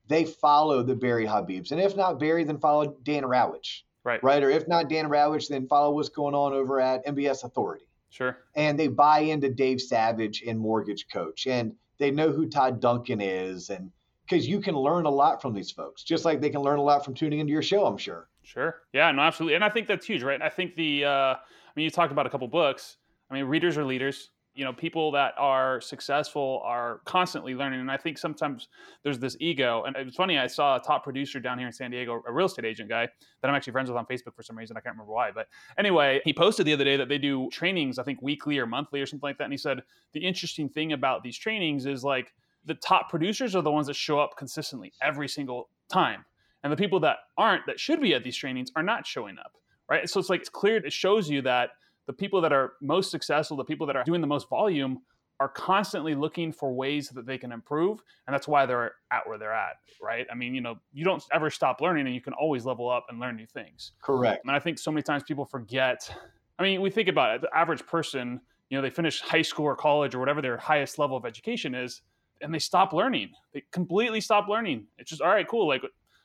they 0.09 0.27
follow 0.27 0.83
the 0.83 0.95
Barry 0.95 1.25
Habibs. 1.25 1.73
And 1.73 1.81
if 1.81 1.97
not 1.97 2.21
Barry, 2.21 2.45
then 2.45 2.59
follow 2.59 2.99
Dan 3.03 3.23
Rawitch. 3.23 3.85
Right. 4.05 4.23
Right. 4.23 4.43
Or 4.43 4.51
if 4.51 4.69
not 4.69 4.91
Dan 4.91 5.07
Rawitch, 5.07 5.49
then 5.49 5.67
follow 5.69 5.95
what's 5.95 6.11
going 6.11 6.35
on 6.35 6.53
over 6.53 6.79
at 6.81 7.07
MBS 7.07 7.45
Authority. 7.45 7.87
Sure. 8.11 8.38
And 8.55 8.79
they 8.79 8.88
buy 8.88 9.20
into 9.20 9.49
Dave 9.49 9.81
Savage 9.81 10.42
and 10.46 10.59
Mortgage 10.59 11.07
Coach. 11.12 11.46
And 11.46 11.75
they 11.99 12.11
know 12.11 12.31
who 12.31 12.49
Todd 12.49 12.81
Duncan 12.81 13.20
is. 13.20 13.70
And 13.70 13.90
because 14.29 14.49
you 14.49 14.61
can 14.61 14.75
learn 14.75 15.07
a 15.07 15.11
lot 15.11 15.40
from 15.40 15.55
these 15.55 15.70
folks, 15.70 16.03
just 16.03 16.25
like 16.25 16.40
they 16.40 16.51
can 16.51 16.61
learn 16.61 16.79
a 16.79 16.83
lot 16.83 17.05
from 17.05 17.14
tuning 17.14 17.38
into 17.38 17.53
your 17.53 17.62
show, 17.62 17.87
I'm 17.87 17.96
sure. 17.96 18.29
Sure. 18.42 18.83
Yeah, 18.92 19.11
no, 19.12 19.23
absolutely. 19.23 19.55
And 19.55 19.64
I 19.64 19.68
think 19.68 19.87
that's 19.87 20.07
huge, 20.07 20.23
right? 20.23 20.40
I 20.42 20.49
think 20.49 20.75
the, 20.75 21.05
uh, 21.05 21.11
I 21.11 21.38
mean, 21.77 21.85
you 21.85 21.90
talked 21.90 22.12
about 22.12 22.27
a 22.27 22.31
couple 22.31 22.49
books. 22.49 22.96
I 23.31 23.35
mean, 23.35 23.44
readers 23.44 23.79
are 23.79 23.85
leaders. 23.85 24.31
You 24.55 24.65
know, 24.65 24.73
people 24.73 25.13
that 25.13 25.35
are 25.39 25.81
successful 25.81 26.61
are 26.65 27.01
constantly 27.05 27.55
learning. 27.55 27.81
And 27.81 27.91
I 27.91 27.97
think 27.97 28.19
sometimes 28.19 28.69
there's 29.05 29.19
this 29.19 29.37
ego. 29.39 29.85
And 29.87 29.95
it's 29.97 30.17
funny, 30.17 30.39
I 30.39 30.49
saw 30.49 30.77
a 30.77 30.81
top 30.81 31.05
producer 31.05 31.39
down 31.39 31.57
here 31.57 31.69
in 31.69 31.73
San 31.73 31.93
Diego, 31.93 32.21
a 32.27 32.33
real 32.33 32.47
estate 32.47 32.65
agent 32.65 32.89
guy 32.89 33.09
that 33.41 33.49
I'm 33.49 33.55
actually 33.55 33.73
friends 33.73 33.89
with 33.89 33.97
on 33.97 34.07
Facebook 34.07 34.35
for 34.35 34.43
some 34.43 34.59
reason. 34.59 34.77
I 34.77 34.81
can't 34.81 34.97
remember 34.97 35.13
why. 35.13 35.31
But 35.31 35.47
anyway, 35.79 36.21
he 36.25 36.33
posted 36.33 36.67
the 36.67 36.73
other 36.73 36.85
day 36.85 36.97
that 36.97 37.09
they 37.09 37.17
do 37.17 37.49
trainings, 37.53 37.99
I 37.99 38.03
think 38.03 38.21
weekly 38.23 38.59
or 38.59 38.67
monthly 38.67 39.01
or 39.01 39.07
something 39.07 39.27
like 39.27 39.39
that. 39.39 39.45
And 39.45 39.53
he 39.53 39.57
said, 39.57 39.83
the 40.13 40.21
interesting 40.21 40.69
thing 40.69 40.93
about 40.93 41.23
these 41.23 41.39
trainings 41.39 41.87
is 41.87 42.03
like 42.03 42.33
the 42.65 42.75
top 42.75 43.09
producers 43.09 43.55
are 43.55 43.63
the 43.63 43.71
ones 43.71 43.87
that 43.87 43.97
show 43.97 44.19
up 44.19 44.37
consistently 44.37 44.93
every 45.01 45.29
single 45.29 45.71
time. 45.91 46.25
And 46.63 46.73
the 46.73 46.77
people 46.77 47.01
that 47.01 47.19
aren't, 47.39 47.67
that 47.67 47.81
should 47.81 48.01
be 48.01 48.15
at 48.15 48.25
these 48.25 48.37
trainings, 48.37 48.71
are 48.77 48.83
not 48.83 49.07
showing 49.07 49.39
up. 49.39 49.53
Right. 49.89 50.09
So 50.09 50.21
it's 50.21 50.29
like 50.29 50.41
it's 50.41 50.49
clear, 50.49 50.77
it 50.77 50.93
shows 50.93 51.29
you 51.29 51.43
that 51.43 51.71
the 52.11 52.16
people 52.16 52.40
that 52.40 52.53
are 52.53 52.73
most 52.81 53.12
successful, 53.12 53.57
the 53.57 53.62
people 53.62 53.87
that 53.87 53.94
are 53.94 54.03
doing 54.03 54.20
the 54.20 54.27
most 54.27 54.49
volume, 54.49 54.99
are 55.38 55.49
constantly 55.49 56.16
looking 56.16 56.53
for 56.53 56.75
ways 56.75 57.09
that 57.11 57.25
they 57.25 57.38
can 57.38 57.53
improve 57.53 58.03
and 58.27 58.35
that's 58.35 58.46
why 58.46 58.66
they're 58.66 58.92
at 59.11 59.27
where 59.27 59.38
they're 59.38 59.55
at 59.55 59.77
right? 60.03 60.27
I 60.31 60.35
mean 60.35 60.55
you 60.55 60.61
know 60.61 60.75
you 60.92 61.05
don't 61.05 61.23
ever 61.33 61.49
stop 61.51 61.81
learning 61.81 62.07
and 62.07 62.14
you 62.14 62.20
can 62.20 62.35
always 62.35 62.66
level 62.66 62.90
up 62.90 63.07
and 63.09 63.20
learn 63.20 63.37
new 63.37 63.46
things. 63.46 63.92
Correct. 64.03 64.44
And 64.44 64.55
i 64.55 64.59
think 64.59 64.79
so 64.79 64.90
many 64.90 65.03
times 65.03 65.23
people 65.23 65.46
forget 65.46 66.14
i 66.59 66.62
mean 66.62 66.83
we 66.83 66.90
think 66.90 67.09
about 67.09 67.35
it 67.35 67.40
the 67.40 67.57
average 67.57 67.87
person 67.87 68.40
you 68.68 68.77
know 68.77 68.83
they 68.83 68.90
finish 68.90 69.23
high 69.23 69.40
school 69.40 69.64
or 69.64 69.77
college 69.77 70.14
or 70.14 70.18
whatever 70.18 70.42
their 70.42 70.59
highest 70.59 70.99
level 70.99 71.16
of 71.16 71.25
education 71.25 71.75
is 71.75 72.03
and 72.42 72.53
they 72.53 72.59
stop 72.59 72.92
learning. 72.92 73.31
They 73.55 73.62
completely 73.70 74.20
stop 74.20 74.49
learning. 74.49 74.87
It's 74.99 75.09
just 75.09 75.23
all 75.23 75.29
right 75.29 75.49
cool 75.49 75.66
like 75.66 75.83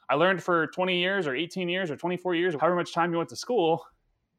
i 0.09 0.15
learned 0.15 0.43
for 0.43 0.67
20 0.67 0.99
years 0.99 1.25
or 1.25 1.35
18 1.35 1.69
years 1.69 1.89
or 1.89 1.95
24 1.95 2.35
years 2.35 2.53
however 2.59 2.75
much 2.75 2.93
time 2.93 3.11
you 3.11 3.17
went 3.17 3.29
to 3.29 3.37
school 3.37 3.85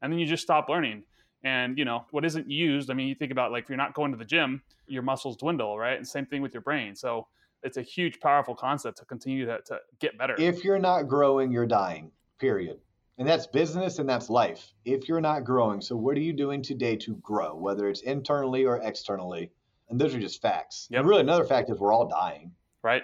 and 0.02 0.12
then 0.12 0.18
you 0.18 0.26
just 0.26 0.42
stop 0.42 0.68
learning 0.68 1.02
and 1.46 1.78
you 1.78 1.85
know 1.85 2.04
what 2.11 2.24
isn't 2.24 2.50
used 2.50 2.90
i 2.90 2.94
mean 2.94 3.06
you 3.06 3.14
think 3.14 3.30
about 3.30 3.52
like 3.52 3.64
if 3.64 3.68
you're 3.68 3.78
not 3.78 3.94
going 3.94 4.11
to 4.11 4.18
the 4.18 4.24
gym 4.24 4.61
your 4.87 5.02
muscles 5.02 5.37
dwindle 5.37 5.78
right? 5.78 5.96
And 5.96 6.06
same 6.06 6.26
thing 6.26 6.42
with 6.42 6.54
your 6.54 6.61
brain. 6.61 6.94
So 6.94 7.26
it's 7.62 7.76
a 7.76 7.82
huge 7.82 8.20
powerful 8.20 8.54
concept 8.54 8.98
to 8.98 9.04
continue 9.04 9.46
to, 9.46 9.59
to 9.66 9.78
get 9.98 10.16
better. 10.18 10.35
If 10.38 10.64
you're 10.64 10.78
not 10.78 11.09
growing 11.09 11.50
you're 11.50 11.66
dying 11.66 12.11
period. 12.38 12.78
And 13.18 13.26
that's 13.26 13.46
business 13.46 13.98
and 13.98 14.06
that's 14.06 14.28
life. 14.28 14.74
If 14.85 15.09
you're 15.09 15.22
not 15.22 15.44
growing 15.44 15.80
so 15.80 15.96
what 15.96 16.16
are 16.16 16.20
you 16.20 16.32
doing 16.32 16.62
today 16.62 16.96
to 16.96 17.16
grow 17.16 17.54
whether 17.54 17.88
it's 17.88 18.02
internally 18.02 18.64
or 18.64 18.80
externally? 18.82 19.50
And 19.88 20.00
those 20.00 20.14
are 20.14 20.20
just 20.20 20.42
facts. 20.42 20.88
Yep. 20.90 21.00
and 21.00 21.09
really 21.09 21.22
another 21.22 21.44
fact 21.44 21.70
is 21.70 21.78
we're 21.78 21.92
all 21.92 22.09
dying. 22.09 22.52
Right. 22.82 23.02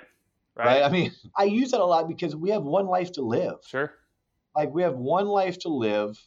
Right. 0.56 0.66
Right? 0.66 0.82
I 0.82 0.90
mean 0.90 1.12
i 1.36 1.44
use 1.44 1.70
that 1.70 1.80
a 1.80 1.84
lot 1.84 2.08
because 2.08 2.36
we 2.36 2.50
have 2.50 2.62
one 2.62 2.86
life 2.86 3.12
to 3.12 3.22
live. 3.22 3.56
Sure. 3.66 3.92
Like 4.54 4.72
we 4.72 4.82
have 4.82 4.94
one 4.94 5.26
life 5.26 5.58
to 5.60 5.68
live. 5.68 6.18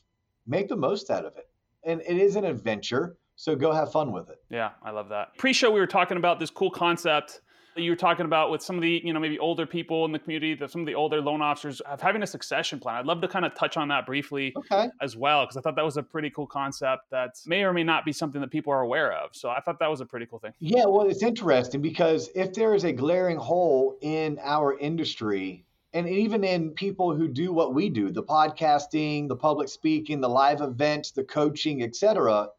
Make 0.47 0.67
the 0.67 0.75
most 0.75 1.09
out 1.09 1.25
of 1.25 1.37
it 1.37 1.47
and 1.85 2.01
it 2.01 2.17
is 2.17 2.35
an 2.35 2.45
adventure. 2.45 3.17
So 3.35 3.55
go 3.55 3.71
have 3.71 3.91
fun 3.91 4.11
with 4.11 4.29
it. 4.29 4.41
Yeah, 4.49 4.71
I 4.83 4.91
love 4.91 5.09
that. 5.09 5.37
Pre-show, 5.37 5.69
we 5.69 5.79
were 5.79 5.87
talking 5.87 6.17
about 6.17 6.39
this 6.39 6.49
cool 6.49 6.71
concept 6.71 7.41
that 7.75 7.81
you 7.81 7.91
were 7.91 7.97
talking 7.97 8.25
about 8.25 8.49
with 8.51 8.61
some 8.61 8.77
of 8.77 8.81
the, 8.81 9.01
you 9.03 9.11
know, 9.11 9.19
maybe 9.19 9.37
older 9.37 9.65
people 9.65 10.05
in 10.05 10.13
the 10.13 10.19
community, 10.19 10.55
that 10.55 10.71
some 10.71 10.79
of 10.79 10.87
the 10.87 10.95
older 10.95 11.19
loan 11.19 11.41
officers 11.41 11.81
of 11.81 11.99
having 11.99 12.23
a 12.23 12.27
succession 12.27 12.79
plan. 12.79 12.95
I'd 12.95 13.05
love 13.05 13.19
to 13.19 13.27
kind 13.27 13.43
of 13.43 13.53
touch 13.53 13.75
on 13.75 13.89
that 13.89 14.05
briefly 14.05 14.53
okay. 14.55 14.87
as 15.01 15.17
well, 15.17 15.43
because 15.43 15.57
I 15.57 15.61
thought 15.61 15.75
that 15.75 15.83
was 15.83 15.97
a 15.97 16.03
pretty 16.03 16.29
cool 16.29 16.47
concept 16.47 17.09
that 17.11 17.31
may 17.45 17.63
or 17.63 17.73
may 17.73 17.83
not 17.83 18.05
be 18.05 18.13
something 18.13 18.39
that 18.39 18.49
people 18.49 18.71
are 18.71 18.79
aware 18.79 19.11
of. 19.11 19.31
So 19.33 19.49
I 19.49 19.59
thought 19.59 19.79
that 19.79 19.89
was 19.89 19.99
a 19.99 20.05
pretty 20.05 20.25
cool 20.25 20.39
thing. 20.39 20.53
Yeah, 20.59 20.85
well, 20.85 21.05
it's 21.09 21.21
interesting 21.21 21.81
because 21.81 22.29
if 22.33 22.53
there 22.53 22.73
is 22.73 22.85
a 22.85 22.93
glaring 22.93 23.37
hole 23.37 23.97
in 24.01 24.39
our 24.41 24.79
industry, 24.79 25.65
and 25.95 26.09
even 26.09 26.43
in 26.43 26.71
people 26.71 27.15
who 27.15 27.27
do 27.27 27.51
what 27.53 27.73
we 27.73 27.89
do 27.89 28.11
the 28.11 28.21
podcasting 28.21 29.27
the 29.27 29.35
public 29.35 29.69
speaking 29.69 30.21
the 30.21 30.29
live 30.29 30.61
events 30.61 31.11
the 31.11 31.23
coaching 31.23 31.81
etc 31.81 32.49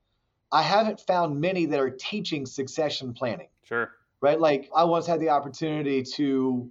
i 0.51 0.62
haven't 0.62 0.99
found 1.01 1.40
many 1.40 1.66
that 1.66 1.79
are 1.79 1.90
teaching 1.90 2.46
succession 2.46 3.12
planning. 3.12 3.49
Sure. 3.64 3.90
Right? 4.20 4.40
Like 4.40 4.70
i 4.75 4.85
once 4.85 5.07
had 5.07 5.20
the 5.20 5.29
opportunity 5.29 6.03
to 6.14 6.70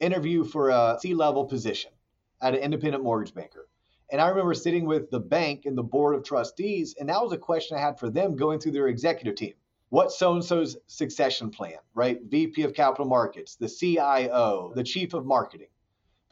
interview 0.00 0.44
for 0.44 0.70
a 0.70 0.98
c-level 1.00 1.44
position 1.44 1.90
at 2.40 2.54
an 2.54 2.60
independent 2.60 3.02
mortgage 3.02 3.34
banker. 3.34 3.68
And 4.10 4.20
i 4.20 4.28
remember 4.28 4.54
sitting 4.54 4.86
with 4.86 5.10
the 5.10 5.20
bank 5.20 5.66
and 5.66 5.76
the 5.76 5.82
board 5.82 6.14
of 6.14 6.24
trustees 6.24 6.94
and 6.98 7.08
that 7.08 7.22
was 7.22 7.32
a 7.32 7.38
question 7.38 7.76
i 7.76 7.80
had 7.80 7.98
for 7.98 8.08
them 8.08 8.36
going 8.36 8.60
through 8.60 8.72
their 8.72 8.88
executive 8.88 9.34
team. 9.34 9.54
What 9.88 10.12
so 10.12 10.34
and 10.34 10.44
so's 10.44 10.76
succession 10.86 11.50
plan, 11.50 11.78
right? 11.94 12.18
VP 12.24 12.62
of 12.62 12.74
capital 12.74 13.06
markets, 13.06 13.56
the 13.56 13.68
CIO, 13.68 14.72
the 14.74 14.82
chief 14.82 15.14
of 15.14 15.24
marketing. 15.24 15.68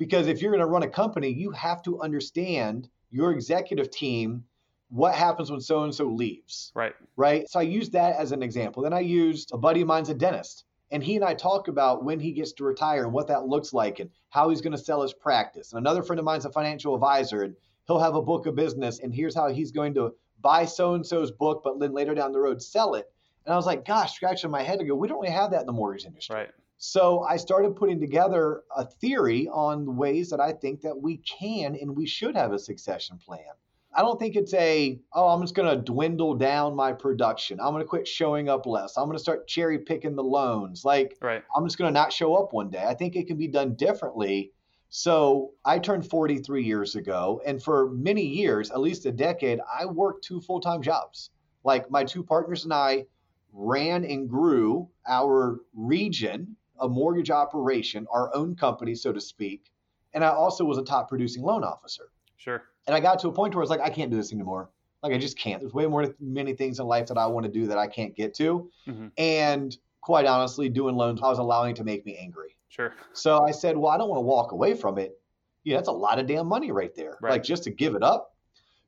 Because 0.03 0.27
if 0.27 0.43
you're 0.43 0.51
going 0.51 0.59
to 0.59 0.67
run 0.67 0.83
a 0.83 0.89
company, 0.89 1.29
you 1.29 1.53
have 1.53 1.81
to 1.85 2.01
understand 2.01 2.89
your 3.13 3.31
executive 3.31 3.89
team, 3.89 4.43
what 4.89 5.15
happens 5.15 5.49
when 5.49 5.61
so 5.61 5.85
and 5.85 5.95
so 5.95 6.07
leaves. 6.07 6.73
Right. 6.75 6.93
Right. 7.17 7.49
So 7.49 7.61
I 7.61 7.63
used 7.63 7.93
that 7.93 8.17
as 8.17 8.33
an 8.33 8.43
example. 8.43 8.83
Then 8.83 8.93
I 8.93 8.99
used 8.99 9.53
a 9.53 9.59
buddy 9.59 9.81
of 9.81 9.87
mine's 9.87 10.09
a 10.09 10.15
dentist. 10.15 10.65
And 10.91 11.05
he 11.05 11.15
and 11.15 11.25
I 11.25 11.35
talk 11.35 11.69
about 11.69 12.03
when 12.03 12.19
he 12.19 12.33
gets 12.33 12.53
to 12.55 12.65
retire 12.65 13.05
and 13.05 13.13
what 13.13 13.29
that 13.29 13.47
looks 13.47 13.73
like 13.73 14.01
and 14.01 14.11
how 14.31 14.51
he's 14.51 14.61
going 14.61 14.77
to 14.77 14.85
sell 14.85 15.03
his 15.03 15.15
practice. 15.15 15.73
And 15.73 15.79
another 15.79 16.03
friend 16.03 16.19
of 16.19 16.25
mine's 16.25 16.47
a 16.47 16.51
financial 16.51 16.97
advisor 16.97 17.45
and 17.45 17.55
he'll 17.87 18.01
have 18.01 18.17
a 18.17 18.23
book 18.23 18.47
of 18.47 18.57
business 18.57 18.99
and 18.99 19.15
here's 19.15 19.37
how 19.37 19.51
he's 19.51 19.71
going 19.71 19.95
to 19.95 20.17
buy 20.41 20.65
so 20.65 20.95
and 20.95 21.07
so's 21.07 21.31
book, 21.31 21.61
but 21.63 21.79
then 21.79 21.93
later 21.93 22.13
down 22.13 22.33
the 22.33 22.41
road 22.41 22.61
sell 22.61 22.97
it. 22.97 23.07
And 23.47 23.53
I 23.53 23.57
was 23.57 23.67
like, 23.67 23.85
gosh, 23.85 24.17
scratching 24.17 24.51
my 24.51 24.65
head 24.65 24.81
to 24.81 24.85
go, 24.85 24.97
we 24.97 25.07
don't 25.07 25.21
really 25.21 25.33
have 25.33 25.53
that 25.53 25.61
in 25.61 25.67
the 25.67 25.73
mortgage 25.73 26.07
industry. 26.07 26.35
Right. 26.35 26.51
So 26.85 27.23
I 27.23 27.37
started 27.37 27.77
putting 27.77 28.01
together 28.01 28.65
a 28.77 28.85
theory 28.85 29.47
on 29.47 29.85
the 29.85 29.93
ways 29.93 30.29
that 30.31 30.41
I 30.41 30.51
think 30.51 30.81
that 30.81 31.01
we 31.01 31.19
can 31.19 31.77
and 31.81 31.97
we 31.97 32.07
should 32.07 32.35
have 32.35 32.53
a 32.53 32.59
succession 32.59 33.19
plan. 33.25 33.55
I 33.95 34.03
don't 34.03 34.19
think 34.19 34.35
it's 34.35 34.53
a, 34.55 34.99
oh, 35.13 35.29
I'm 35.29 35.43
just 35.43 35.55
going 35.55 35.69
to 35.69 35.81
dwindle 35.81 36.35
down 36.35 36.75
my 36.75 36.93
production. 36.93 37.61
I'm 37.61 37.71
going 37.71 37.85
to 37.85 37.89
quit 37.89 38.09
showing 38.09 38.49
up 38.49 38.67
less. 38.67 38.97
I'm 38.97 39.05
going 39.05 39.17
to 39.17 39.23
start 39.23 39.47
cherry 39.47 39.79
picking 39.79 40.17
the 40.17 40.25
loans. 40.25 40.85
Like, 40.85 41.17
right. 41.23 41.45
I'm 41.55 41.65
just 41.65 41.79
going 41.79 41.89
to 41.89 41.99
not 41.99 42.13
show 42.13 42.35
up 42.35 42.53
one 42.53 42.69
day. 42.69 42.83
I 42.85 42.95
think 42.95 43.15
it 43.15 43.29
can 43.29 43.37
be 43.37 43.47
done 43.47 43.77
differently. 43.77 44.51
So 44.89 45.53
I 45.65 45.79
turned 45.79 46.11
43 46.11 46.65
years 46.65 46.97
ago. 46.97 47.41
And 47.47 47.63
for 47.63 47.93
many 47.93 48.27
years, 48.27 48.73
at 48.73 48.81
least 48.81 49.07
a 49.07 49.13
decade, 49.13 49.61
I 49.73 49.87
worked 49.87 50.25
two 50.25 50.41
full 50.41 50.59
time 50.59 50.83
jobs. 50.83 51.31
Like, 51.63 51.93
my 51.93 52.03
two 52.03 52.25
partners 52.25 52.65
and 52.65 52.73
I 52.73 53.05
ran 53.53 54.05
and 54.05 54.29
grew 54.29 54.89
our 55.07 55.61
region, 55.75 56.57
a 56.83 56.89
mortgage 56.89 57.31
operation, 57.31 58.07
our 58.13 58.35
own 58.35 58.55
company, 58.55 58.95
so 58.95 59.13
to 59.13 59.21
speak. 59.21 59.73
And 60.13 60.23
I 60.23 60.29
also 60.29 60.65
was 60.65 60.77
a 60.77 60.83
top 60.83 61.09
producing 61.09 61.43
loan 61.43 61.65
officer. 61.65 62.11
Sure. 62.37 62.65
And 62.87 62.95
I 62.95 63.01
got 63.01 63.19
to 63.21 63.29
a 63.29 63.33
point 63.33 63.55
where 63.55 63.63
I 63.63 63.65
was 63.65 63.71
like, 63.71 63.81
I 63.81 63.89
can't 63.89 64.11
do 64.11 64.17
this 64.17 64.33
anymore. 64.33 64.69
Like 65.03 65.13
I 65.13 65.19
just 65.19 65.39
can't. 65.39 65.61
There's 65.61 65.73
way 65.73 65.87
more 65.87 66.15
many 66.21 66.55
things 66.55 66.81
in 66.81 66.87
life 66.87 67.07
that 67.07 67.17
I 67.17 67.27
want 67.27 67.47
to 67.47 67.51
do 67.53 67.67
that 67.69 67.79
I 67.79 67.87
can't 67.87 68.15
get 68.15 68.35
to. 68.35 68.71
Mm-hmm. 68.87 69.07
And 69.17 69.77
quite 70.01 70.27
honestly, 70.27 70.69
doing 70.69 70.97
loans 70.97 71.21
I 71.23 71.29
was 71.29 71.39
allowing 71.39 71.75
to 71.77 71.85
make 71.85 72.05
me 72.05 72.17
angry. 72.17 72.57
Sure. 72.69 72.93
So 73.13 73.43
I 73.43 73.53
said, 73.53 73.77
well, 73.77 73.93
I 73.93 73.99
don't 73.99 74.09
want 74.09 74.19
to 74.19 74.23
walk 74.23 74.53
away 74.53 74.75
from 74.75 74.99
it. 74.99 75.19
Yeah, 75.65 75.77
that's 75.77 75.89
a 75.89 75.93
lot 75.93 76.19
of 76.19 76.27
damn 76.27 76.47
money 76.47 76.73
right 76.73 76.95
there. 76.95 77.19
Right. 77.21 77.33
Like 77.33 77.45
just 77.45 77.63
to 77.65 77.71
give 77.71 77.95
it 77.95 78.03
up. 78.03 78.35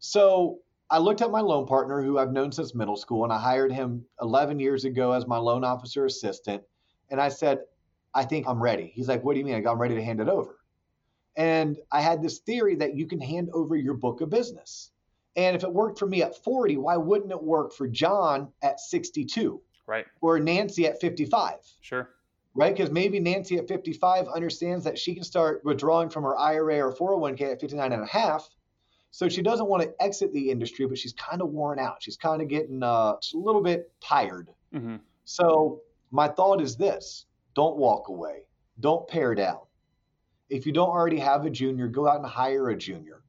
So 0.00 0.59
I 0.90 0.98
looked 0.98 1.22
at 1.22 1.30
my 1.30 1.40
loan 1.40 1.66
partner 1.66 2.02
who 2.02 2.18
I've 2.18 2.33
known 2.33 2.50
since 2.50 2.74
middle 2.74 2.96
school 2.96 3.24
and 3.24 3.33
I 3.33 3.38
hired 3.38 3.72
him 3.72 4.04
11 4.20 4.59
years 4.59 4.85
ago 4.85 5.12
as 5.12 5.26
my 5.26 5.38
loan 5.38 5.64
officer 5.64 6.04
assistant. 6.04 6.62
And 7.11 7.20
I 7.20 7.28
said, 7.28 7.61
I 8.14 8.24
think 8.24 8.46
I'm 8.46 8.62
ready. 8.62 8.92
He's 8.94 9.09
like, 9.09 9.24
what 9.24 9.35
do 9.35 9.40
you 9.40 9.44
mean? 9.44 9.55
I 9.55 9.61
go, 9.61 9.72
I'm 9.72 9.81
ready 9.81 9.96
to 9.96 10.05
hand 10.05 10.20
it 10.20 10.29
over. 10.29 10.59
And 11.37 11.77
I 11.90 12.00
had 12.00 12.22
this 12.22 12.38
theory 12.38 12.77
that 12.77 12.96
you 12.96 13.07
can 13.07 13.20
hand 13.20 13.50
over 13.53 13.74
your 13.74 13.94
book 13.94 14.20
of 14.20 14.31
business. 14.31 14.90
And 15.37 15.57
if 15.57 15.64
it 15.64 15.72
worked 15.72 15.98
for 15.98 16.07
me 16.07 16.22
at 16.22 16.42
40, 16.44 16.77
why 16.77 16.96
wouldn't 16.96 17.33
it 17.33 17.42
work 17.42 17.72
for 17.72 17.88
John 17.88 18.53
at 18.62 18.79
62? 18.79 19.61
Right. 19.87 20.07
Or 20.20 20.38
Nancy 20.38 20.87
at 20.87 21.00
55? 21.00 21.55
Sure. 21.81 22.11
Right? 22.55 22.74
Because 22.74 22.92
maybe 22.92 23.18
Nancy 23.18 23.59
at 23.59 23.66
55 23.66 24.29
understands 24.29 24.85
that 24.85 24.96
she 24.96 25.14
can 25.14 25.24
start 25.24 25.64
withdrawing 25.64 26.09
from 26.09 26.22
her 26.22 26.38
IRA 26.38 26.81
or 26.81 26.94
401k 26.94 27.53
at 27.53 27.61
59 27.61 27.92
and 27.92 28.03
a 28.03 28.07
half. 28.07 28.48
So 29.11 29.29
she 29.29 29.42
doesn't 29.42 29.66
want 29.66 29.83
to 29.83 29.94
exit 30.03 30.33
the 30.33 30.50
industry, 30.50 30.87
but 30.87 30.98
she's 30.98 31.12
kind 31.12 31.42
of 31.42 31.48
worn 31.48 31.81
out. 31.81 31.96
She's 32.00 32.16
kind 32.16 32.40
of 32.42 32.48
getting 32.48 32.83
uh, 32.83 33.14
a 33.14 33.18
little 33.35 33.62
bit 33.62 33.92
tired. 34.00 34.50
Mm-hmm. 34.72 34.96
So 35.24 35.81
my 36.11 36.29
thought 36.29 36.61
is 36.61 36.77
this 36.77 37.27
don't 37.55 37.77
walk 37.77 38.09
away, 38.09 38.47
don't 38.81 39.07
pare 39.09 39.35
down 39.35 39.61
if 40.55 40.67
you 40.67 40.73
don't 40.73 40.90
already 40.90 41.19
have 41.19 41.45
a 41.45 41.51
junior, 41.51 41.88
go 41.88 42.09
out 42.09 42.19
and 42.19 42.27
hire 42.27 42.71
a 42.71 42.77
junior. 42.77 43.23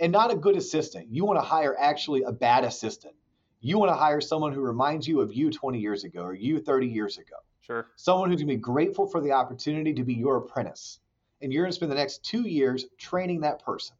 And 0.00 0.12
not 0.12 0.32
a 0.32 0.36
good 0.36 0.56
assistant. 0.56 1.08
You 1.10 1.24
want 1.24 1.38
to 1.40 1.44
hire 1.44 1.76
actually 1.78 2.22
a 2.22 2.32
bad 2.32 2.64
assistant. 2.64 3.14
You 3.60 3.78
want 3.78 3.90
to 3.90 3.96
hire 3.96 4.20
someone 4.20 4.52
who 4.52 4.60
reminds 4.60 5.08
you 5.08 5.20
of 5.20 5.34
you 5.34 5.50
20 5.50 5.78
years 5.78 6.04
ago 6.04 6.22
or 6.22 6.34
you 6.34 6.60
30 6.60 6.86
years 6.86 7.18
ago. 7.18 7.36
Sure. 7.60 7.86
Someone 7.96 8.30
who's 8.30 8.40
going 8.40 8.48
to 8.48 8.54
be 8.54 8.60
grateful 8.60 9.06
for 9.06 9.20
the 9.20 9.32
opportunity 9.32 9.92
to 9.94 10.04
be 10.04 10.14
your 10.14 10.36
apprentice. 10.36 11.00
And 11.42 11.52
you're 11.52 11.64
going 11.64 11.72
to 11.72 11.74
spend 11.74 11.90
the 11.90 11.96
next 11.96 12.24
two 12.24 12.42
years 12.42 12.86
training 12.96 13.40
that 13.40 13.64
person 13.64 13.96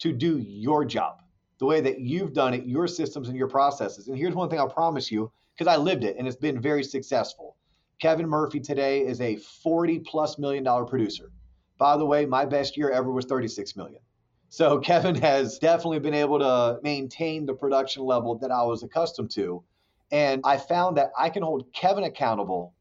to 0.00 0.12
do 0.12 0.38
your 0.38 0.84
job 0.84 1.22
the 1.58 1.66
way 1.66 1.80
that 1.80 2.00
you've 2.00 2.32
done 2.32 2.52
it, 2.54 2.66
your 2.66 2.88
systems 2.88 3.28
and 3.28 3.36
your 3.36 3.48
processes. 3.48 4.08
And 4.08 4.18
here's 4.18 4.34
one 4.34 4.50
thing 4.50 4.58
I'll 4.58 4.68
promise 4.68 5.10
you, 5.10 5.30
because 5.54 5.72
I 5.72 5.76
lived 5.76 6.04
it 6.04 6.16
and 6.18 6.26
it's 6.26 6.36
been 6.36 6.60
very 6.60 6.82
successful. 6.82 7.56
Kevin 8.00 8.28
Murphy 8.28 8.60
today 8.60 9.06
is 9.06 9.20
a 9.20 9.36
40 9.36 10.00
plus 10.00 10.38
million 10.38 10.64
dollar 10.64 10.84
producer. 10.84 11.30
By 11.78 11.96
the 11.96 12.06
way, 12.06 12.26
my 12.26 12.44
best 12.44 12.76
year 12.76 12.90
ever 12.90 13.10
was 13.10 13.24
36 13.24 13.76
million. 13.76 14.00
So 14.48 14.78
Kevin 14.80 15.14
has 15.16 15.58
definitely 15.58 15.98
been 15.98 16.14
able 16.14 16.38
to 16.38 16.78
maintain 16.82 17.46
the 17.46 17.54
production 17.54 18.02
level 18.04 18.36
that 18.38 18.50
I 18.50 18.62
was 18.62 18.82
accustomed 18.82 19.30
to. 19.32 19.62
And 20.10 20.42
I 20.44 20.56
found 20.56 20.96
that 20.98 21.10
I 21.18 21.30
can 21.30 21.42
hold 21.42 21.72
Kevin 21.72 22.04
accountable 22.04 22.74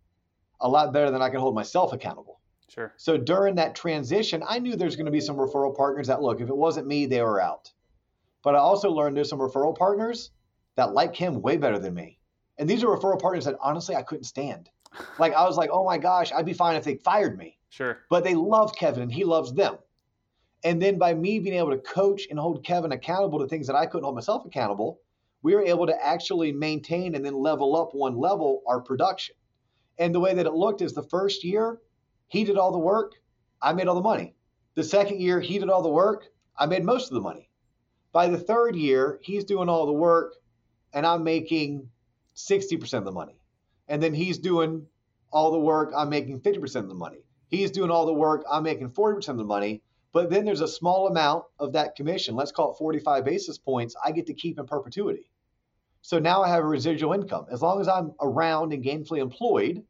a 0.61 0.69
lot 0.69 0.93
better 0.93 1.11
than 1.11 1.21
I 1.21 1.29
can 1.29 1.39
hold 1.39 1.55
myself 1.55 1.91
accountable. 1.91 2.39
Sure. 2.69 2.93
So 2.97 3.17
during 3.17 3.55
that 3.55 3.75
transition, 3.75 4.43
I 4.47 4.59
knew 4.59 4.75
there's 4.75 4.95
going 4.95 5.05
to 5.05 5.11
be 5.11 5.21
some 5.21 5.37
referral 5.37 5.75
partners 5.75 6.07
that 6.07 6.21
look, 6.21 6.41
if 6.41 6.49
it 6.49 6.57
wasn't 6.57 6.87
me, 6.87 7.05
they 7.05 7.21
were 7.21 7.41
out. 7.41 7.71
But 8.43 8.55
I 8.55 8.59
also 8.59 8.91
learned 8.91 9.15
there's 9.17 9.29
some 9.29 9.39
referral 9.39 9.75
partners 9.75 10.31
that 10.75 10.93
like 10.93 11.15
him 11.15 11.41
way 11.41 11.57
better 11.57 11.79
than 11.79 11.93
me. 11.93 12.19
And 12.57 12.69
these 12.69 12.83
are 12.83 12.87
referral 12.87 13.21
partners 13.21 13.45
that 13.45 13.57
honestly 13.61 13.95
I 13.95 14.03
couldn't 14.03 14.25
stand. 14.25 14.69
Like 15.19 15.33
I 15.33 15.43
was 15.43 15.57
like, 15.57 15.69
oh 15.71 15.85
my 15.85 15.97
gosh, 15.97 16.31
I'd 16.31 16.45
be 16.45 16.53
fine 16.53 16.75
if 16.75 16.83
they 16.83 16.95
fired 16.95 17.37
me. 17.37 17.57
Sure. 17.69 17.99
But 18.09 18.23
they 18.23 18.35
love 18.35 18.75
Kevin 18.75 19.03
and 19.03 19.11
he 19.11 19.23
loves 19.23 19.53
them. 19.53 19.77
And 20.63 20.81
then 20.81 20.97
by 20.97 21.13
me 21.13 21.39
being 21.39 21.55
able 21.55 21.71
to 21.71 21.77
coach 21.77 22.27
and 22.29 22.39
hold 22.39 22.63
Kevin 22.63 22.91
accountable 22.91 23.39
to 23.39 23.47
things 23.47 23.67
that 23.67 23.75
I 23.75 23.85
couldn't 23.85 24.03
hold 24.03 24.15
myself 24.15 24.45
accountable, 24.45 24.99
we 25.43 25.53
were 25.53 25.61
able 25.61 25.85
to 25.85 26.05
actually 26.05 26.51
maintain 26.51 27.13
and 27.13 27.23
then 27.23 27.35
level 27.35 27.75
up 27.75 27.93
one 27.93 28.17
level 28.17 28.63
our 28.67 28.81
production. 28.81 29.35
And 29.99 30.13
the 30.13 30.19
way 30.19 30.33
that 30.33 30.45
it 30.45 30.53
looked 30.53 30.81
is 30.81 30.93
the 30.93 31.03
first 31.03 31.43
year, 31.43 31.79
he 32.27 32.43
did 32.43 32.57
all 32.57 32.71
the 32.71 32.79
work, 32.79 33.13
I 33.61 33.73
made 33.73 33.87
all 33.87 33.95
the 33.95 34.01
money. 34.01 34.35
The 34.73 34.83
second 34.83 35.21
year, 35.21 35.39
he 35.39 35.59
did 35.59 35.69
all 35.69 35.83
the 35.83 35.89
work, 35.89 36.25
I 36.57 36.65
made 36.65 36.83
most 36.83 37.09
of 37.09 37.13
the 37.13 37.21
money. 37.21 37.49
By 38.11 38.27
the 38.27 38.37
third 38.37 38.75
year, 38.75 39.19
he's 39.21 39.43
doing 39.43 39.69
all 39.69 39.85
the 39.85 39.93
work, 39.93 40.33
and 40.93 41.05
I'm 41.05 41.23
making 41.23 41.89
60% 42.35 42.97
of 42.97 43.05
the 43.05 43.11
money. 43.11 43.39
And 43.87 44.01
then 44.01 44.13
he's 44.13 44.37
doing 44.39 44.87
all 45.31 45.51
the 45.51 45.59
work, 45.59 45.91
I'm 45.95 46.09
making 46.09 46.41
50% 46.41 46.75
of 46.75 46.87
the 46.87 46.95
money. 46.95 47.25
He's 47.49 47.71
doing 47.71 47.91
all 47.91 48.05
the 48.05 48.13
work. 48.13 48.43
I'm 48.49 48.63
making 48.63 48.89
40% 48.89 49.29
of 49.29 49.37
the 49.37 49.43
money. 49.43 49.81
But 50.13 50.29
then 50.29 50.45
there's 50.45 50.61
a 50.61 50.67
small 50.67 51.07
amount 51.07 51.43
of 51.59 51.73
that 51.73 51.95
commission, 51.95 52.35
let's 52.35 52.53
call 52.53 52.71
it 52.71 52.77
45 52.77 53.25
basis 53.25 53.57
points, 53.57 53.97
I 54.03 54.11
get 54.11 54.27
to 54.27 54.33
keep 54.33 54.57
in 54.57 54.65
perpetuity. 54.65 55.29
So 56.03 56.19
now 56.19 56.41
I 56.41 56.47
have 56.47 56.63
a 56.63 56.67
residual 56.67 57.11
income. 57.11 57.47
As 57.51 57.61
long 57.61 57.81
as 57.81 57.89
I'm 57.89 58.13
around 58.21 58.71
and 58.71 58.81
gainfully 58.81 59.19
employed, 59.19 59.83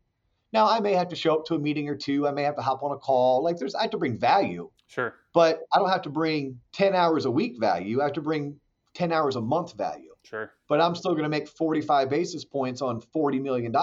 now 0.51 0.67
I 0.67 0.79
may 0.79 0.93
have 0.93 1.09
to 1.09 1.15
show 1.15 1.35
up 1.35 1.45
to 1.45 1.55
a 1.55 1.59
meeting 1.59 1.89
or 1.89 1.95
two. 1.95 2.27
I 2.27 2.31
may 2.31 2.41
have 2.41 2.55
to 2.55 2.63
hop 2.63 2.81
on 2.81 2.91
a 2.91 2.97
call. 2.97 3.43
Like 3.43 3.57
there's, 3.57 3.75
I 3.75 3.83
have 3.83 3.91
to 3.91 3.99
bring 3.99 4.17
value. 4.17 4.71
Sure. 4.87 5.13
But 5.31 5.59
I 5.71 5.77
don't 5.77 5.89
have 5.89 6.01
to 6.03 6.09
bring 6.09 6.59
10 6.71 6.95
hours 6.95 7.25
a 7.25 7.31
week 7.31 7.59
value. 7.59 8.01
I 8.01 8.05
have 8.05 8.13
to 8.13 8.21
bring 8.21 8.59
10 8.95 9.11
hours 9.11 9.35
a 9.35 9.41
month 9.41 9.73
value. 9.73 10.14
Sure. 10.25 10.51
But 10.67 10.81
I'm 10.81 10.95
still 10.95 11.11
going 11.11 11.23
to 11.23 11.29
make 11.29 11.47
45 11.47 12.09
basis 12.09 12.43
points 12.43 12.81
on 12.81 13.01
$40 13.01 13.41
million. 13.41 13.73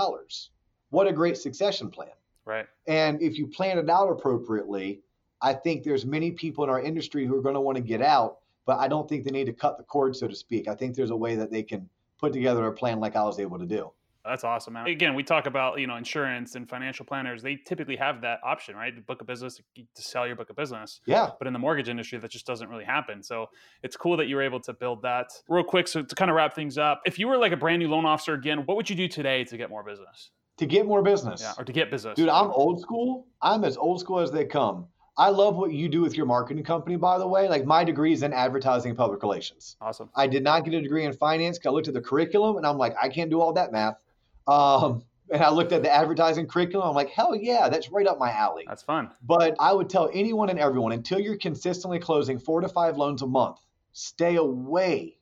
What 0.91 1.07
a 1.07 1.13
great 1.13 1.39
succession 1.39 1.91
plan. 1.91 2.11
Right. 2.45 2.67
And 2.87 3.23
if 3.23 3.39
you 3.39 3.47
plan 3.47 3.79
it 3.79 3.89
out 3.89 4.09
appropriately, 4.09 5.01
I 5.41 5.55
think 5.55 5.85
there's 5.85 6.05
many 6.05 6.33
people 6.33 6.65
in 6.65 6.71
our 6.71 6.81
industry 6.81 7.27
who 7.27 7.37
are 7.37 7.43
going 7.43 7.55
to 7.55 7.61
want 7.61 7.77
to 7.77 7.83
get 7.83 8.03
out, 8.03 8.39
but 8.67 8.79
I 8.79 8.89
don't 8.89 9.09
think 9.09 9.25
they 9.25 9.31
need 9.31 9.47
to 9.47 9.53
cut 9.53 9.79
the 9.79 9.85
cord, 9.85 10.17
so 10.17 10.29
to 10.29 10.35
speak. 10.35 10.69
I 10.69 10.75
think 10.75 10.95
there's 10.95 11.11
a 11.11 11.17
way 11.17 11.37
that 11.37 11.51
they 11.51 11.63
can 11.63 11.89
put 12.19 12.33
together 12.33 12.67
a 12.67 12.73
plan 12.73 13.01
like 13.01 13.17
I 13.17 13.23
was 13.23 13.39
able 13.39 13.59
to 13.59 13.67
do. 13.67 13.91
That's 14.25 14.45
awesome, 14.45 14.75
man. 14.75 14.87
Again, 14.87 15.15
we 15.15 15.23
talk 15.23 15.47
about 15.47 15.81
you 15.81 15.87
know 15.87 15.97
insurance 15.97 16.55
and 16.55 16.69
financial 16.69 17.05
planners. 17.05 17.43
They 17.43 17.57
typically 17.57 17.97
have 17.97 18.21
that 18.23 18.41
option, 18.45 18.77
right? 18.77 18.95
To 18.95 19.03
book 19.03 19.21
a 19.21 19.25
business, 19.25 19.61
to 19.77 20.03
sell 20.03 20.27
your 20.27 20.37
book 20.37 20.51
of 20.51 20.57
business. 20.57 21.01
Yeah. 21.07 21.31
But 21.39 21.47
in 21.47 21.53
the 21.53 21.59
mortgage 21.59 21.89
industry, 21.89 22.19
that 22.19 22.31
just 22.31 22.47
doesn't 22.47 22.69
really 22.69 22.85
happen. 22.85 23.23
So 23.23 23.47
it's 23.83 23.97
cool 23.97 24.17
that 24.19 24.27
you 24.27 24.37
were 24.37 24.43
able 24.43 24.61
to 24.61 24.73
build 24.73 25.03
that. 25.03 25.31
Real 25.49 25.65
quick, 25.65 25.89
so 25.89 26.03
to 26.03 26.15
kind 26.15 26.31
of 26.31 26.37
wrap 26.37 26.55
things 26.55 26.79
up, 26.79 27.03
if 27.05 27.19
you 27.19 27.27
were 27.27 27.37
like 27.37 27.53
a 27.53 27.57
brand 27.57 27.81
new 27.81 27.89
loan 27.89 28.07
officer 28.07 28.35
again, 28.35 28.65
what 28.67 28.77
would 28.77 28.89
you 28.89 28.97
do 28.97 29.09
today 29.09 29.45
to 29.45 29.57
get 29.57 29.71
more 29.71 29.83
business? 29.83 30.31
to 30.59 30.67
get 30.67 30.87
more 30.87 31.03
business. 31.03 31.43
Yeah, 31.43 31.55
or 31.59 31.65
to 31.65 31.73
get 31.73 31.91
business. 31.91 32.17
Dude, 32.17 32.29
I'm 32.29 32.51
old 32.51 32.81
school. 32.81 33.27
I'm 33.41 33.65
as 33.65 33.77
old 33.77 34.01
school 34.01 34.21
as 34.21 34.31
they 34.31 34.45
come. 34.45 34.87
I 35.19 35.29
love 35.29 35.57
what 35.57 35.73
you 35.73 35.89
do 35.89 36.01
with 36.01 36.17
your 36.17 36.25
marketing 36.25 36.65
company, 36.65 36.97
by 36.97 37.19
the 37.19 37.27
way. 37.27 37.49
Like 37.49 37.67
my 37.67 37.85
degree 37.85 38.13
is 38.13 38.23
in 38.23 38.33
advertising 38.33 38.91
and 38.91 38.99
public 38.99 39.23
relations. 39.23 39.77
Awesome. 39.81 40.09
I 40.15 40.27
did 40.27 40.43
not 40.43 40.65
get 40.65 40.73
a 40.75 40.81
degree 40.81 41.05
in 41.05 41.13
finance 41.13 41.59
because 41.59 41.71
I 41.71 41.73
looked 41.73 41.89
at 41.89 41.95
the 41.95 42.01
curriculum 42.01 42.57
and 42.57 42.67
I'm 42.67 42.79
like, 42.79 42.95
I 43.01 43.09
can't 43.09 43.29
do 43.29 43.41
all 43.41 43.53
that 43.53 43.73
math. 43.73 44.03
Um, 44.47 45.05
and 45.31 45.43
I 45.43 45.51
looked 45.51 45.73
at 45.73 45.83
the 45.83 45.91
advertising 45.91 46.47
curriculum. 46.47 46.89
I'm 46.89 46.95
like, 46.95 47.11
hell 47.11 47.35
yeah, 47.35 47.69
that's 47.69 47.91
right 47.91 48.07
up 48.07 48.19
my 48.19 48.31
alley. 48.31 48.65
That's 48.67 48.83
fun. 48.83 49.11
But 49.23 49.57
I 49.59 49.73
would 49.73 49.89
tell 49.89 50.11
anyone 50.13 50.51
and 50.51 50.59
everyone 50.59 50.93
until 50.93 51.19
you're 51.19 51.39
consistently 51.39 51.99
closing 51.99 52.39
four 52.39 52.61
to 52.61 52.69
five 52.69 52.97
loans 52.97 53.23
a 53.23 53.27
month, 53.27 53.59
stay 53.93 54.37
away 54.37 55.17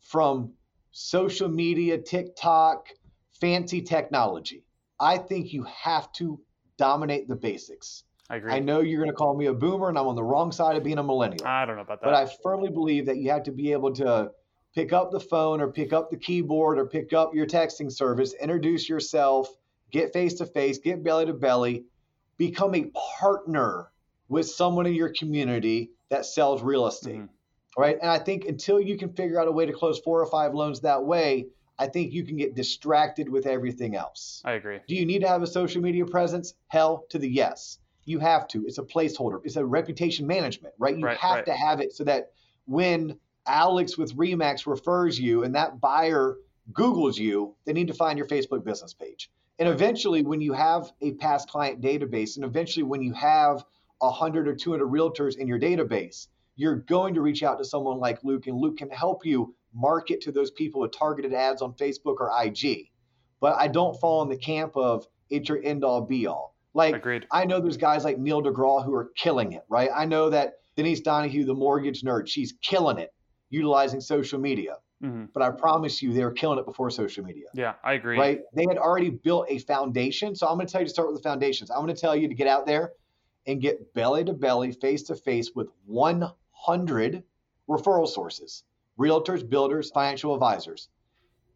from 0.00 0.52
social 0.90 1.48
media, 1.48 1.98
TikTok, 1.98 2.88
fancy 3.40 3.80
technology. 3.80 4.64
I 5.00 5.18
think 5.18 5.52
you 5.52 5.64
have 5.64 6.12
to 6.14 6.40
dominate 6.76 7.26
the 7.28 7.36
basics. 7.36 8.04
I 8.30 8.36
agree. 8.36 8.52
I 8.52 8.58
know 8.58 8.80
you're 8.80 9.00
going 9.00 9.10
to 9.10 9.16
call 9.16 9.36
me 9.36 9.46
a 9.46 9.52
boomer, 9.52 9.88
and 9.88 9.98
I'm 9.98 10.06
on 10.06 10.14
the 10.14 10.22
wrong 10.22 10.52
side 10.52 10.76
of 10.76 10.84
being 10.84 10.98
a 10.98 11.02
millennial. 11.02 11.46
I 11.46 11.64
don't 11.66 11.76
know 11.76 11.82
about 11.82 12.00
that. 12.00 12.06
But 12.06 12.14
I 12.14 12.30
firmly 12.42 12.70
believe 12.70 13.06
that 13.06 13.16
you 13.16 13.30
have 13.30 13.42
to 13.44 13.52
be 13.52 13.72
able 13.72 13.92
to 13.94 14.30
pick 14.74 14.92
up 14.92 15.10
the 15.10 15.20
phone 15.20 15.60
or 15.60 15.68
pick 15.68 15.92
up 15.92 16.10
the 16.10 16.16
keyboard 16.16 16.78
or 16.78 16.86
pick 16.86 17.12
up 17.12 17.34
your 17.34 17.46
texting 17.46 17.90
service, 17.90 18.34
introduce 18.34 18.88
yourself, 18.88 19.48
get 19.90 20.12
face 20.12 20.34
to 20.34 20.46
face, 20.46 20.78
get 20.78 21.02
belly 21.02 21.26
to 21.26 21.32
belly, 21.32 21.84
become 22.36 22.74
a 22.74 22.90
partner 23.18 23.90
with 24.28 24.48
someone 24.48 24.86
in 24.86 24.94
your 24.94 25.10
community 25.10 25.90
that 26.08 26.26
sells 26.26 26.62
real 26.62 26.86
estate. 26.86 27.16
Mm-hmm. 27.16 27.80
Right. 27.80 27.98
And 28.00 28.10
I 28.10 28.18
think 28.18 28.44
until 28.44 28.80
you 28.80 28.96
can 28.96 29.12
figure 29.12 29.40
out 29.40 29.48
a 29.48 29.52
way 29.52 29.66
to 29.66 29.72
close 29.72 29.98
four 30.00 30.20
or 30.20 30.26
five 30.26 30.54
loans 30.54 30.80
that 30.80 31.04
way, 31.04 31.46
I 31.76 31.88
think 31.88 32.12
you 32.12 32.24
can 32.24 32.36
get 32.36 32.54
distracted 32.54 33.28
with 33.28 33.46
everything 33.46 33.96
else. 33.96 34.40
I 34.44 34.52
agree. 34.52 34.78
Do 34.86 34.94
you 34.94 35.04
need 35.04 35.22
to 35.22 35.28
have 35.28 35.42
a 35.42 35.46
social 35.46 35.82
media 35.82 36.06
presence? 36.06 36.54
Hell 36.68 37.04
to 37.10 37.18
the 37.18 37.28
yes. 37.28 37.78
You 38.04 38.20
have 38.20 38.46
to. 38.48 38.64
It's 38.66 38.78
a 38.78 38.82
placeholder. 38.82 39.40
It's 39.44 39.56
a 39.56 39.64
reputation 39.64 40.26
management, 40.26 40.74
right? 40.78 40.96
You 40.96 41.04
Right, 41.04 41.16
have 41.16 41.34
right. 41.36 41.46
to 41.46 41.52
have 41.52 41.80
it 41.80 41.92
so 41.92 42.04
that 42.04 42.30
when 42.66 43.18
Alex 43.46 43.98
with 43.98 44.16
Remax 44.16 44.66
refers 44.66 45.18
you 45.18 45.44
and 45.44 45.54
that 45.54 45.80
buyer 45.80 46.36
Googles 46.72 47.18
you, 47.18 47.54
they 47.66 47.72
need 47.72 47.88
to 47.88 47.94
find 47.94 48.18
your 48.18 48.26
Facebook 48.26 48.64
business 48.64 48.94
page. 48.94 49.30
And 49.58 49.68
eventually, 49.68 50.22
when 50.22 50.40
you 50.40 50.52
have 50.52 50.90
a 51.00 51.12
past 51.12 51.48
client 51.48 51.80
database, 51.80 52.36
and 52.36 52.44
eventually 52.44 52.82
when 52.82 53.02
you 53.02 53.12
have 53.12 53.64
100 53.98 54.48
or 54.48 54.54
200 54.54 54.86
realtors 54.86 55.36
in 55.36 55.46
your 55.46 55.60
database, 55.60 56.28
you're 56.56 56.76
going 56.76 57.14
to 57.14 57.20
reach 57.20 57.42
out 57.42 57.58
to 57.58 57.64
someone 57.64 57.98
like 57.98 58.24
Luke, 58.24 58.46
and 58.46 58.56
Luke 58.56 58.78
can 58.78 58.90
help 58.90 59.24
you 59.24 59.54
market 59.72 60.20
to 60.22 60.32
those 60.32 60.50
people 60.50 60.80
with 60.80 60.92
targeted 60.92 61.34
ads 61.34 61.62
on 61.62 61.74
Facebook 61.74 62.16
or 62.20 62.30
IG. 62.42 62.90
But 63.40 63.56
I 63.56 63.68
don't 63.68 63.98
fall 64.00 64.22
in 64.22 64.28
the 64.28 64.36
camp 64.36 64.76
of 64.76 65.06
it's 65.30 65.48
your 65.48 65.60
end 65.62 65.84
all 65.84 66.00
be 66.00 66.26
all. 66.26 66.54
Like, 66.74 66.94
Agreed. 66.94 67.26
I 67.30 67.44
know 67.44 67.60
there's 67.60 67.76
guys 67.76 68.04
like 68.04 68.18
Neil 68.18 68.42
deGraw 68.42 68.84
who 68.84 68.94
are 68.94 69.10
killing 69.16 69.52
it, 69.52 69.64
right? 69.68 69.90
I 69.94 70.06
know 70.06 70.30
that 70.30 70.54
Denise 70.76 71.00
Donahue, 71.00 71.44
the 71.44 71.54
mortgage 71.54 72.02
nerd, 72.02 72.26
she's 72.26 72.54
killing 72.62 72.98
it 72.98 73.12
utilizing 73.50 74.00
social 74.00 74.38
media. 74.40 74.76
hmm 75.00 75.24
But 75.32 75.42
I 75.42 75.50
promise 75.50 76.02
you, 76.02 76.12
they 76.12 76.24
were 76.24 76.32
killing 76.32 76.58
it 76.58 76.64
before 76.66 76.90
social 76.90 77.24
media, 77.24 77.48
Yeah, 77.54 77.74
I 77.82 77.94
agree. 77.94 78.18
right? 78.18 78.40
They 78.54 78.66
had 78.68 78.78
already 78.78 79.10
built 79.10 79.46
a 79.48 79.58
foundation. 79.58 80.34
So 80.34 80.46
I'm 80.46 80.56
going 80.56 80.66
to 80.66 80.72
tell 80.72 80.80
you 80.80 80.86
to 80.86 80.92
start 80.92 81.08
with 81.08 81.16
the 81.16 81.28
foundations. 81.28 81.70
I'm 81.70 81.82
going 81.84 81.94
to 81.94 82.00
tell 82.00 82.16
you 82.16 82.28
to 82.28 82.34
get 82.34 82.46
out 82.46 82.66
there 82.66 82.92
and 83.46 83.60
get 83.60 83.92
belly 83.94 84.24
to 84.24 84.32
belly, 84.32 84.72
face 84.72 85.02
to 85.04 85.14
face 85.14 85.52
with 85.54 85.68
100 85.86 87.22
referral 87.68 88.08
sources 88.08 88.64
realtors, 88.98 89.48
builders, 89.48 89.90
financial 89.90 90.32
advisors. 90.34 90.88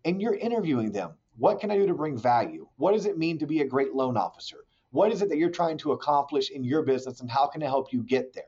And 0.04 0.20
you're 0.20 0.34
interviewing 0.34 0.90
them. 0.90 1.12
What 1.36 1.60
can 1.60 1.70
I 1.70 1.76
do 1.76 1.86
to 1.86 1.94
bring 1.94 2.18
value? 2.18 2.68
What 2.76 2.92
does 2.92 3.06
it 3.06 3.16
mean 3.16 3.38
to 3.38 3.46
be 3.46 3.60
a 3.60 3.64
great 3.64 3.94
loan 3.94 4.16
officer? 4.16 4.64
What 4.90 5.12
is 5.12 5.22
it 5.22 5.28
that 5.28 5.38
you're 5.38 5.50
trying 5.50 5.78
to 5.78 5.92
accomplish 5.92 6.50
in 6.50 6.64
your 6.64 6.82
business 6.82 7.20
and 7.20 7.30
how 7.30 7.46
can 7.46 7.62
I 7.62 7.66
help 7.66 7.92
you 7.92 8.02
get 8.02 8.32
there? 8.32 8.47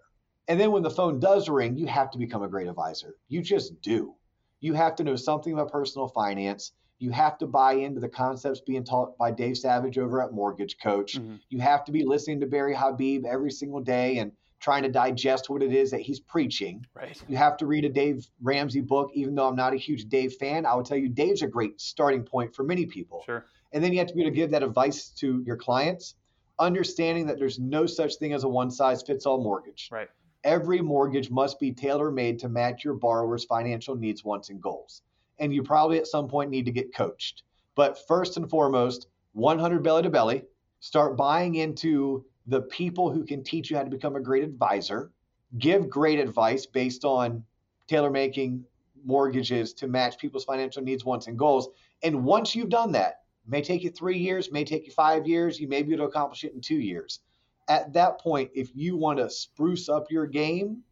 And 0.51 0.59
then 0.59 0.73
when 0.73 0.83
the 0.83 0.91
phone 0.91 1.21
does 1.21 1.49
ring, 1.49 1.77
you 1.77 1.87
have 1.87 2.11
to 2.11 2.19
become 2.19 2.43
a 2.43 2.49
great 2.49 2.67
advisor. 2.67 3.15
You 3.29 3.41
just 3.41 3.81
do. 3.83 4.17
You 4.59 4.75
have 4.75 4.97
to 4.97 5.05
know 5.05 5.15
something 5.15 5.53
about 5.53 5.71
personal 5.71 6.09
finance. 6.09 6.73
You 6.99 7.13
have 7.13 7.39
to 7.39 7.47
buy 7.47 7.75
into 7.75 8.01
the 8.01 8.09
concepts 8.09 8.61
being 8.61 8.83
taught 8.83 9.17
by 9.17 9.31
Dave 9.31 9.57
Savage 9.57 9.97
over 9.97 10.21
at 10.21 10.33
Mortgage 10.33 10.77
Coach. 10.83 11.21
Mhm. 11.21 11.39
You 11.51 11.61
have 11.61 11.85
to 11.85 11.93
be 11.93 12.03
listening 12.05 12.41
to 12.41 12.47
Barry 12.49 12.75
Habib 12.75 13.27
every 13.27 13.53
single 13.53 13.81
day 13.81 14.19
and 14.19 14.33
trying 14.59 14.83
to 14.83 14.89
digest 14.89 15.49
what 15.49 15.63
it 15.63 15.73
is 15.73 15.93
that 15.93 16.01
he's 16.01 16.19
preaching. 16.19 16.85
Right. 16.95 17.23
You 17.29 17.37
have 17.37 17.57
to 17.59 17.67
read 17.69 17.85
a 17.85 17.89
Dave 17.89 18.29
Ramsey 18.43 18.81
book, 18.81 19.13
even 19.15 19.37
though 19.37 19.47
I'm 19.47 19.55
not 19.55 19.73
a 19.73 19.77
huge 19.77 20.09
Dave 20.09 20.35
fan. 20.35 20.67
I 20.67 20.75
will 20.75 20.83
tell 20.83 20.99
you, 20.99 21.09
Dave's 21.09 21.43
a 21.43 21.47
great 21.47 21.81
starting 21.81 22.25
point 22.25 22.57
for 22.57 22.65
many 22.65 22.87
people. 22.87 23.23
Sure. 23.25 23.47
And 23.73 23.85
then 23.85 23.93
you 23.93 24.01
have 24.01 24.09
to 24.09 24.15
be 24.15 24.23
able 24.23 24.33
to 24.33 24.37
give 24.37 24.51
that 24.51 24.65
advice 24.65 25.11
to 25.11 25.45
your 25.47 25.57
clients, 25.57 26.17
understanding 26.59 27.29
that 27.29 27.39
there's 27.39 27.61
no 27.61 27.87
such 27.87 28.17
thing 28.17 28.33
as 28.33 28.43
a 28.43 28.49
one 28.49 28.73
size 28.73 29.01
fits 29.05 29.27
all 29.27 29.41
mortgage. 29.41 29.89
Right. 29.93 30.09
Every 30.45 30.81
mortgage 30.81 31.31
must 31.31 31.61
be 31.61 31.73
tailor 31.73 32.11
made 32.11 32.39
to 32.41 32.49
match 32.49 32.85
your 32.85 32.95
borrower's 32.95 33.45
financial 33.45 33.95
needs, 33.95 34.25
wants, 34.25 34.49
and 34.49 34.61
goals. 34.61 35.03
And 35.39 35.53
you 35.53 35.63
probably 35.63 35.99
at 35.99 36.07
some 36.07 36.29
point 36.29 36.51
need 36.51 36.65
to 36.67 36.73
get 36.73 36.95
coached. 36.95 37.43
But 37.75 38.07
first 38.07 38.37
and 38.37 38.49
foremost, 38.49 39.09
100 39.33 39.83
belly 39.83 40.03
to 40.03 40.11
belly, 40.11 40.45
start 40.81 41.17
buying 41.17 41.57
into 41.57 42.25
the 42.47 42.63
people 42.63 43.11
who 43.11 43.25
can 43.25 43.45
teach 43.45 43.71
you 43.71 43.77
how 43.77 43.85
to 43.85 43.91
become 43.91 44.17
a 44.17 44.21
great 44.21 44.43
advisor, 44.43 45.11
give 45.59 45.89
great 45.89 46.19
advice 46.19 46.67
based 46.67 47.05
on 47.05 47.45
tailor 47.87 48.11
making 48.11 48.65
mortgages 49.05 49.73
to 49.75 49.89
match 49.89 50.19
people's 50.19 50.45
financial 50.45 50.83
needs, 50.83 51.05
wants, 51.05 51.27
and 51.27 51.39
goals. 51.39 51.69
And 52.03 52.25
once 52.25 52.55
you've 52.55 52.69
done 52.69 52.93
that, 52.93 53.21
may 53.47 53.63
take 53.63 53.83
you 53.83 53.91
three 53.91 54.19
years, 54.19 54.51
may 54.53 54.65
take 54.65 54.87
you 54.87 54.93
five 54.93 55.27
years, 55.27 55.61
you 55.61 55.69
may 55.69 55.83
be 55.83 55.93
able 55.93 56.05
to 56.05 56.11
accomplish 56.11 56.45
it 56.45 56.55
in 56.55 56.61
two 56.61 56.79
years. 56.79 57.21
At 57.71 57.93
that 57.93 58.21
point, 58.21 58.51
if 58.53 58.75
you 58.75 58.97
want 58.97 59.21
to 59.21 59.31
spruce 59.31 59.89
up 59.89 60.11
your 60.11 60.27
game, 60.27 60.83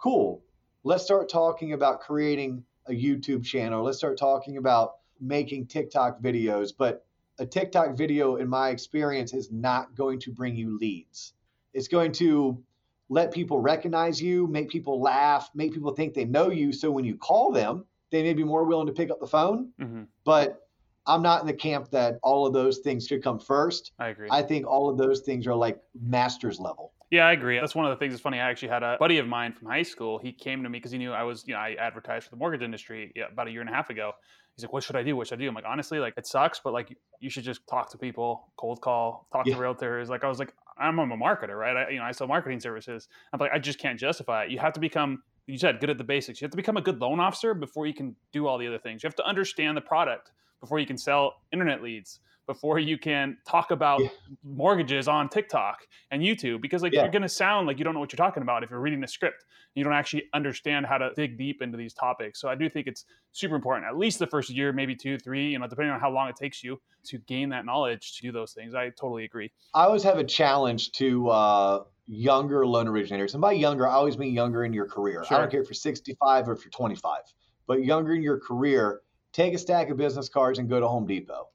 cool. 0.00 0.42
Let's 0.82 1.04
start 1.04 1.28
talking 1.28 1.74
about 1.74 2.00
creating 2.00 2.64
a 2.86 2.92
YouTube 2.92 3.44
channel. 3.44 3.84
Let's 3.84 3.98
start 3.98 4.16
talking 4.16 4.56
about 4.56 4.94
making 5.20 5.66
TikTok 5.66 6.22
videos. 6.22 6.72
But 6.76 7.04
a 7.38 7.44
TikTok 7.44 7.98
video, 7.98 8.36
in 8.36 8.48
my 8.48 8.70
experience, 8.70 9.34
is 9.34 9.52
not 9.52 9.94
going 9.94 10.18
to 10.20 10.32
bring 10.32 10.56
you 10.56 10.78
leads. 10.78 11.34
It's 11.74 11.88
going 11.88 12.12
to 12.12 12.62
let 13.10 13.30
people 13.30 13.58
recognize 13.60 14.20
you, 14.20 14.46
make 14.46 14.70
people 14.70 15.02
laugh, 15.02 15.50
make 15.54 15.74
people 15.74 15.92
think 15.92 16.14
they 16.14 16.24
know 16.24 16.50
you. 16.50 16.72
So 16.72 16.90
when 16.90 17.04
you 17.04 17.16
call 17.16 17.52
them, 17.52 17.84
they 18.10 18.22
may 18.22 18.32
be 18.32 18.42
more 18.42 18.64
willing 18.64 18.86
to 18.86 18.92
pick 18.94 19.10
up 19.10 19.20
the 19.20 19.26
phone. 19.26 19.72
hmm 19.78 20.04
But 20.24 20.65
I'm 21.06 21.22
not 21.22 21.40
in 21.40 21.46
the 21.46 21.52
camp 21.52 21.90
that 21.90 22.18
all 22.22 22.46
of 22.46 22.52
those 22.52 22.78
things 22.78 23.06
should 23.06 23.22
come 23.22 23.38
first. 23.38 23.92
I 23.98 24.08
agree. 24.08 24.28
I 24.30 24.42
think 24.42 24.66
all 24.66 24.88
of 24.88 24.98
those 24.98 25.20
things 25.20 25.46
are 25.46 25.54
like 25.54 25.80
master's 26.00 26.58
level. 26.58 26.92
Yeah, 27.10 27.26
I 27.26 27.32
agree. 27.32 27.60
That's 27.60 27.74
one 27.74 27.84
of 27.84 27.90
the 27.90 27.96
things 27.96 28.12
that's 28.12 28.20
funny. 28.22 28.40
I 28.40 28.50
actually 28.50 28.68
had 28.68 28.82
a 28.82 28.96
buddy 28.98 29.18
of 29.18 29.28
mine 29.28 29.52
from 29.52 29.68
high 29.68 29.84
school. 29.84 30.18
He 30.18 30.32
came 30.32 30.64
to 30.64 30.68
me 30.68 30.78
because 30.78 30.90
he 30.90 30.98
knew 30.98 31.12
I 31.12 31.22
was, 31.22 31.44
you 31.46 31.54
know, 31.54 31.60
I 31.60 31.76
advertised 31.78 32.24
for 32.24 32.30
the 32.30 32.36
mortgage 32.36 32.62
industry 32.62 33.12
about 33.32 33.46
a 33.46 33.50
year 33.52 33.60
and 33.60 33.70
a 33.70 33.72
half 33.72 33.90
ago. 33.90 34.12
He's 34.56 34.64
like, 34.64 34.72
"What 34.72 34.82
should 34.82 34.96
I 34.96 35.02
do? 35.04 35.14
What 35.14 35.28
should 35.28 35.38
I 35.38 35.42
do?" 35.42 35.48
I'm 35.48 35.54
like, 35.54 35.64
honestly, 35.68 36.00
like 36.00 36.14
it 36.16 36.26
sucks, 36.26 36.60
but 36.64 36.72
like 36.72 36.96
you 37.20 37.30
should 37.30 37.44
just 37.44 37.64
talk 37.68 37.90
to 37.92 37.98
people, 37.98 38.48
cold 38.56 38.80
call, 38.80 39.28
talk 39.32 39.46
Yeah. 39.46 39.54
to 39.54 39.60
realtors. 39.60 40.08
Like 40.08 40.24
I 40.24 40.28
was 40.28 40.40
like, 40.40 40.52
I'm, 40.78 40.98
I'm 40.98 41.12
a 41.12 41.16
marketer, 41.16 41.56
right? 41.56 41.76
I, 41.76 41.90
you 41.90 41.98
know, 41.98 42.04
I 42.04 42.10
sell 42.12 42.26
marketing 42.26 42.58
services. 42.58 43.08
I'm 43.32 43.38
like, 43.38 43.52
I 43.52 43.58
just 43.60 43.78
can't 43.78 43.98
justify 44.00 44.44
it. 44.44 44.50
You 44.50 44.58
have 44.58 44.72
to 44.72 44.80
become, 44.80 45.22
you 45.46 45.58
said, 45.58 45.78
good 45.78 45.90
at 45.90 45.98
the 45.98 46.04
basics. 46.04 46.40
You 46.40 46.46
have 46.46 46.50
to 46.52 46.56
become 46.56 46.76
a 46.76 46.82
good 46.82 46.98
loan 47.00 47.20
officer 47.20 47.54
before 47.54 47.86
you 47.86 47.94
can 47.94 48.16
do 48.32 48.46
all 48.46 48.58
the 48.58 48.66
other 48.66 48.78
things. 48.78 49.02
You 49.02 49.06
have 49.06 49.16
to 49.16 49.26
understand 49.26 49.76
the 49.76 49.80
product 49.82 50.32
before 50.60 50.78
you 50.78 50.86
can 50.86 50.98
sell 50.98 51.34
internet 51.52 51.82
leads. 51.82 52.20
Before 52.46 52.78
you 52.78 52.96
can 52.96 53.36
talk 53.44 53.72
about 53.72 54.02
Yeah. 54.02 54.08
mortgages 54.44 55.08
on 55.08 55.28
TikTok 55.28 55.78
and 56.12 56.22
YouTube, 56.22 56.60
because 56.60 56.80
like 56.82 56.92
Yeah. 56.92 57.02
you're 57.02 57.10
gonna 57.10 57.28
sound 57.28 57.66
like 57.66 57.76
you 57.78 57.84
don't 57.84 57.92
know 57.92 57.98
what 58.00 58.12
you're 58.12 58.16
talking 58.18 58.42
about 58.42 58.62
if 58.62 58.70
you're 58.70 58.80
reading 58.80 59.00
the 59.00 59.08
script. 59.08 59.44
You 59.74 59.82
don't 59.82 59.92
actually 59.92 60.24
understand 60.32 60.86
how 60.86 60.96
to 60.98 61.10
dig 61.16 61.36
deep 61.36 61.60
into 61.60 61.76
these 61.76 61.92
topics. 61.92 62.40
So 62.40 62.48
I 62.48 62.54
do 62.54 62.68
think 62.70 62.86
it's 62.86 63.04
super 63.32 63.56
important, 63.56 63.86
at 63.88 63.96
least 63.98 64.20
the 64.20 64.28
first 64.28 64.48
year, 64.48 64.72
maybe 64.72 64.94
two, 64.94 65.18
three, 65.18 65.48
you 65.50 65.58
know, 65.58 65.66
depending 65.66 65.92
on 65.92 65.98
how 66.00 66.10
long 66.10 66.28
it 66.28 66.36
takes 66.36 66.62
you 66.62 66.80
to 67.04 67.18
gain 67.18 67.48
that 67.50 67.64
knowledge 67.66 68.16
to 68.16 68.22
do 68.22 68.30
those 68.32 68.52
things. 68.52 68.74
I 68.74 68.90
totally 68.90 69.24
agree. 69.24 69.50
I 69.74 69.84
always 69.84 70.04
have 70.04 70.18
a 70.18 70.24
challenge 70.24 70.92
to 70.92 71.28
uh, 71.28 71.84
younger 72.06 72.64
loan 72.64 72.86
originators. 72.86 73.34
And 73.34 73.40
by 73.40 73.52
younger, 73.52 73.88
I 73.88 73.92
always 73.94 74.16
mean 74.18 74.32
younger 74.32 74.64
in 74.64 74.72
your 74.72 74.86
career. 74.86 75.24
I 75.28 75.36
don't 75.38 75.50
care 75.50 75.60
if 75.60 75.66
you're 75.66 75.74
65 75.74 76.48
or 76.48 76.52
if 76.52 76.64
you're 76.64 76.70
25, 76.70 77.22
but 77.66 77.84
younger 77.84 78.14
in 78.14 78.22
your 78.22 78.38
career, 78.38 79.02
take 79.36 79.52
a 79.52 79.58
stack 79.58 79.90
of 79.90 79.98
business 79.98 80.30
cards 80.30 80.58
and 80.58 80.66
go 80.66 80.80
to 80.80 80.88
Home 80.88 81.06
Depot 81.06 81.48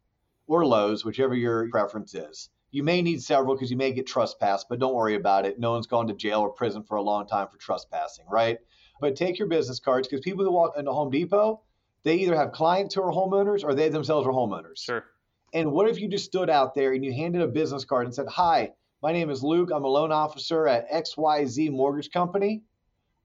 or 0.46 0.64
Lowe's, 0.68 1.04
whichever 1.04 1.34
your 1.34 1.68
preference 1.70 2.14
is. 2.14 2.50
You 2.70 2.84
may 2.84 3.02
need 3.02 3.24
several 3.24 3.56
because 3.56 3.72
you 3.72 3.76
may 3.76 3.92
get 3.92 4.06
trespassed, 4.06 4.68
but 4.70 4.78
don't 4.78 4.94
worry 4.94 5.16
about 5.16 5.48
it. 5.48 5.60
No 5.60 5.72
one's 5.72 5.88
gone 5.88 6.06
to 6.08 6.14
jail 6.14 6.42
or 6.42 6.52
prison 6.52 6.84
for 6.84 6.98
a 6.98 7.02
long 7.02 7.26
time 7.26 7.48
for 7.48 7.58
trespassing, 7.58 8.26
right? 8.30 8.60
But 9.00 9.16
take 9.16 9.40
your 9.40 9.48
business 9.48 9.80
cards 9.80 10.08
because 10.08 10.24
people 10.24 10.46
who 10.46 10.52
walk 10.52 10.78
into 10.78 10.92
Home 10.92 11.10
Depot, 11.10 11.62
they 12.04 12.18
either 12.18 12.36
have 12.36 12.52
clients 12.52 12.94
who 12.94 13.02
are 13.02 13.12
homeowners 13.12 13.64
or 13.64 13.74
they 13.74 13.90
themselves 13.90 14.28
are 14.28 14.32
homeowners. 14.32 14.78
Sure. 14.78 15.04
And 15.52 15.72
what 15.72 15.90
if 15.90 16.00
you 16.00 16.08
just 16.08 16.26
stood 16.26 16.52
out 16.52 16.76
there 16.76 16.94
and 16.94 17.04
you 17.04 17.12
handed 17.12 17.42
a 17.42 17.48
business 17.48 17.84
card 17.84 18.06
and 18.06 18.14
said, 18.14 18.28
Hi, 18.28 18.74
my 19.02 19.12
name 19.12 19.32
is 19.32 19.42
Luke. 19.42 19.72
I'm 19.74 19.86
a 19.86 19.88
loan 19.88 20.12
officer 20.12 20.68
at 20.68 20.90
XYZ 20.92 21.72
Mortgage 21.72 22.12
Company. 22.12 22.62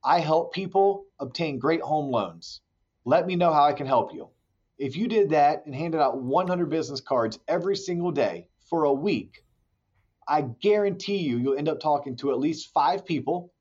I 0.02 0.20
help 0.20 0.54
people 0.54 1.04
obtain 1.20 1.58
great 1.58 1.82
home 1.82 2.10
loans. 2.10 2.62
Let 3.04 3.26
me 3.26 3.36
know 3.36 3.52
how 3.52 3.64
I 3.64 3.74
can 3.74 3.86
help 3.86 4.14
you. 4.14 4.30
If 4.78 4.96
you 4.96 5.08
did 5.08 5.30
that 5.30 5.64
and 5.64 5.74
handed 5.74 6.00
out 6.00 6.18
100 6.18 6.66
business 6.68 7.00
cards 7.00 7.38
every 7.48 7.76
single 7.76 8.10
day 8.10 8.48
for 8.68 8.84
a 8.84 8.92
week, 8.92 9.42
I 10.28 10.42
guarantee 10.42 11.18
you, 11.18 11.38
you'll 11.38 11.56
end 11.56 11.68
up 11.68 11.80
talking 11.80 12.16
to 12.16 12.30
at 12.32 12.38
least 12.38 12.72
five 12.74 13.06
people 13.06 13.52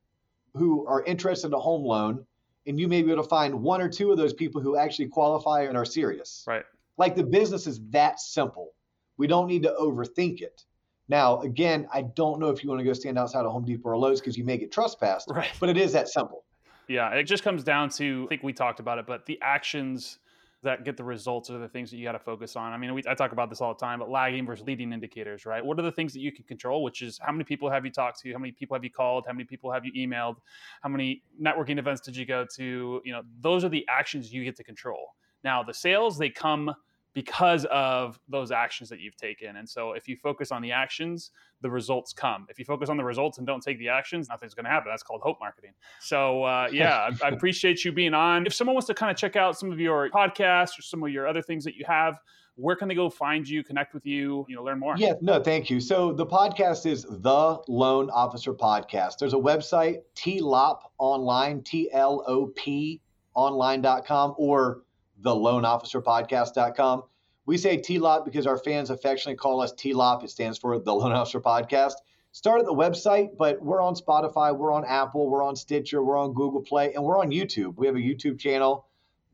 who 0.53 0.85
are 0.87 1.03
interested 1.03 1.47
in 1.47 1.53
a 1.53 1.59
home 1.59 1.83
loan. 1.83 2.25
And 2.67 2.79
you 2.79 2.87
may 2.87 3.03
be 3.03 3.11
able 3.11 3.21
to 3.23 3.29
find 3.29 3.61
one 3.61 3.79
or 3.79 3.87
two 3.87 4.11
of 4.11 4.17
those 4.17 4.33
people 4.33 4.59
who 4.59 4.75
actually 4.75 5.07
qualify 5.07 5.63
and 5.63 5.77
are 5.77 5.85
serious. 5.85 6.43
Right. 6.47 6.63
Like 6.97 7.15
the 7.15 7.23
business 7.23 7.67
is 7.67 7.79
that 7.91 8.19
simple. 8.19 8.71
We 9.17 9.27
don't 9.27 9.47
need 9.47 9.63
to 9.63 9.75
overthink 9.79 10.41
it. 10.41 10.63
Now, 11.07 11.39
again, 11.41 11.87
I 11.93 12.01
don't 12.01 12.39
know 12.39 12.49
if 12.49 12.63
you 12.63 12.69
want 12.69 12.79
to 12.79 12.83
go 12.85 12.93
stand 12.93 13.19
outside 13.19 13.45
of 13.45 13.51
Home 13.51 13.63
Depot 13.63 13.89
or 13.89 13.97
Lowe's 13.97 14.19
because 14.19 14.35
you 14.35 14.43
may 14.43 14.57
get 14.57 14.71
trespassed, 14.71 15.29
Right. 15.29 15.51
but 15.59 15.69
it 15.69 15.77
is 15.77 15.93
that 15.93 16.09
simple. 16.09 16.43
Yeah, 16.87 17.09
it 17.11 17.23
just 17.23 17.43
comes 17.43 17.63
down 17.63 17.89
to 17.91 18.23
I 18.25 18.29
think 18.29 18.43
we 18.43 18.53
talked 18.53 18.79
about 18.79 18.97
it, 18.97 19.05
but 19.05 19.25
the 19.27 19.39
actions 19.43 20.17
that 20.65 20.83
get 20.83 20.97
the 20.97 21.03
results 21.03 21.49
are 21.49 21.57
the 21.57 21.67
things 21.67 21.89
that 21.89 21.97
you 21.97 22.03
got 22.03 22.11
to 22.11 22.19
focus 22.19 22.55
on. 22.55 22.73
I 22.73 22.77
mean, 22.77 22.93
we, 22.93 23.03
I 23.07 23.13
talk 23.13 23.31
about 23.31 23.49
this 23.49 23.61
all 23.61 23.73
the 23.73 23.79
time, 23.79 23.99
but 23.99 24.09
lagging 24.09 24.45
versus 24.45 24.65
leading 24.67 24.91
indicators, 24.91 25.45
right? 25.45 25.65
What 25.65 25.79
are 25.79 25.83
the 25.83 25.91
things 25.91 26.13
that 26.13 26.19
you 26.19 26.31
can 26.31 26.43
control? 26.43 26.83
Which 26.83 27.01
is 27.01 27.19
how 27.21 27.31
many 27.31 27.43
people 27.43 27.69
have 27.69 27.85
you 27.85 27.91
talked 27.91 28.19
to? 28.21 28.31
How 28.33 28.39
many 28.39 28.51
people 28.51 28.75
have 28.75 28.83
you 28.83 28.91
called? 28.91 29.23
How 29.25 29.33
many 29.33 29.45
people 29.45 29.71
have 29.71 29.85
you 29.85 29.93
emailed? 29.93 30.35
How 30.81 30.89
many 30.89 31.23
networking 31.41 31.79
events 31.79 32.01
did 32.01 32.15
you 32.15 32.25
go 32.25 32.45
to? 32.55 33.01
You 33.03 33.13
know, 33.13 33.21
those 33.39 33.63
are 33.63 33.69
the 33.69 33.85
actions 33.89 34.33
you 34.33 34.43
get 34.43 34.55
to 34.57 34.63
control. 34.63 35.15
Now, 35.43 35.63
the 35.63 35.73
sales 35.73 36.17
they 36.17 36.29
come 36.29 36.73
because 37.15 37.65
of 37.71 38.19
those 38.27 38.51
actions 38.51 38.89
that 38.89 38.99
you've 38.99 39.15
taken. 39.15 39.55
And 39.55 39.67
so 39.67 39.93
if 39.93 40.05
you 40.07 40.17
focus 40.17 40.51
on 40.51 40.61
the 40.61 40.73
actions, 40.73 41.31
the 41.61 41.69
results 41.69 42.11
come. 42.11 42.45
If 42.49 42.59
you 42.59 42.65
focus 42.65 42.89
on 42.89 42.97
the 42.97 43.05
results 43.05 43.37
and 43.37 43.47
don't 43.47 43.61
take 43.61 43.79
the 43.79 43.87
actions, 43.87 44.27
nothing's 44.27 44.53
going 44.53 44.65
to 44.65 44.69
happen. 44.69 44.91
That's 44.91 45.01
called 45.01 45.21
hope 45.23 45.37
marketing. 45.39 45.71
So 46.01 46.43
uh, 46.43 46.67
yeah, 46.71 47.09
I, 47.23 47.27
I, 47.27 47.29
appreciate 47.33 47.85
you 47.85 47.93
being 47.93 48.13
on. 48.13 48.45
If 48.45 48.53
someone 48.53 48.75
wants 48.75 48.87
to 48.87 48.93
kind 48.93 49.09
of 49.09 49.17
check 49.17 49.37
out 49.37 49.57
some 49.57 49.71
of 49.71 49.79
your 49.79 50.09
podcasts 50.09 50.77
or 50.77 50.81
some 50.81 51.01
of 51.03 51.09
your 51.09 51.25
other 51.25 51.41
things 51.41 51.63
that 51.63 51.75
you 51.75 51.85
have, 51.87 52.19
where 52.55 52.75
can 52.75 52.89
they 52.89 52.95
go 52.95 53.09
find 53.09 53.47
you, 53.47 53.63
connect 53.63 53.93
with 53.93 54.05
you, 54.05 54.45
you 54.49 54.55
know, 54.55 54.63
learn 54.63 54.79
more? 54.79 54.95
Yeah, 54.97 55.13
no, 55.21 55.41
thank 55.41 55.69
you. 55.69 55.79
So 55.79 56.11
the 56.11 56.25
podcast 56.25 56.85
is 56.85 57.03
the 57.09 57.61
Loan 57.69 58.09
Officer 58.09 58.53
Podcast. 58.53 59.19
There's 59.19 59.33
a 59.33 59.37
website, 59.37 59.99
TLOP 60.15 60.79
online, 60.97 61.63
T 61.63 61.89
L 61.93 62.23
O 62.27 62.47
P 62.47 62.99
online.com 63.35 64.35
or 64.37 64.81
the 65.17 65.31
loanofficerpodcast.com. 65.31 67.03
We 67.45 67.57
say 67.57 67.77
TLOP 67.77 68.25
because 68.25 68.47
our 68.47 68.57
fans 68.57 68.89
affectionately 68.89 69.37
call 69.37 69.61
us 69.61 69.73
TLOP. 69.73 70.23
It 70.23 70.31
stands 70.31 70.57
for 70.57 70.79
the 70.79 70.93
Loan 70.93 71.11
Officer 71.11 71.39
Podcast. 71.39 71.93
Start 72.31 72.59
at 72.59 72.65
the 72.65 72.73
website, 72.73 73.37
but 73.37 73.61
we're 73.61 73.81
on 73.81 73.95
Spotify, 73.95 74.53
we're 74.53 74.73
on 74.73 74.83
Apple, 74.83 75.29
we're 75.29 75.43
on 75.43 75.55
Stitcher, 75.55 76.03
we're 76.03 76.17
on 76.17 76.33
Google 76.33 76.61
Play, 76.61 76.93
and 76.93 77.03
we're 77.03 77.17
on 77.17 77.31
YouTube. 77.31 77.77
We 77.77 77.87
have 77.87 77.95
a 77.95 77.99
YouTube 77.99 78.39
channel, 78.39 78.87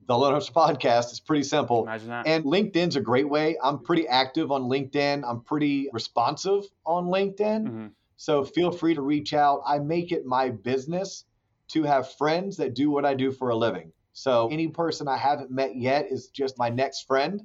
the 0.06 0.16
Loan 0.16 0.36
Officer 0.36 0.54
Podcast. 0.54 1.10
It's 1.10 1.20
pretty 1.20 1.44
simple. 1.44 1.84
Imagine 1.84 2.10
that. 2.10 2.28
And 2.28 2.44
LinkedIn's 2.44 2.98
a 2.98 3.02
great 3.02 3.28
way. 3.28 3.58
I'm 3.64 3.80
pretty 3.80 4.08
active 4.08 4.52
on 4.52 4.64
LinkedIn. 4.64 5.24
I'm 5.26 5.42
pretty 5.42 5.90
responsive 5.92 6.64
on 6.86 7.06
LinkedIn. 7.06 7.64
Mm-hmm. 7.64 7.88
So 8.18 8.44
feel 8.44 8.72
free 8.72 8.94
to 8.94 9.02
reach 9.02 9.34
out. 9.34 9.64
I 9.66 9.80
make 9.80 10.12
it 10.12 10.24
my 10.24 10.50
business 10.50 11.26
to 11.70 11.82
have 11.84 12.14
friends 12.14 12.58
that 12.58 12.76
do 12.76 12.92
what 12.92 13.04
I 13.04 13.16
do 13.16 13.32
for 13.32 13.50
a 13.50 13.56
living. 13.56 13.94
So 14.14 14.50
any 14.52 14.68
person 14.68 15.08
I 15.08 15.18
haven't 15.18 15.52
met 15.52 15.76
yet 15.76 16.08
is 16.12 16.28
just 16.28 16.58
my 16.58 16.70
next 16.70 17.08
friend. 17.08 17.42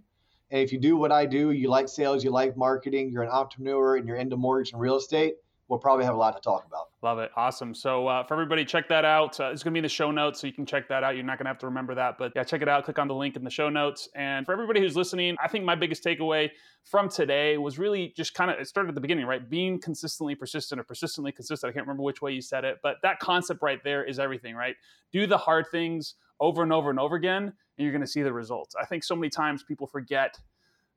And 0.50 0.60
if 0.60 0.72
you 0.72 0.78
do 0.78 0.96
what 0.96 1.12
I 1.12 1.26
do, 1.26 1.50
you 1.50 1.68
like 1.68 1.88
sales, 1.88 2.22
you 2.22 2.30
like 2.30 2.56
marketing, 2.56 3.10
you're 3.10 3.22
an 3.22 3.30
entrepreneur, 3.30 3.96
and 3.96 4.06
you're 4.06 4.16
into 4.16 4.36
mortgage 4.36 4.72
and 4.72 4.80
real 4.80 4.96
estate, 4.96 5.34
we'll 5.68 5.78
probably 5.78 6.04
have 6.04 6.14
a 6.14 6.18
lot 6.18 6.34
to 6.36 6.40
talk 6.42 6.64
about. 6.66 6.86
Love 7.02 7.18
it. 7.18 7.30
Awesome. 7.36 7.74
So 7.74 8.06
uh, 8.06 8.24
for 8.24 8.34
everybody, 8.34 8.64
check 8.64 8.88
that 8.88 9.04
out. 9.04 9.38
Uh, 9.40 9.50
it's 9.50 9.62
going 9.62 9.72
to 9.72 9.74
be 9.74 9.78
in 9.80 9.82
the 9.82 9.88
show 9.88 10.10
notes, 10.10 10.40
so 10.40 10.46
you 10.46 10.52
can 10.52 10.66
check 10.66 10.88
that 10.88 11.02
out. 11.02 11.16
You're 11.16 11.24
not 11.24 11.38
going 11.38 11.46
to 11.46 11.50
have 11.50 11.58
to 11.58 11.66
remember 11.66 11.94
that, 11.94 12.18
but 12.18 12.32
yeah, 12.36 12.44
check 12.44 12.62
it 12.62 12.68
out. 12.68 12.84
Click 12.84 12.98
on 12.98 13.08
the 13.08 13.14
link 13.14 13.36
in 13.36 13.44
the 13.44 13.50
show 13.50 13.68
notes. 13.68 14.08
And 14.14 14.46
for 14.46 14.52
everybody 14.52 14.80
who's 14.80 14.96
listening, 14.96 15.36
I 15.42 15.48
think 15.48 15.64
my 15.64 15.74
biggest 15.74 16.04
takeaway 16.04 16.50
from 16.84 17.08
today 17.08 17.58
was 17.58 17.78
really 17.78 18.12
just 18.16 18.34
kind 18.34 18.50
of, 18.50 18.58
it 18.58 18.68
started 18.68 18.90
at 18.90 18.94
the 18.94 19.00
beginning, 19.00 19.26
right? 19.26 19.48
Being 19.48 19.80
consistently 19.80 20.34
persistent 20.34 20.80
or 20.80 20.84
persistently 20.84 21.32
consistent. 21.32 21.70
I 21.70 21.72
can't 21.72 21.86
remember 21.86 22.02
which 22.02 22.22
way 22.22 22.32
you 22.32 22.42
said 22.42 22.64
it, 22.64 22.78
but 22.82 22.96
that 23.02 23.18
concept 23.18 23.62
right 23.62 23.82
there 23.82 24.04
is 24.04 24.18
everything, 24.18 24.54
right? 24.54 24.76
Do 25.12 25.26
the 25.26 25.38
hard 25.38 25.66
things 25.70 26.14
over 26.38 26.62
and 26.62 26.72
over 26.72 26.90
and 26.90 27.00
over 27.00 27.16
again, 27.16 27.44
and 27.44 27.52
you're 27.78 27.92
going 27.92 28.02
to 28.02 28.06
see 28.06 28.22
the 28.22 28.32
results. 28.32 28.74
I 28.80 28.84
think 28.84 29.02
so 29.02 29.16
many 29.16 29.30
times 29.30 29.62
people 29.62 29.86
forget 29.86 30.38